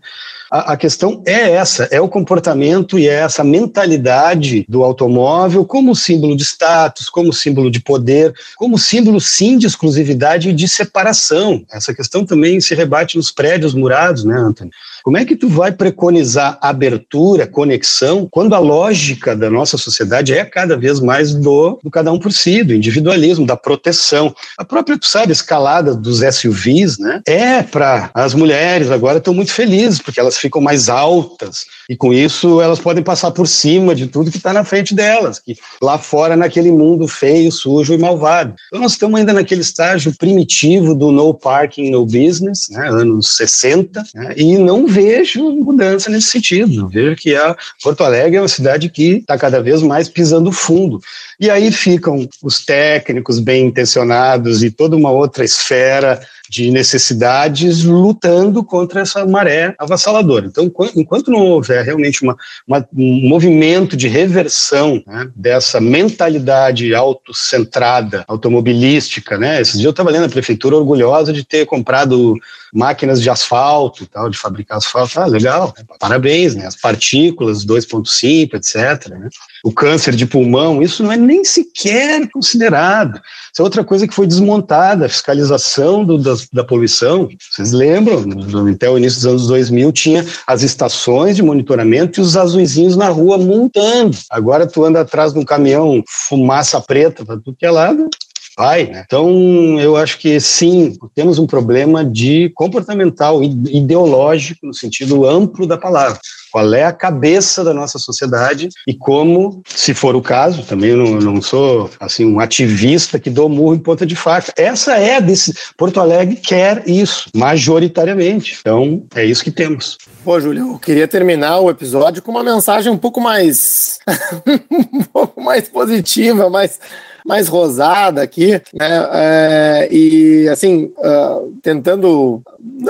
A, 0.54 0.74
a, 0.74 0.78
questão 0.78 1.24
é 1.26 1.54
essa, 1.54 1.86
é 1.86 2.00
o 2.00 2.08
comportamento 2.08 3.00
e 3.00 3.10
é 3.10 3.22
essa 3.22 3.44
mentalidade 3.44 4.64
do 4.70 4.84
automóvel 4.84 5.66
como 5.66 5.96
símbolo 5.96 6.38
de 6.38 6.44
status, 6.44 7.10
como 7.10 7.34
símbolo 7.34 7.72
de 7.72 7.80
poder, 7.80 8.32
como 8.56 8.78
símbolo 8.78 9.20
sim 9.20 9.58
de 9.58 9.66
exclusividade 9.66 10.50
e 10.50 10.54
de 10.54 10.68
separação. 10.68 11.66
Essa 11.72 11.92
questão 11.92 12.24
também 12.24 12.62
se 12.62 12.76
rebate 12.76 13.18
nos 13.18 13.32
prédios 13.32 13.74
murados, 13.74 14.24
né, 14.24 14.38
Antônio? 14.38 14.72
Como 15.04 15.18
é 15.18 15.26
que 15.26 15.36
tu 15.36 15.50
vai 15.50 15.72
preconizar 15.72 16.58
abertura, 16.62 17.46
conexão, 17.46 18.28
quando 18.32 18.56
a 18.56 18.60
lógica 18.60 19.36
da 19.36 19.50
nossa 19.50 19.78
sociedade 19.78 20.34
é 20.34 20.46
cada 20.46 20.78
vez 20.78 21.00
mais 21.00 21.34
do, 21.34 21.80
do 21.84 21.92
cada 21.92 22.12
um 22.12 22.18
por 22.18 22.32
si, 22.32 22.64
do 22.64 22.74
individualismo, 22.74 23.46
da 23.46 23.58
proteção. 23.58 24.34
A 24.58 24.64
própria, 24.64 24.98
tu 24.98 25.06
sabe, 25.06 25.32
escalada 25.32 25.94
dos 25.94 26.20
SUVs, 26.20 26.98
né? 26.98 27.22
É 27.28 27.62
para 27.64 28.10
as 28.14 28.34
mulheres 28.34 28.92
agora 28.92 29.18
estão 29.18 29.34
muito 29.34 29.52
felizes 29.52 30.00
porque 30.00 30.20
elas 30.20 30.38
ficam 30.38 30.62
mais 30.62 30.88
altas 30.90 31.66
e 31.90 31.96
com 31.96 32.14
isso 32.14 32.62
elas 32.62 32.80
podem 32.80 33.04
passar 33.04 33.32
por 33.32 33.48
cima 33.48 33.94
de 33.94 34.08
tudo 34.08 34.32
que 34.32 34.38
está 34.38 34.54
na 34.54 34.64
frente 34.64 34.96
delas, 34.96 35.40
que 35.40 35.58
lá 35.82 35.98
fora 35.98 36.36
naquele 36.36 36.72
mundo 36.72 37.08
feio, 37.08 37.52
sujo 37.52 37.94
e 37.94 37.98
malvado. 37.98 38.56
Então 38.68 38.82
nós 38.82 38.94
estamos 38.94 39.20
ainda 39.20 39.34
naquele 39.34 39.62
estágio 39.62 40.14
primitivo 40.18 40.96
do 40.96 41.12
no 41.12 41.34
parking, 41.34 41.90
no 41.90 42.06
business, 42.06 42.68
né, 42.70 42.88
anos 42.88 43.36
60, 43.36 44.04
né, 44.16 44.34
e 44.38 44.58
não 44.58 44.88
vejo 44.94 45.52
mudança 45.52 46.10
nesse 46.10 46.28
sentido. 46.28 46.88
Vejo 46.88 47.16
que 47.16 47.36
a 47.36 47.56
Porto 47.82 48.04
Alegre 48.04 48.38
é 48.38 48.42
uma 48.42 48.48
cidade 48.48 48.90
que 48.90 49.18
está 49.18 49.38
cada 49.38 49.62
vez 49.62 49.82
mais 49.82 50.08
pisando 50.08 50.52
fundo. 50.52 51.02
E 51.40 51.50
aí 51.50 51.72
ficam 51.72 52.30
os 52.42 52.64
técnicos 52.64 53.40
bem 53.40 53.66
intencionados 53.66 54.64
e 54.64 54.70
toda 54.70 54.96
uma 54.96 55.12
outra 55.12 55.44
esfera 55.44 56.22
de 56.54 56.70
necessidades 56.70 57.84
lutando 57.84 58.64
contra 58.64 59.02
essa 59.02 59.26
maré 59.26 59.74
avassaladora. 59.80 60.46
Então, 60.46 60.72
enquanto 60.96 61.32
não 61.32 61.40
houver 61.40 61.84
realmente 61.84 62.22
uma, 62.22 62.38
uma, 62.68 62.88
um 62.96 63.28
movimento 63.28 63.98
de 63.98 64.08
reversão 64.08 65.02
né, 65.08 65.32
dessa 65.36 65.82
mentalidade 65.82 66.94
autocentrada, 66.94 68.24
automobilística, 68.28 69.36
né? 69.36 69.62
Esses 69.62 69.74
dias 69.74 69.86
eu 69.86 69.90
estava 69.90 70.12
lendo 70.12 70.26
a 70.26 70.30
prefeitura 70.30 70.76
orgulhosa 70.76 71.34
de 71.34 71.44
ter 71.44 71.66
comprado 71.66 72.36
máquinas 72.72 73.20
de 73.20 73.32
asfalto 73.32 74.04
e 74.04 74.06
tal, 74.06 74.30
de 74.30 74.38
fabricar 74.38 74.78
asfalto. 74.78 75.20
Ah, 75.20 75.26
legal, 75.26 75.74
né? 75.76 75.84
parabéns, 76.00 76.54
né? 76.54 76.68
As 76.68 76.76
partículas 76.76 77.66
2.5, 77.66 78.54
etc. 78.54 79.10
Né? 79.10 79.30
O 79.64 79.72
câncer 79.72 80.16
de 80.16 80.28
pulmão, 80.28 80.84
isso 80.84 81.04
não 81.04 81.12
é 81.12 81.18
nem 81.18 81.44
sequer 81.44 82.30
considerado. 82.30 83.20
Isso 83.54 83.62
é 83.62 83.64
outra 83.64 83.84
coisa 83.84 84.08
que 84.08 84.16
foi 84.16 84.26
desmontada, 84.26 85.06
a 85.06 85.10
fiscalização 85.10 86.04
do, 86.04 86.18
da, 86.18 86.34
da 86.52 86.64
poluição. 86.64 87.30
Vocês 87.52 87.72
lembram? 87.72 88.26
Até 88.74 88.90
o 88.90 88.98
início 88.98 89.20
dos 89.20 89.28
anos 89.28 89.48
2000 89.48 89.92
tinha 89.92 90.26
as 90.48 90.64
estações 90.64 91.36
de 91.36 91.44
monitoramento 91.44 92.20
e 92.20 92.24
os 92.24 92.36
azuizinhos 92.36 92.98
na 92.98 93.10
rua 93.10 93.38
montando. 93.38 94.18
Agora 94.32 94.66
tu 94.66 94.84
anda 94.84 95.02
atrás 95.02 95.34
de 95.34 95.40
um 95.40 95.46
caminhão, 95.46 96.04
fumaça 96.28 96.82
preta 96.82 97.24
para 97.24 97.38
tudo 97.38 97.56
que 97.56 97.66
é 97.66 97.70
lado, 97.70 98.10
vai. 98.58 98.86
Né? 98.86 99.04
Então, 99.06 99.80
eu 99.80 99.96
acho 99.96 100.18
que 100.18 100.40
sim, 100.40 100.98
temos 101.14 101.40
um 101.40 101.48
problema 101.48 102.04
de 102.04 102.52
comportamental, 102.56 103.44
ideológico, 103.44 104.66
no 104.66 104.74
sentido 104.74 105.26
amplo 105.28 105.66
da 105.66 105.78
palavra. 105.78 106.20
Qual 106.54 106.72
é 106.72 106.84
a 106.84 106.94
cabeça 106.94 107.64
da 107.64 107.74
nossa 107.74 107.98
sociedade 107.98 108.70
e 108.88 108.94
como, 108.94 109.64
se 109.66 109.92
for 109.92 110.16
o 110.16 110.22
caso, 110.22 110.64
também 110.64 110.92
eu 110.92 110.98
não, 110.98 111.34
não 111.34 111.42
sou 111.42 111.90
assim 112.00 112.26
um 112.26 112.40
ativista 112.40 113.20
que 113.20 113.32
dou 113.32 113.50
murro 113.50 113.74
em 113.74 113.80
ponta 113.80 114.06
de 114.06 114.16
faca. 114.16 114.54
Essa 114.56 114.98
é 114.98 115.16
a 115.16 115.20
desse 115.20 115.52
Porto 115.76 116.00
Alegre 116.00 116.36
quer 116.36 116.88
isso 116.88 117.28
majoritariamente. 117.36 118.58
Então 118.60 119.04
é 119.16 119.26
isso 119.26 119.44
que 119.44 119.50
temos. 119.50 119.98
Pô, 120.24 120.40
Júlio, 120.40 120.74
eu 120.74 120.78
queria 120.78 121.08
terminar 121.08 121.60
o 121.60 121.72
episódio 121.72 122.22
com 122.22 122.30
uma 122.30 122.44
mensagem 122.44 122.92
um 122.92 123.00
pouco 123.00 123.20
mais 123.20 123.98
um 124.94 125.02
pouco 125.02 125.42
mais 125.42 125.68
positiva, 125.68 126.52
mais 126.52 126.80
mais 127.26 127.48
rosada 127.48 128.22
aqui, 128.22 128.62
né? 128.74 129.10
É, 129.14 129.88
e 129.92 130.48
assim, 130.50 130.92
uh, 130.98 131.54
tentando 131.62 132.42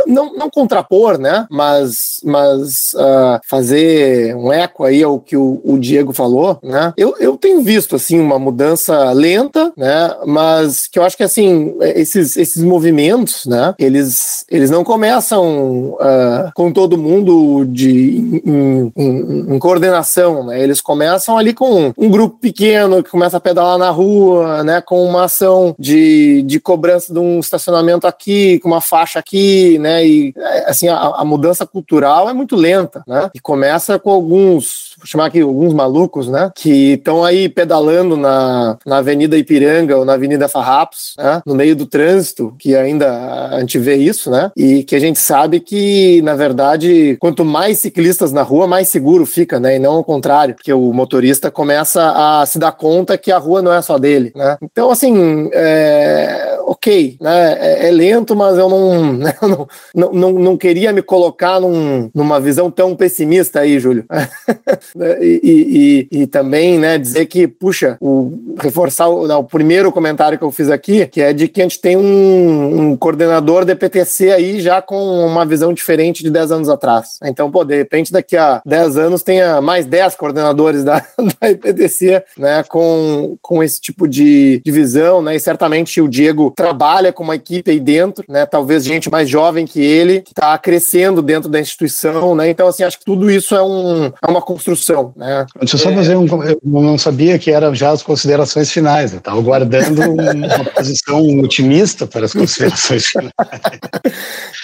não, 0.05 0.35
não 0.35 0.49
contrapor, 0.49 1.17
né? 1.17 1.47
Mas, 1.49 2.19
mas 2.23 2.93
uh, 2.93 3.39
fazer 3.47 4.35
um 4.35 4.51
eco 4.51 4.83
aí 4.83 5.03
ao 5.03 5.19
que 5.19 5.35
o, 5.35 5.61
o, 5.63 5.77
Diego 5.77 6.13
falou, 6.13 6.59
né? 6.63 6.93
Eu, 6.95 7.15
eu 7.19 7.37
tenho 7.37 7.61
visto 7.61 7.95
assim 7.95 8.19
uma 8.19 8.37
mudança 8.37 9.11
lenta, 9.11 9.71
né? 9.75 10.15
Mas 10.25 10.87
que 10.87 10.99
eu 10.99 11.03
acho 11.03 11.17
que 11.17 11.23
assim 11.23 11.75
esses, 11.81 12.37
esses 12.37 12.63
movimentos, 12.63 13.45
né? 13.45 13.73
Eles, 13.79 14.45
eles 14.49 14.69
não 14.69 14.83
começam 14.83 15.93
uh, 15.93 16.51
com 16.55 16.71
todo 16.71 16.97
mundo 16.97 17.65
de 17.65 18.41
em, 18.45 18.91
em, 18.95 19.55
em, 19.55 19.59
coordenação, 19.59 20.45
né? 20.45 20.61
Eles 20.61 20.81
começam 20.81 21.37
ali 21.37 21.53
com 21.53 21.93
um 21.97 22.09
grupo 22.09 22.37
pequeno 22.39 23.03
que 23.03 23.09
começa 23.09 23.37
a 23.37 23.41
pedalar 23.41 23.77
na 23.77 23.89
rua, 23.89 24.22
né? 24.63 24.81
Com 24.81 25.03
uma 25.03 25.25
ação 25.25 25.75
de, 25.77 26.41
de 26.43 26.59
cobrança 26.59 27.13
de 27.13 27.19
um 27.19 27.39
estacionamento 27.39 28.07
aqui, 28.07 28.59
com 28.59 28.69
uma 28.69 28.81
faixa 28.81 29.19
aqui, 29.19 29.77
né? 29.79 30.05
E 30.05 30.33
assim 30.65 30.87
a, 30.87 30.97
a 30.97 31.25
mudança 31.25 31.65
cultural 31.65 32.29
é 32.29 32.33
muito 32.33 32.55
lenta, 32.55 33.03
né? 33.07 33.29
E 33.33 33.39
começa 33.39 33.99
com 33.99 34.11
alguns, 34.11 34.92
chamar 35.05 35.27
aqui 35.27 35.41
alguns 35.41 35.73
malucos, 35.73 36.27
né? 36.27 36.51
Que 36.55 36.93
estão 36.93 37.23
aí 37.23 37.49
pedalando 37.49 38.15
na, 38.17 38.77
na 38.85 38.97
Avenida 38.97 39.37
Ipiranga 39.37 39.97
ou 39.97 40.05
na 40.05 40.13
Avenida 40.13 40.47
Farrapos, 40.47 41.13
né? 41.17 41.41
No 41.45 41.55
meio 41.55 41.75
do 41.75 41.85
trânsito, 41.85 42.55
que 42.57 42.75
ainda 42.75 43.49
a 43.49 43.59
gente 43.59 43.77
vê 43.79 43.95
isso, 43.95 44.29
né? 44.29 44.51
E 44.55 44.83
que 44.83 44.95
a 44.95 44.99
gente 44.99 45.19
sabe 45.19 45.59
que 45.59 46.21
na 46.21 46.35
verdade 46.35 47.17
quanto 47.19 47.45
mais 47.45 47.79
ciclistas 47.79 48.31
na 48.31 48.41
rua, 48.41 48.67
mais 48.67 48.89
seguro 48.89 49.25
fica, 49.25 49.59
né? 49.59 49.75
E 49.75 49.79
não 49.79 49.93
ao 49.93 50.03
contrário, 50.03 50.55
porque 50.55 50.73
o 50.73 50.93
motorista 50.93 51.51
começa 51.51 52.11
a 52.15 52.45
se 52.45 52.59
dar 52.59 52.71
conta 52.71 53.17
que 53.17 53.31
a 53.31 53.37
rua 53.37 53.61
não 53.61 53.73
é 53.73 53.81
só 53.81 53.97
dele, 53.97 54.31
né? 54.35 54.57
Então 54.61 54.91
assim, 54.91 55.49
é... 55.53 56.52
ok, 56.67 57.17
né? 57.19 57.57
É, 57.59 57.87
é 57.87 57.91
lento, 57.91 58.35
mas 58.35 58.57
eu 58.57 58.69
não, 58.69 59.13
né? 59.13 59.33
eu 59.41 59.47
não 59.47 59.67
não, 59.93 60.11
não, 60.11 60.31
não 60.33 60.57
queria 60.57 60.91
me 60.91 61.01
colocar 61.01 61.59
num, 61.59 62.09
numa 62.13 62.39
visão 62.39 62.69
tão 62.69 62.95
pessimista 62.95 63.61
aí, 63.61 63.79
Júlio. 63.79 64.05
e, 65.21 66.07
e, 66.11 66.21
e, 66.21 66.27
também 66.27 66.79
né, 66.79 66.97
dizer 66.97 67.25
que, 67.25 67.47
puxa, 67.47 67.97
o, 68.01 68.55
reforçar 68.59 69.07
o, 69.07 69.27
não, 69.27 69.39
o, 69.39 69.43
primeiro 69.43 69.91
comentário 69.91 70.37
que 70.37 70.43
eu 70.43 70.51
fiz 70.51 70.69
aqui, 70.69 71.05
que 71.07 71.21
é 71.21 71.33
de 71.33 71.47
que 71.47 71.61
a 71.61 71.63
gente 71.63 71.79
tem 71.79 71.95
um, 71.95 72.91
um 72.91 72.97
coordenador 72.97 73.65
da 73.65 73.73
EPTC 73.73 74.31
aí 74.31 74.59
já 74.59 74.81
com 74.81 75.25
uma 75.25 75.45
visão 75.45 75.73
diferente 75.73 76.23
de 76.23 76.31
10 76.31 76.51
anos 76.51 76.69
atrás. 76.69 77.19
Então, 77.23 77.51
pô, 77.51 77.63
de 77.63 77.75
repente 77.75 78.11
daqui 78.11 78.35
a 78.35 78.61
10 78.65 78.97
anos 78.97 79.23
tenha 79.23 79.61
mais 79.61 79.85
10 79.85 80.15
coordenadores 80.15 80.83
da, 80.83 80.99
da 81.39 81.49
EPTC 81.49 82.23
né, 82.37 82.63
com, 82.63 83.37
com 83.41 83.63
esse 83.63 83.79
tipo 83.79 84.07
de, 84.07 84.61
de 84.63 84.71
visão, 84.71 85.21
né? 85.21 85.35
E 85.35 85.39
certamente 85.39 86.01
o 86.01 86.07
Diego 86.07 86.52
trabalha 86.55 87.11
com 87.11 87.23
uma 87.23 87.35
equipe 87.35 87.69
aí 87.71 87.79
dentro, 87.79 88.23
né? 88.27 88.45
Talvez 88.45 88.83
gente 88.83 89.09
mais 89.09 89.29
jovem 89.29 89.65
que 89.65 89.81
ele, 89.81 90.21
que 90.21 90.31
está 90.31 90.57
crescendo 90.57 91.21
dentro 91.21 91.49
da 91.49 91.59
instituição, 91.59 92.35
né? 92.35 92.49
Então, 92.49 92.67
assim, 92.67 92.83
acho 92.83 92.99
que 92.99 93.05
tudo 93.05 93.29
isso 93.29 93.55
é, 93.55 93.63
um, 93.63 94.05
é 94.05 94.27
uma 94.27 94.41
construção, 94.41 95.13
né? 95.15 95.45
Deixa 95.59 95.75
eu 95.75 95.79
só 95.79 95.91
fazer 95.91 96.15
um... 96.15 96.25
Eu 96.43 96.59
não 96.63 96.97
sabia 96.97 97.37
que 97.39 97.51
eram 97.51 97.73
já 97.73 97.91
as 97.91 98.03
considerações 98.03 98.71
finais, 98.71 99.11
eu 99.11 99.19
estava 99.19 99.39
guardando 99.41 99.99
uma 100.11 100.65
posição 100.75 101.21
otimista 101.39 102.05
para 102.05 102.25
as 102.25 102.33
considerações 102.33 103.05
finais. 103.05 103.31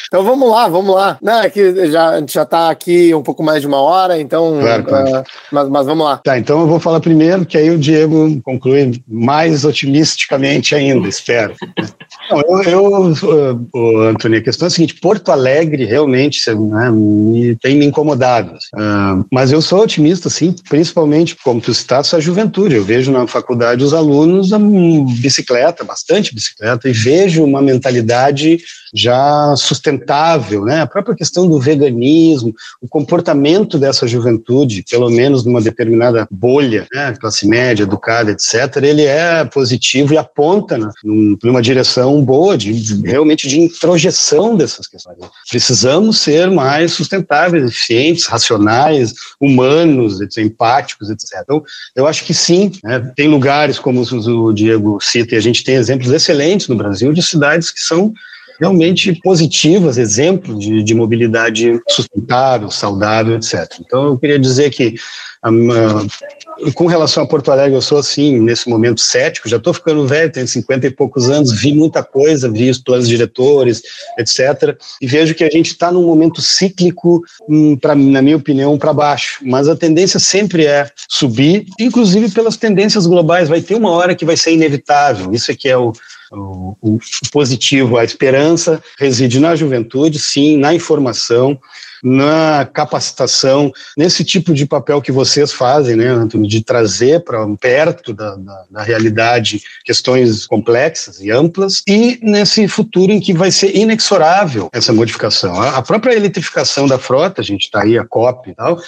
então, 0.08 0.24
vamos 0.24 0.50
lá, 0.50 0.68
vamos 0.68 0.96
lá. 0.96 1.18
Não, 1.22 1.42
é 1.42 1.50
que 1.50 1.92
já, 1.92 2.10
a 2.10 2.20
gente 2.20 2.34
já 2.34 2.44
está 2.44 2.70
aqui 2.70 3.14
um 3.14 3.24
pouco 3.24 3.44
mais 3.44 3.62
de 3.62 3.68
uma 3.68 3.82
hora, 3.82 4.20
então... 4.20 4.60
Claro, 4.60 4.84
claro. 4.84 5.20
Uh, 5.20 5.24
mas, 5.52 5.70
mas 5.70 5.86
vamos 5.86 6.06
lá. 6.06 6.18
Tá, 6.18 6.38
então 6.38 6.60
eu 6.62 6.68
vou 6.68 6.80
falar 6.80 7.00
primeiro, 7.00 7.46
que 7.46 7.58
aí 7.58 7.70
o 7.70 7.78
Diego 7.78 8.40
conclui 8.44 9.02
mais 9.08 9.66
otimisticamente 9.66 10.76
ainda, 10.76 11.08
espero. 11.08 11.54
Não, 12.30 12.42
eu, 12.42 12.64
eu 12.64 13.68
o 13.74 14.02
Antônio, 14.02 14.40
a 14.40 14.44
questão 14.44 14.66
é 14.66 14.68
a 14.68 14.72
seguinte: 14.72 14.96
Porto 14.96 15.32
Alegre 15.32 15.86
realmente 15.86 16.40
né, 16.52 16.92
me, 16.92 17.56
tem 17.56 17.78
me 17.78 17.86
incomodado. 17.86 18.54
Uh, 18.76 19.26
mas 19.32 19.52
eu 19.52 19.62
sou 19.62 19.82
otimista, 19.82 20.30
sim, 20.30 20.56
principalmente, 20.70 21.36
como 21.44 21.62
tu 21.62 21.74
citaste, 21.74 22.16
a 22.16 22.20
juventude. 22.20 22.76
Eu 22.76 22.84
vejo 22.84 23.12
na 23.12 23.28
faculdade 23.28 23.84
os 23.84 23.94
alunos 23.94 24.54
a 24.54 24.60
bicicleta, 24.60 25.84
bastante 25.84 26.34
bicicleta, 26.34 26.90
e 26.90 26.94
vejo 26.94 27.44
uma 27.44 27.62
mentalidade 27.62 28.60
já 28.94 29.56
sustentável, 29.56 30.66
né? 30.66 30.82
A 30.82 30.88
própria 30.88 31.16
questão 31.16 31.48
do 31.48 31.60
veganismo, 31.60 32.54
o 32.82 32.88
comportamento 32.88 33.78
dessa 33.78 34.08
juventude, 34.08 34.84
pelo 34.90 35.10
menos 35.10 35.46
numa 35.46 35.62
determinada 35.62 36.28
bolha, 36.32 36.88
né? 36.92 37.14
classe 37.20 37.48
média, 37.48 37.84
educada, 37.84 38.32
etc., 38.32 38.78
ele 38.82 39.04
é 39.04 39.46
positivo 39.46 40.14
e 40.14 40.18
aponta 40.18 40.78
na, 40.78 40.92
numa 41.04 41.62
direção 41.62 41.69
boa, 42.24 42.58
de, 42.58 42.72
realmente 43.06 43.48
de 43.48 43.60
introjeção 43.60 44.56
dessas 44.56 44.88
questões. 44.88 45.18
Precisamos 45.50 46.20
ser 46.20 46.50
mais 46.50 46.94
sustentáveis, 46.94 47.64
eficientes, 47.64 48.26
racionais, 48.26 49.14
humanos, 49.40 50.20
empáticos, 50.38 51.10
etc. 51.10 51.42
Então, 51.44 51.64
eu 51.96 52.08
acho 52.08 52.26
que 52.26 52.34
sim, 52.34 52.72
né? 52.84 53.12
tem 53.16 53.28
lugares 53.28 53.80
como 53.80 54.02
o 54.02 54.54
Diego 54.54 55.00
cita, 55.02 55.36
e 55.36 55.38
a 55.38 55.42
gente 55.42 55.64
tem 55.64 55.76
exemplos 55.76 56.12
excelentes 56.12 56.68
no 56.68 56.76
Brasil 56.76 57.14
de 57.14 57.22
cidades 57.22 57.72
que 57.72 57.82
são 57.82 58.14
realmente 58.60 59.14
positivas, 59.24 59.98
exemplos 59.98 60.60
de, 60.60 60.84
de 60.84 60.94
mobilidade 60.94 61.80
sustentável, 61.90 62.70
saudável, 62.70 63.36
etc. 63.36 63.68
Então, 63.80 64.06
eu 64.06 64.18
queria 64.18 64.38
dizer 64.38 64.70
que 64.70 64.96
uh, 65.46 66.72
com 66.74 66.88
relação 66.88 67.24
a 67.24 67.28
Porto 67.28 67.52
Alegre, 67.52 67.76
eu 67.76 67.82
sou 67.82 67.98
assim, 67.98 68.40
nesse 68.40 68.70
momento 68.70 69.00
cético, 69.00 69.48
já 69.48 69.58
estou 69.58 69.74
ficando 69.74 70.06
velho, 70.06 70.32
tenho 70.32 70.48
50 70.48 70.88
e 70.88 70.92
poucos 70.92 71.30
anos, 71.30 71.54
vi 71.54 71.74
muita 71.74 72.04
coisa, 72.04 72.52
vi 72.52 72.70
os 72.70 72.80
planos 72.80 73.08
diretores, 73.08 73.82
etc. 74.18 74.78
E 75.02 75.08
vejo 75.08 75.34
que 75.34 75.44
a 75.44 75.50
gente 75.50 75.68
está 75.68 75.92
num 75.92 76.06
momento 76.06 76.42
cíclico, 76.42 77.24
um, 77.48 77.78
pra, 77.78 77.96
na 77.96 78.22
minha 78.22 78.36
opinião, 78.38 78.78
para 78.78 78.94
baixo. 78.94 79.40
Mas 79.44 79.70
a 79.70 79.76
tendência 79.76 80.20
sempre 80.20 80.66
é 80.66 80.90
subir, 81.08 81.66
inclusive 81.80 82.30
pelas 82.30 82.58
tendências 82.58 83.08
globais. 83.08 83.48
Vai 83.48 83.62
ter 83.62 83.76
uma 83.76 83.92
hora 83.92 84.16
que 84.16 84.26
vai 84.26 84.36
ser 84.36 84.52
inevitável. 84.52 85.32
Isso 85.34 85.52
é 85.52 85.56
que 85.56 85.70
é 85.70 85.78
o, 85.78 85.94
o, 86.32 86.76
o 86.82 87.00
positivo, 87.32 87.98
a 87.98 88.04
esperança 88.04 88.84
reside 88.98 89.40
na 89.40 89.56
juventude, 89.56 90.20
sim, 90.20 90.58
na 90.58 90.74
informação, 90.74 91.60
na 92.04 92.66
capacitação, 92.66 93.72
nesse 93.98 94.24
tipo 94.24 94.54
de 94.54 94.66
papel 94.66 95.02
que 95.02 95.12
vocês 95.12 95.52
fazem, 95.52 95.96
né, 95.96 96.08
Antônio, 96.08 96.48
de 96.48 96.64
trazer 96.64 97.24
para 97.24 97.46
perto 97.58 98.14
da, 98.14 98.36
da, 98.36 98.66
da, 98.70 98.84
realidade 98.84 99.62
questões 99.84 100.46
complexas 100.46 101.20
e 101.20 101.32
amplas, 101.32 101.82
e 101.88 102.20
nesse 102.22 102.68
futuro 102.68 103.12
em 103.12 103.20
que 103.20 103.34
vai 103.34 103.52
ser 103.52 103.76
inexorável 103.76 104.70
essa 104.74 104.94
modificação. 104.94 105.60
A, 105.60 105.78
a 105.78 105.82
própria 105.82 106.14
eletrificação 106.14 106.88
da 106.88 106.98
frota, 106.98 107.42
a 107.42 107.44
gente 107.44 107.66
está 107.66 107.84
aí, 107.84 107.98
a 107.98 108.06
COP 108.06 108.52
e 108.52 108.56
tal, 108.56 108.80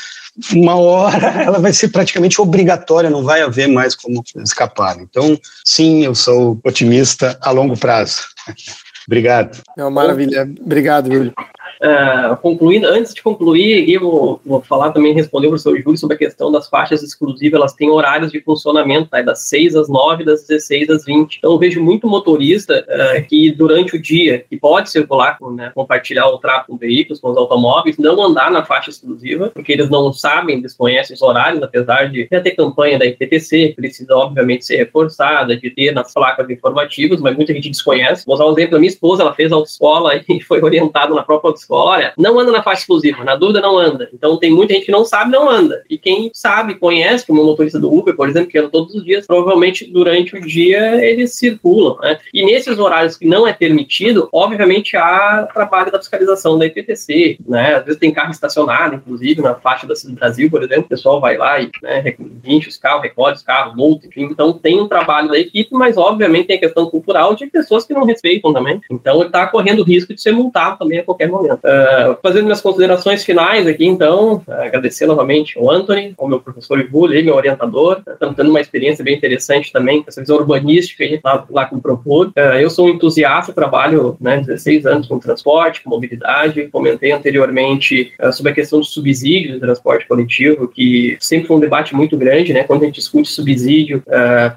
uma 0.54 0.76
hora 0.76 1.28
ela 1.44 1.60
vai 1.60 1.74
ser 1.74 1.90
praticamente 1.90 2.42
obrigatória, 2.42 3.10
não 3.10 3.24
vai 3.24 3.42
haver 3.42 3.68
mais 3.68 3.96
como 3.96 4.24
escapar. 4.38 4.98
Então, 5.00 5.40
sim, 5.66 6.04
eu 6.04 6.16
sou 6.16 6.60
otimista 6.64 7.38
a 7.42 7.52
longo 7.52 7.78
prazo. 7.78 8.24
Obrigado. 9.08 9.62
É 9.76 9.84
uma 9.84 9.92
maravilha. 9.92 10.50
Obrigado, 10.64 11.12
Júlio. 11.12 11.34
Uh, 11.82 12.38
concluindo, 12.38 12.86
antes 12.86 13.12
de 13.12 13.24
concluir, 13.24 13.90
eu 13.90 14.02
vou, 14.02 14.42
vou, 14.46 14.62
falar 14.62 14.92
também, 14.92 15.16
responder 15.16 15.48
o 15.48 15.50
professor 15.50 15.76
Júlio 15.82 15.98
sobre 15.98 16.16
a 16.16 16.20
questão 16.20 16.52
das 16.52 16.70
faixas 16.70 17.02
exclusivas, 17.02 17.60
elas 17.60 17.74
têm 17.74 17.90
horários 17.90 18.32
de 18.32 18.40
funcionamento, 18.40 19.10
né, 19.12 19.24
das 19.24 19.48
6 19.48 19.76
às 19.76 19.90
9, 19.90 20.24
das 20.24 20.46
16 20.46 20.92
às 20.92 21.06
20. 21.06 21.38
Então, 21.40 21.58
vejo 21.58 21.82
muito 21.82 22.08
motorista 22.08 22.86
uh, 22.88 23.28
que 23.28 23.50
durante 23.52 23.96
o 23.96 24.02
dia, 24.02 24.46
que 24.48 24.58
pode 24.58 24.92
circular, 24.92 25.40
né, 25.56 25.72
compartilhar 25.74 26.28
o 26.28 26.38
tráfego 26.38 26.74
com 26.74 26.78
veículos, 26.78 27.20
com 27.20 27.32
os 27.32 27.38
automóveis, 27.38 27.98
não 27.98 28.22
andar 28.22 28.52
na 28.52 28.64
faixa 28.64 28.92
exclusiva, 28.92 29.50
porque 29.52 29.72
eles 29.72 29.90
não 29.90 30.14
sabem, 30.14 30.62
desconhecem 30.62 31.16
os 31.16 31.22
horários, 31.24 31.64
apesar 31.64 32.12
de 32.12 32.28
já 32.32 32.40
ter 32.40 32.52
campanha 32.52 33.00
da 33.00 33.08
IPTC, 33.08 33.74
precisa, 33.76 34.16
obviamente, 34.16 34.68
ser 34.68 34.78
reforçada, 34.78 35.58
de 35.58 35.72
ter 35.72 35.92
nas 35.94 36.14
placas 36.14 36.48
informativas, 36.48 37.20
mas 37.20 37.36
muita 37.36 37.54
gente 37.54 37.72
desconhece. 37.72 38.24
Vou 38.24 38.36
usar 38.36 38.46
um 38.46 38.52
exemplo, 38.52 38.76
a 38.76 38.80
minha 38.80 38.92
esposa, 38.92 39.24
ela 39.24 39.34
fez 39.34 39.52
autoescola 39.52 40.12
e 40.30 40.40
foi 40.42 40.62
orientada 40.62 41.16
na 41.16 41.24
própria 41.24 41.50
autoescola 41.50 41.71
olha, 41.76 42.14
não 42.18 42.40
anda 42.40 42.52
na 42.52 42.64
faixa 42.64 42.82
exclusiva, 42.82 43.24
na 43.24 43.36
dúvida 43.36 43.62
não 43.62 43.78
anda. 43.78 44.10
Então 44.14 44.38
tem 44.38 44.52
muita 44.52 44.74
gente 44.74 44.86
que 44.86 44.92
não 44.92 45.06
sabe, 45.06 45.32
não 45.32 45.50
anda. 45.50 45.84
E 45.90 45.98
quem 45.98 46.32
sabe, 46.34 46.76
conhece, 46.76 47.26
como 47.26 47.44
motorista 47.44 47.80
do 47.80 47.94
Uber, 47.94 48.16
por 48.16 48.30
exemplo, 48.30 48.50
que 48.50 48.58
anda 48.58 48.70
todos 48.70 48.94
os 48.96 49.04
dias, 49.04 49.26
provavelmente 49.26 49.86
durante 49.92 50.36
o 50.36 50.42
dia 50.42 51.04
eles 51.04 51.36
circulam. 51.36 51.98
Né? 52.02 52.18
E 52.34 52.46
nesses 52.46 52.78
horários 52.80 53.18
que 53.18 53.26
não 53.26 53.48
é 53.48 53.54
permitido, 53.54 54.30
obviamente 54.32 54.96
há 54.98 55.48
trabalho 55.54 55.92
da 55.92 56.00
fiscalização 56.00 56.58
da 56.58 56.66
IPTC, 56.66 57.38
né? 57.48 57.76
Às 57.76 57.86
vezes 57.86 58.00
tem 58.00 58.12
carro 58.12 58.32
estacionado, 58.32 58.96
inclusive, 58.96 59.42
na 59.42 59.56
faixa 59.56 59.88
do 59.88 59.94
Brasil, 60.14 60.50
por 60.50 60.64
exemplo, 60.64 60.86
o 60.86 60.90
pessoal 60.90 61.20
vai 61.20 61.38
lá 61.38 61.60
e 61.60 61.70
né, 61.82 62.16
enche 62.46 62.70
os 62.70 62.78
carros, 62.78 63.04
recolhe 63.04 63.36
os 63.36 63.44
carros, 63.44 63.76
multa, 63.76 64.08
enfim. 64.08 64.24
Então 64.24 64.54
tem 64.54 64.80
um 64.80 64.88
trabalho 64.88 65.30
da 65.30 65.40
equipe, 65.40 65.70
mas 65.74 65.98
obviamente 65.98 66.48
tem 66.48 66.58
a 66.58 66.60
questão 66.60 66.90
cultural 66.90 67.36
de 67.36 67.48
pessoas 67.48 67.86
que 67.86 67.94
não 67.94 68.06
respeitam 68.06 68.54
também. 68.54 68.82
Então 68.90 69.18
ele 69.18 69.28
está 69.28 69.48
correndo 69.48 69.84
risco 69.84 70.14
de 70.14 70.22
ser 70.22 70.32
multado 70.32 70.80
também 70.80 71.00
a 71.00 71.04
qualquer 71.04 71.30
momento. 71.30 71.61
Uh, 71.64 72.18
fazendo 72.24 72.46
minhas 72.46 72.62
considerações 72.62 73.24
finais 73.24 73.68
aqui, 73.68 73.86
então, 73.86 74.44
uh, 74.48 74.52
agradecer 74.52 75.06
novamente 75.06 75.60
ao 75.60 75.70
Anthony, 75.70 76.16
ao 76.18 76.28
meu 76.28 76.40
professor 76.40 76.80
Ivule, 76.80 77.22
meu 77.22 77.36
orientador, 77.36 78.02
estamos 78.08 78.36
tendo 78.36 78.50
uma 78.50 78.60
experiência 78.60 79.04
bem 79.04 79.16
interessante 79.16 79.72
também, 79.72 80.02
com 80.02 80.10
essa 80.10 80.22
visão 80.22 80.38
urbanística 80.38 81.04
aí, 81.04 81.20
lá, 81.24 81.46
lá 81.50 81.66
com 81.66 81.76
o 81.76 81.82
Propor. 81.82 82.28
Uh, 82.30 82.58
eu 82.60 82.70
sou 82.70 82.88
um 82.88 82.90
entusiasta, 82.90 83.54
trabalho 83.54 84.18
né, 84.20 84.38
16 84.38 84.88
anos 84.88 85.08
com 85.08 85.20
transporte, 85.20 85.84
com 85.84 85.90
mobilidade, 85.92 86.68
comentei 86.70 87.12
anteriormente 87.12 88.12
sobre 88.34 88.52
a 88.52 88.56
questão 88.56 88.80
do 88.80 88.86
subsídio 88.86 89.54
do 89.54 89.60
transporte 89.60 90.08
coletivo, 90.08 90.68
que 90.68 91.18
sempre 91.20 91.48
foi 91.48 91.58
um 91.58 91.60
debate 91.60 91.96
muito 91.96 92.18
grande, 92.18 92.54
né, 92.54 92.64
quando 92.64 92.84
a 92.84 92.86
gente 92.86 92.96
discute 92.96 93.30
subsídio, 93.30 94.04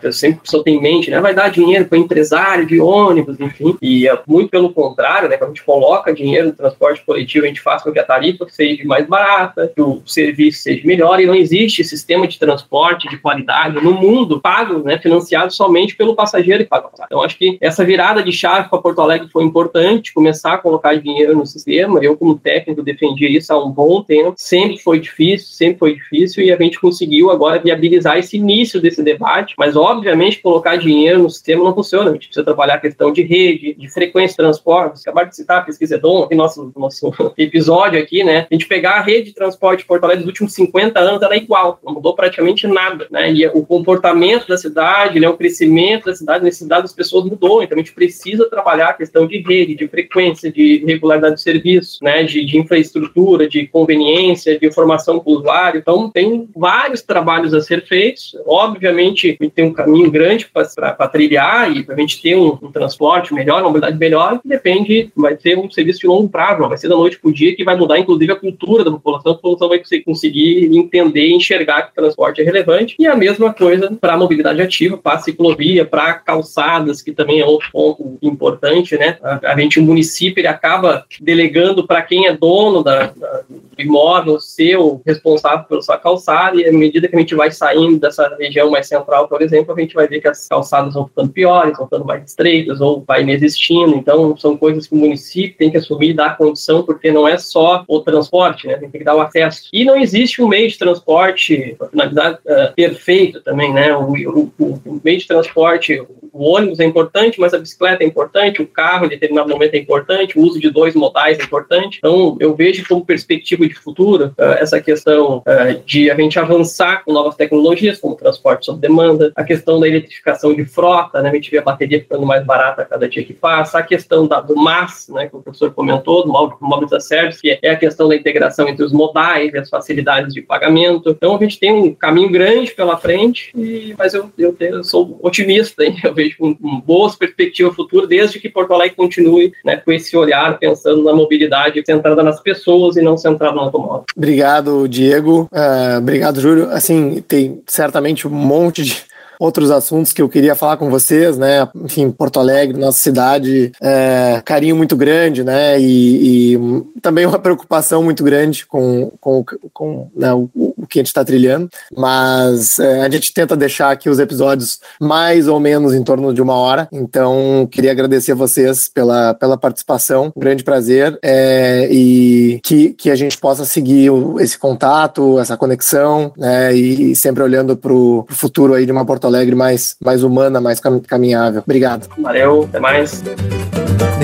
eu 0.03 0.13
sempre 0.13 0.41
só 0.45 0.63
tem 0.63 0.77
em 0.77 0.81
mente, 0.81 1.11
né, 1.11 1.21
vai 1.21 1.35
dar 1.35 1.51
dinheiro 1.51 1.85
para 1.85 1.99
empresário 1.99 2.67
de 2.67 2.81
ônibus, 2.81 3.39
enfim, 3.39 3.77
e 3.83 4.07
muito 4.27 4.51
pelo 4.51 4.73
contrário, 4.73 5.29
né, 5.29 5.37
quando 5.37 5.51
a 5.51 5.55
gente 5.55 5.65
coloca 5.65 6.13
dinheiro 6.13 6.49
no 6.49 6.53
transporte 6.53 6.94
transporte 6.95 7.05
coletivo 7.05 7.45
a 7.45 7.49
gente 7.49 7.61
faz 7.61 7.83
com 7.83 7.93
que 7.93 7.99
a 7.99 8.05
tarifa 8.05 8.47
seja 8.49 8.85
mais 8.85 9.07
barata, 9.07 9.71
que 9.75 9.81
o 9.81 10.03
serviço 10.07 10.63
seja 10.63 10.87
melhor, 10.87 11.21
e 11.21 11.27
não 11.27 11.35
existe 11.35 11.83
sistema 11.85 12.27
de 12.27 12.39
transporte 12.39 13.09
de 13.09 13.19
qualidade 13.19 13.83
no 13.83 13.93
mundo 13.93 14.41
pago, 14.41 14.83
né, 14.83 14.99
financiado 14.99 15.53
somente 15.53 15.97
pelo 15.97 16.15
passageiro 16.15 16.63
e 16.63 16.67
paga 16.67 16.89
Então, 17.07 17.23
acho 17.23 17.37
que 17.37 17.59
essa 17.61 17.85
virada 17.85 18.23
de 18.23 18.33
chave 18.33 18.69
para 18.69 18.79
Porto 18.79 19.01
Alegre 19.01 19.29
foi 19.33 19.45
importante, 19.45 20.13
começar 20.13 20.55
a 20.55 20.59
colocar 20.59 20.95
dinheiro 20.95 21.37
no 21.37 21.47
sistema. 21.47 21.99
Eu, 22.03 22.17
como 22.17 22.39
técnico, 22.39 22.83
defendia 22.83 23.29
isso 23.29 23.53
há 23.53 23.65
um 23.65 23.71
bom 23.71 24.03
tempo. 24.03 24.35
Sempre 24.37 24.79
foi 24.79 25.01
difícil, 25.01 25.49
sempre 25.49 25.79
foi 25.79 25.95
difícil, 25.95 26.45
e 26.45 26.53
a 26.53 26.57
gente 26.57 26.81
conseguiu 26.81 27.31
agora 27.31 27.59
viabilizar 27.59 28.19
esse 28.19 28.37
início 28.37 28.81
desse 28.81 29.03
debate. 29.03 29.55
Mas, 29.59 29.77
obviamente, 29.77 30.41
colocar 30.41 30.77
dinheiro 30.77 31.23
no 31.23 31.31
sistema 31.31 31.65
não 31.65 31.75
funciona. 31.75 32.11
A 32.11 32.13
gente 32.13 32.27
precisa 32.27 32.45
trabalhar 32.45 32.75
a 32.75 32.81
questão 32.81 33.13
de 33.13 33.23
rede, 33.23 33.75
de 33.75 33.89
frequência 33.89 34.33
de 34.33 34.37
transporte. 34.37 35.01
Acabaram 35.01 35.29
de 35.29 35.37
citar 35.37 35.59
a 35.59 35.63
pesquisa 35.63 35.97
Edom, 35.97 36.27
que 36.27 36.35
nosso 36.35 36.73
nosso 36.81 37.13
episódio 37.37 38.01
aqui, 38.01 38.23
né? 38.25 38.47
A 38.51 38.55
gente 38.55 38.67
pegar 38.67 38.93
a 38.93 39.03
rede 39.03 39.29
de 39.29 39.35
transporte 39.35 39.81
de 39.81 39.87
Porto 39.87 40.05
Alegre 40.05 40.23
dos 40.23 40.29
últimos 40.29 40.53
50 40.55 40.99
anos, 40.99 41.23
ela 41.23 41.35
é 41.35 41.39
igual, 41.39 41.79
não 41.85 41.95
mudou 41.95 42.15
praticamente 42.15 42.67
nada, 42.67 43.07
né? 43.11 43.33
E 43.33 43.47
o 43.49 43.65
comportamento 43.65 44.47
da 44.47 44.57
cidade, 44.57 45.21
né, 45.21 45.29
o 45.29 45.37
crescimento 45.37 46.07
da 46.07 46.15
cidade, 46.15 46.41
a 46.41 46.45
necessidade 46.45 46.83
das 46.83 46.93
pessoas 46.93 47.25
mudou, 47.25 47.63
então 47.63 47.77
a 47.77 47.81
gente 47.81 47.93
precisa 47.93 48.49
trabalhar 48.49 48.89
a 48.89 48.95
questão 48.95 49.27
de 49.27 49.39
rede, 49.39 49.75
de 49.75 49.89
frequência, 49.89 50.51
de 50.51 50.85
regularidade 50.87 51.37
de 51.37 51.43
serviço, 51.43 52.03
né, 52.03 52.23
de, 52.23 52.45
de 52.45 52.59
infraestrutura, 52.59 53.49
de 53.49 53.67
conveniência, 53.67 54.59
de 54.59 54.67
informação 54.67 55.19
para 55.19 55.31
o 55.31 55.37
usuário. 55.37 55.79
Então, 55.79 56.11
tem 56.11 56.49
vários 56.55 57.03
trabalhos 57.03 57.55
a 57.55 57.61
ser 57.61 57.85
feitos. 57.87 58.37
Obviamente, 58.47 59.37
a 59.41 59.45
gente 59.45 59.55
tem 59.55 59.65
um 59.65 59.73
caminho 59.73 60.11
grande 60.11 60.47
para 60.47 61.09
trilhar 61.09 61.75
e 61.75 61.83
para 61.83 61.95
a 61.95 61.99
gente 61.99 62.21
ter 62.21 62.37
um, 62.37 62.59
um 62.63 62.73
transporte 62.73 63.35
melhor, 63.35 63.61
uma 63.61 63.69
mobilidade 63.69 63.99
melhor, 63.99 64.41
depende, 64.45 65.11
vai 65.17 65.37
ser 65.39 65.59
um 65.59 65.71
serviço 65.71 66.01
de 66.01 66.07
longo 66.07 66.29
prazo, 66.29 66.64
vai 66.69 66.79
ser 66.79 66.89
da 66.89 66.97
noite 66.97 67.19
para 67.19 67.31
o 67.31 67.33
dia, 67.33 67.55
que 67.55 67.65
vai 67.65 67.77
mudar, 67.77 67.99
inclusive, 67.99 68.33
a 68.33 68.37
cultura 68.37 68.85
da 68.85 68.91
população. 68.91 69.33
A 69.33 69.35
população 69.35 69.69
vai 69.69 69.81
conseguir 70.05 70.77
entender 70.77 71.27
e 71.27 71.35
enxergar 71.35 71.83
que 71.83 71.93
o 71.93 71.95
transporte 71.95 72.41
é 72.41 72.45
relevante. 72.45 72.97
E 72.99 73.07
a 73.07 73.17
mesma 73.17 73.53
coisa 73.53 73.97
para 74.01 74.15
a 74.15 74.17
mobilidade 74.17 74.61
ativa, 74.61 74.97
para 74.97 75.17
a 75.17 75.21
ciclovia, 75.21 75.85
para 75.85 76.15
calçadas, 76.15 77.03
que 77.03 77.13
também 77.13 77.41
é 77.41 77.47
outro 77.47 77.69
ponto 77.73 78.19
importante, 78.23 78.97
né? 78.97 79.19
A, 79.23 79.53
a 79.53 79.61
gente, 79.61 79.79
o 79.79 79.83
município, 79.83 80.41
ele 80.41 80.49
acaba 80.49 81.05
delegando 81.21 81.87
para 81.87 82.03
quem 82.03 82.27
é 82.27 82.37
dono 82.37 82.83
da, 82.83 83.07
da 83.07 83.43
imóvel 83.79 84.41
ser 84.41 84.77
o 84.77 85.01
responsável 85.07 85.65
pela 85.65 85.83
sua 85.83 85.99
calçada, 85.99 86.57
e 86.57 86.69
à 86.69 86.73
medida 86.73 87.09
que 87.09 87.17
a 87.17 87.19
gente 87.19 87.35
vai 87.35 87.51
saindo 87.51 87.99
dessa 87.99 88.35
região 88.39 88.71
mais 88.71 88.89
central, 88.89 89.29
por 89.29 89.43
exemplo, 89.43 89.75
a 89.75 89.81
gente 89.81 89.95
vai 89.95 90.07
ver 90.07 90.21
que 90.21 90.29
as 90.29 90.49
calçadas 90.49 90.95
vão 90.95 91.07
ficando 91.07 91.31
piores, 91.31 91.77
vão 91.77 91.87
ficando 91.87 92.05
mais 92.05 92.25
estreitas, 92.25 92.81
ou 92.81 93.05
vai 93.07 93.23
inexistindo. 93.23 93.95
Então, 93.97 94.37
são 94.37 94.57
coisas 94.57 94.87
que 94.87 94.95
o 94.95 94.99
município 94.99 95.57
tem 95.57 95.71
que 95.71 95.77
assumir 95.77 96.11
e 96.11 96.15
dar 96.15 96.37
condição, 96.37 96.83
porque 96.83 97.11
não 97.11 97.27
é 97.27 97.39
só 97.39 97.85
o 97.89 98.01
transporte, 98.01 98.67
né? 98.67 98.77
Tem 98.77 98.91
que 98.91 99.05
dar 99.05 99.15
o 99.15 99.21
acesso. 99.21 99.69
E 99.73 99.85
não 99.85 99.97
existe 99.97 100.43
um 100.43 100.49
meio 100.49 100.69
de 100.69 100.79
transporte, 100.79 101.75
para 101.79 101.89
finalidade, 101.89 102.39
uh, 102.47 102.75
perfeito 102.75 103.41
também, 103.43 103.73
né? 103.73 103.97
O, 103.97 104.13
o, 104.13 104.53
o, 104.59 105.01
meio 105.03 105.19
de 105.19 105.27
transporte, 105.27 106.03
o 106.35 106.51
ônibus 106.51 106.81
é 106.81 106.85
importante, 106.85 107.39
mas 107.39 107.55
a 107.55 107.59
bicicleta 107.59 108.03
é 108.03 108.07
importante, 108.07 108.61
o 108.61 108.67
carro 108.67 109.07
em 109.07 109.09
determinado 109.09 109.49
momento 109.49 109.75
é 109.75 109.79
importante, 109.79 110.37
o 110.37 110.43
uso 110.43 110.59
de 110.59 110.69
dois 110.69 110.95
modais 110.95 111.39
é 111.39 111.45
importante. 111.45 111.99
Então, 111.99 112.37
eu 112.41 112.55
vejo 112.55 112.85
como 112.89 113.05
perspectiva 113.05 113.67
de 113.69 113.75
futuro 113.75 114.35
uh, 114.37 114.43
essa 114.59 114.81
questão 114.81 115.39
uh, 115.39 115.83
de 115.87 116.11
a 116.11 116.17
gente 116.17 116.37
avançar 116.39 117.05
com 117.05 117.13
novas 117.13 117.37
tecnologias, 117.37 118.01
como 118.01 118.17
transporte 118.17 118.67
sob 118.67 118.81
demanda, 118.81 119.33
a 119.37 119.45
questão 119.45 119.79
da 119.79 119.87
eletrificação 119.87 120.53
de 120.53 120.65
frota, 120.65 121.23
né? 121.23 121.31
A 121.31 121.35
gente 121.35 121.51
vê 121.51 121.59
a 121.59 121.63
bateria 121.63 122.01
ficando 122.01 122.27
mais 122.27 122.45
barata 122.45 122.83
a 122.83 122.85
cada 122.85 123.09
dia 123.09 123.25
que 123.25 123.33
passa, 123.33 123.79
a 123.79 123.83
questão 123.83 124.27
da, 124.27 124.41
do 124.41 124.57
MAS, 124.57 125.09
né? 125.09 125.29
Que 125.29 125.37
o 125.37 125.41
professor 125.41 125.73
comentou, 125.73 126.27
do 126.27 126.57
Mobility 126.61 127.01
Service, 127.01 127.41
que 127.41 127.59
é 127.63 127.71
a 127.71 127.77
questão 127.77 128.09
da 128.09 128.17
integração 128.17 128.69
entre 128.69 128.85
os 128.85 128.93
modais 128.93 129.55
e 129.55 129.59
as 129.59 129.69
facilidades 129.69 130.35
de 130.35 130.43
pagamento. 130.43 131.11
Então, 131.11 131.37
a 131.37 131.39
gente 131.39 131.61
tem 131.61 131.73
um 131.73 131.95
caminho 131.95 132.31
grande 132.31 132.73
pela 132.73 132.97
frente, 132.97 133.53
e, 133.57 133.95
mas 133.97 134.15
eu, 134.15 134.33
eu, 134.37 134.57
eu 134.59 134.83
sou 134.83 135.19
otimista, 135.23 135.85
hein? 135.85 135.97
eu 136.03 136.13
vejo 136.13 136.24
com, 136.33 136.55
com 136.55 136.81
boas 136.81 137.17
perspectivas 137.17 137.75
futuras, 137.75 138.09
desde 138.09 138.41
que 138.41 138.49
Porto 138.49 138.73
Alegre 138.73 138.97
continue 138.97 139.53
né, 139.65 139.77
com 139.77 139.93
esse 139.93 140.17
olhar 140.17 140.59
pensando 140.59 141.03
na 141.03 141.13
mobilidade 141.13 141.83
centrada 141.85 142.23
nas 142.23 142.41
pessoas 142.41 142.97
e 142.97 143.03
não 143.03 143.17
centrada 143.17 143.55
no 143.55 143.63
automóvel. 143.63 144.05
Obrigado, 144.17 144.89
Diego. 144.89 145.49
Uh, 145.53 145.99
obrigado, 145.99 146.41
Júlio. 146.41 146.71
Assim, 146.71 147.23
tem 147.27 147.63
certamente 147.67 148.27
um 148.27 148.31
monte 148.31 148.83
de 148.83 149.03
outros 149.39 149.71
assuntos 149.71 150.13
que 150.13 150.23
eu 150.23 150.29
queria 150.29 150.55
falar 150.55 150.77
com 150.77 150.91
vocês, 150.91 151.37
né? 151.37 151.69
Enfim, 151.75 152.11
Porto 152.11 152.41
Alegre, 152.41 152.79
nossa 152.79 152.99
cidade, 152.99 153.73
é, 153.81 154.43
carinho 154.45 154.77
muito 154.77 154.97
grande, 154.97 155.43
né? 155.45 155.81
E, 155.81 156.55
e, 156.55 156.59
também 157.01 157.27
uma 157.27 157.39
preocupação 157.39 158.03
muito 158.03 158.25
grande 158.25 158.67
com, 158.67 159.13
com, 159.21 159.45
com 159.73 160.09
né, 160.17 160.33
o, 160.33 160.49
o, 160.55 160.87
que 160.87 160.99
a 160.99 161.03
gente 161.03 161.09
está 161.09 161.25
trilhando, 161.25 161.69
mas 161.97 162.79
é, 162.79 163.03
a 163.03 163.11
gente 163.11 163.33
tenta 163.33 163.57
deixar 163.57 163.91
aqui 163.91 164.09
os 164.09 164.19
episódios 164.19 164.81
mais 165.01 165.47
ou 165.49 165.61
menos 165.61 165.93
em 165.93 166.03
torno 166.03 166.33
de 166.33 166.41
uma 166.41 166.55
hora, 166.55 166.89
então 166.91 167.69
queria 167.71 167.91
agradecer 167.91 168.33
a 168.33 168.37
vocês 168.37 168.89
pela, 168.89 169.35
pela 169.35 169.59
participação, 169.59 170.33
um 170.35 170.41
grande 170.41 170.65
prazer, 170.65 171.19
é, 171.23 171.89
e 171.91 172.61
que, 172.63 172.95
que 172.95 173.11
a 173.11 173.17
gente 173.17 173.37
possa 173.37 173.65
seguir 173.65 174.11
esse 174.41 174.59
contato, 174.59 175.39
essa 175.39 175.57
conexão, 175.57 176.33
né? 176.37 176.75
E 176.75 177.15
sempre 177.17 177.43
olhando 177.43 177.77
para 177.77 177.93
o 177.93 178.27
futuro 178.31 178.75
aí 178.75 178.87
de 178.87 178.93
uma 178.93 179.05
Porto 179.05 179.24
Porto 179.25 179.27
Alegre 179.27 179.55
mais, 179.55 179.97
mais 180.05 180.23
humana, 180.23 180.61
mais 180.61 180.81
caminhável. 181.07 181.63
Obrigado. 181.65 182.09
Valeu, 182.19 182.65
até 182.65 182.79
mais. 182.79 183.23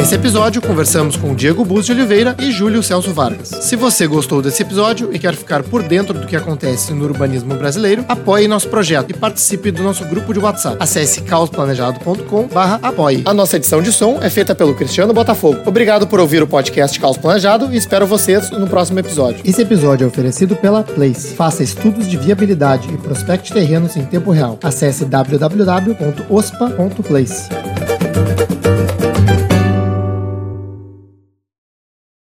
Nesse 0.01 0.14
episódio, 0.14 0.62
conversamos 0.62 1.16
com 1.16 1.34
Diego 1.34 1.64
Bus 1.64 1.84
de 1.84 1.92
Oliveira 1.92 2.34
e 2.38 2.51
Júlio 2.51 2.82
Celso 2.82 3.12
Vargas. 3.12 3.48
Se 3.48 3.76
você 3.76 4.07
gostou 4.07 4.40
desse 4.40 4.62
episódio 4.62 5.11
e 5.12 5.18
quer 5.18 5.34
ficar 5.34 5.62
por 5.62 5.82
dentro 5.82 6.14
do 6.18 6.26
que 6.26 6.36
acontece 6.36 6.94
no 6.94 7.05
urbanismo 7.05 7.55
brasileiro, 7.55 8.05
apoie 8.09 8.48
nosso 8.48 8.68
projeto 8.68 9.11
e 9.11 9.14
participe 9.14 9.70
do 9.70 9.82
nosso 9.82 10.05
grupo 10.07 10.32
de 10.32 10.38
WhatsApp. 10.38 10.76
Acesse 10.80 11.20
caosplanejado.com 11.22 12.48
apoie. 12.82 13.22
A 13.26 13.34
nossa 13.34 13.57
edição 13.57 13.82
de 13.82 13.92
som 13.92 14.18
é 14.22 14.30
feita 14.30 14.55
pelo 14.55 14.74
Cristiano 14.74 15.12
Botafogo. 15.12 15.61
Obrigado 15.66 16.07
por 16.07 16.18
ouvir 16.18 16.42
o 16.42 16.46
podcast 16.46 16.98
Caos 16.98 17.18
Planejado 17.18 17.68
e 17.70 17.76
espero 17.76 18.07
vocês 18.07 18.51
no 18.51 18.66
próximo 18.66 19.01
episódio. 19.01 19.42
Esse 19.44 19.61
episódio 19.61 20.05
é 20.05 20.09
oferecido 20.09 20.57
pela 20.57 20.82
Place. 20.82 21.34
Faça 21.34 21.62
estudos 21.62 22.09
de 22.09 22.16
viabilidade 22.16 22.88
e 22.88 22.96
prospecte 22.96 23.53
terrenos 23.53 23.96
em 23.96 24.05
tempo 24.07 24.30
real. 24.30 24.57
Acesse 24.91 25.05
www.ospa.place. 25.05 27.49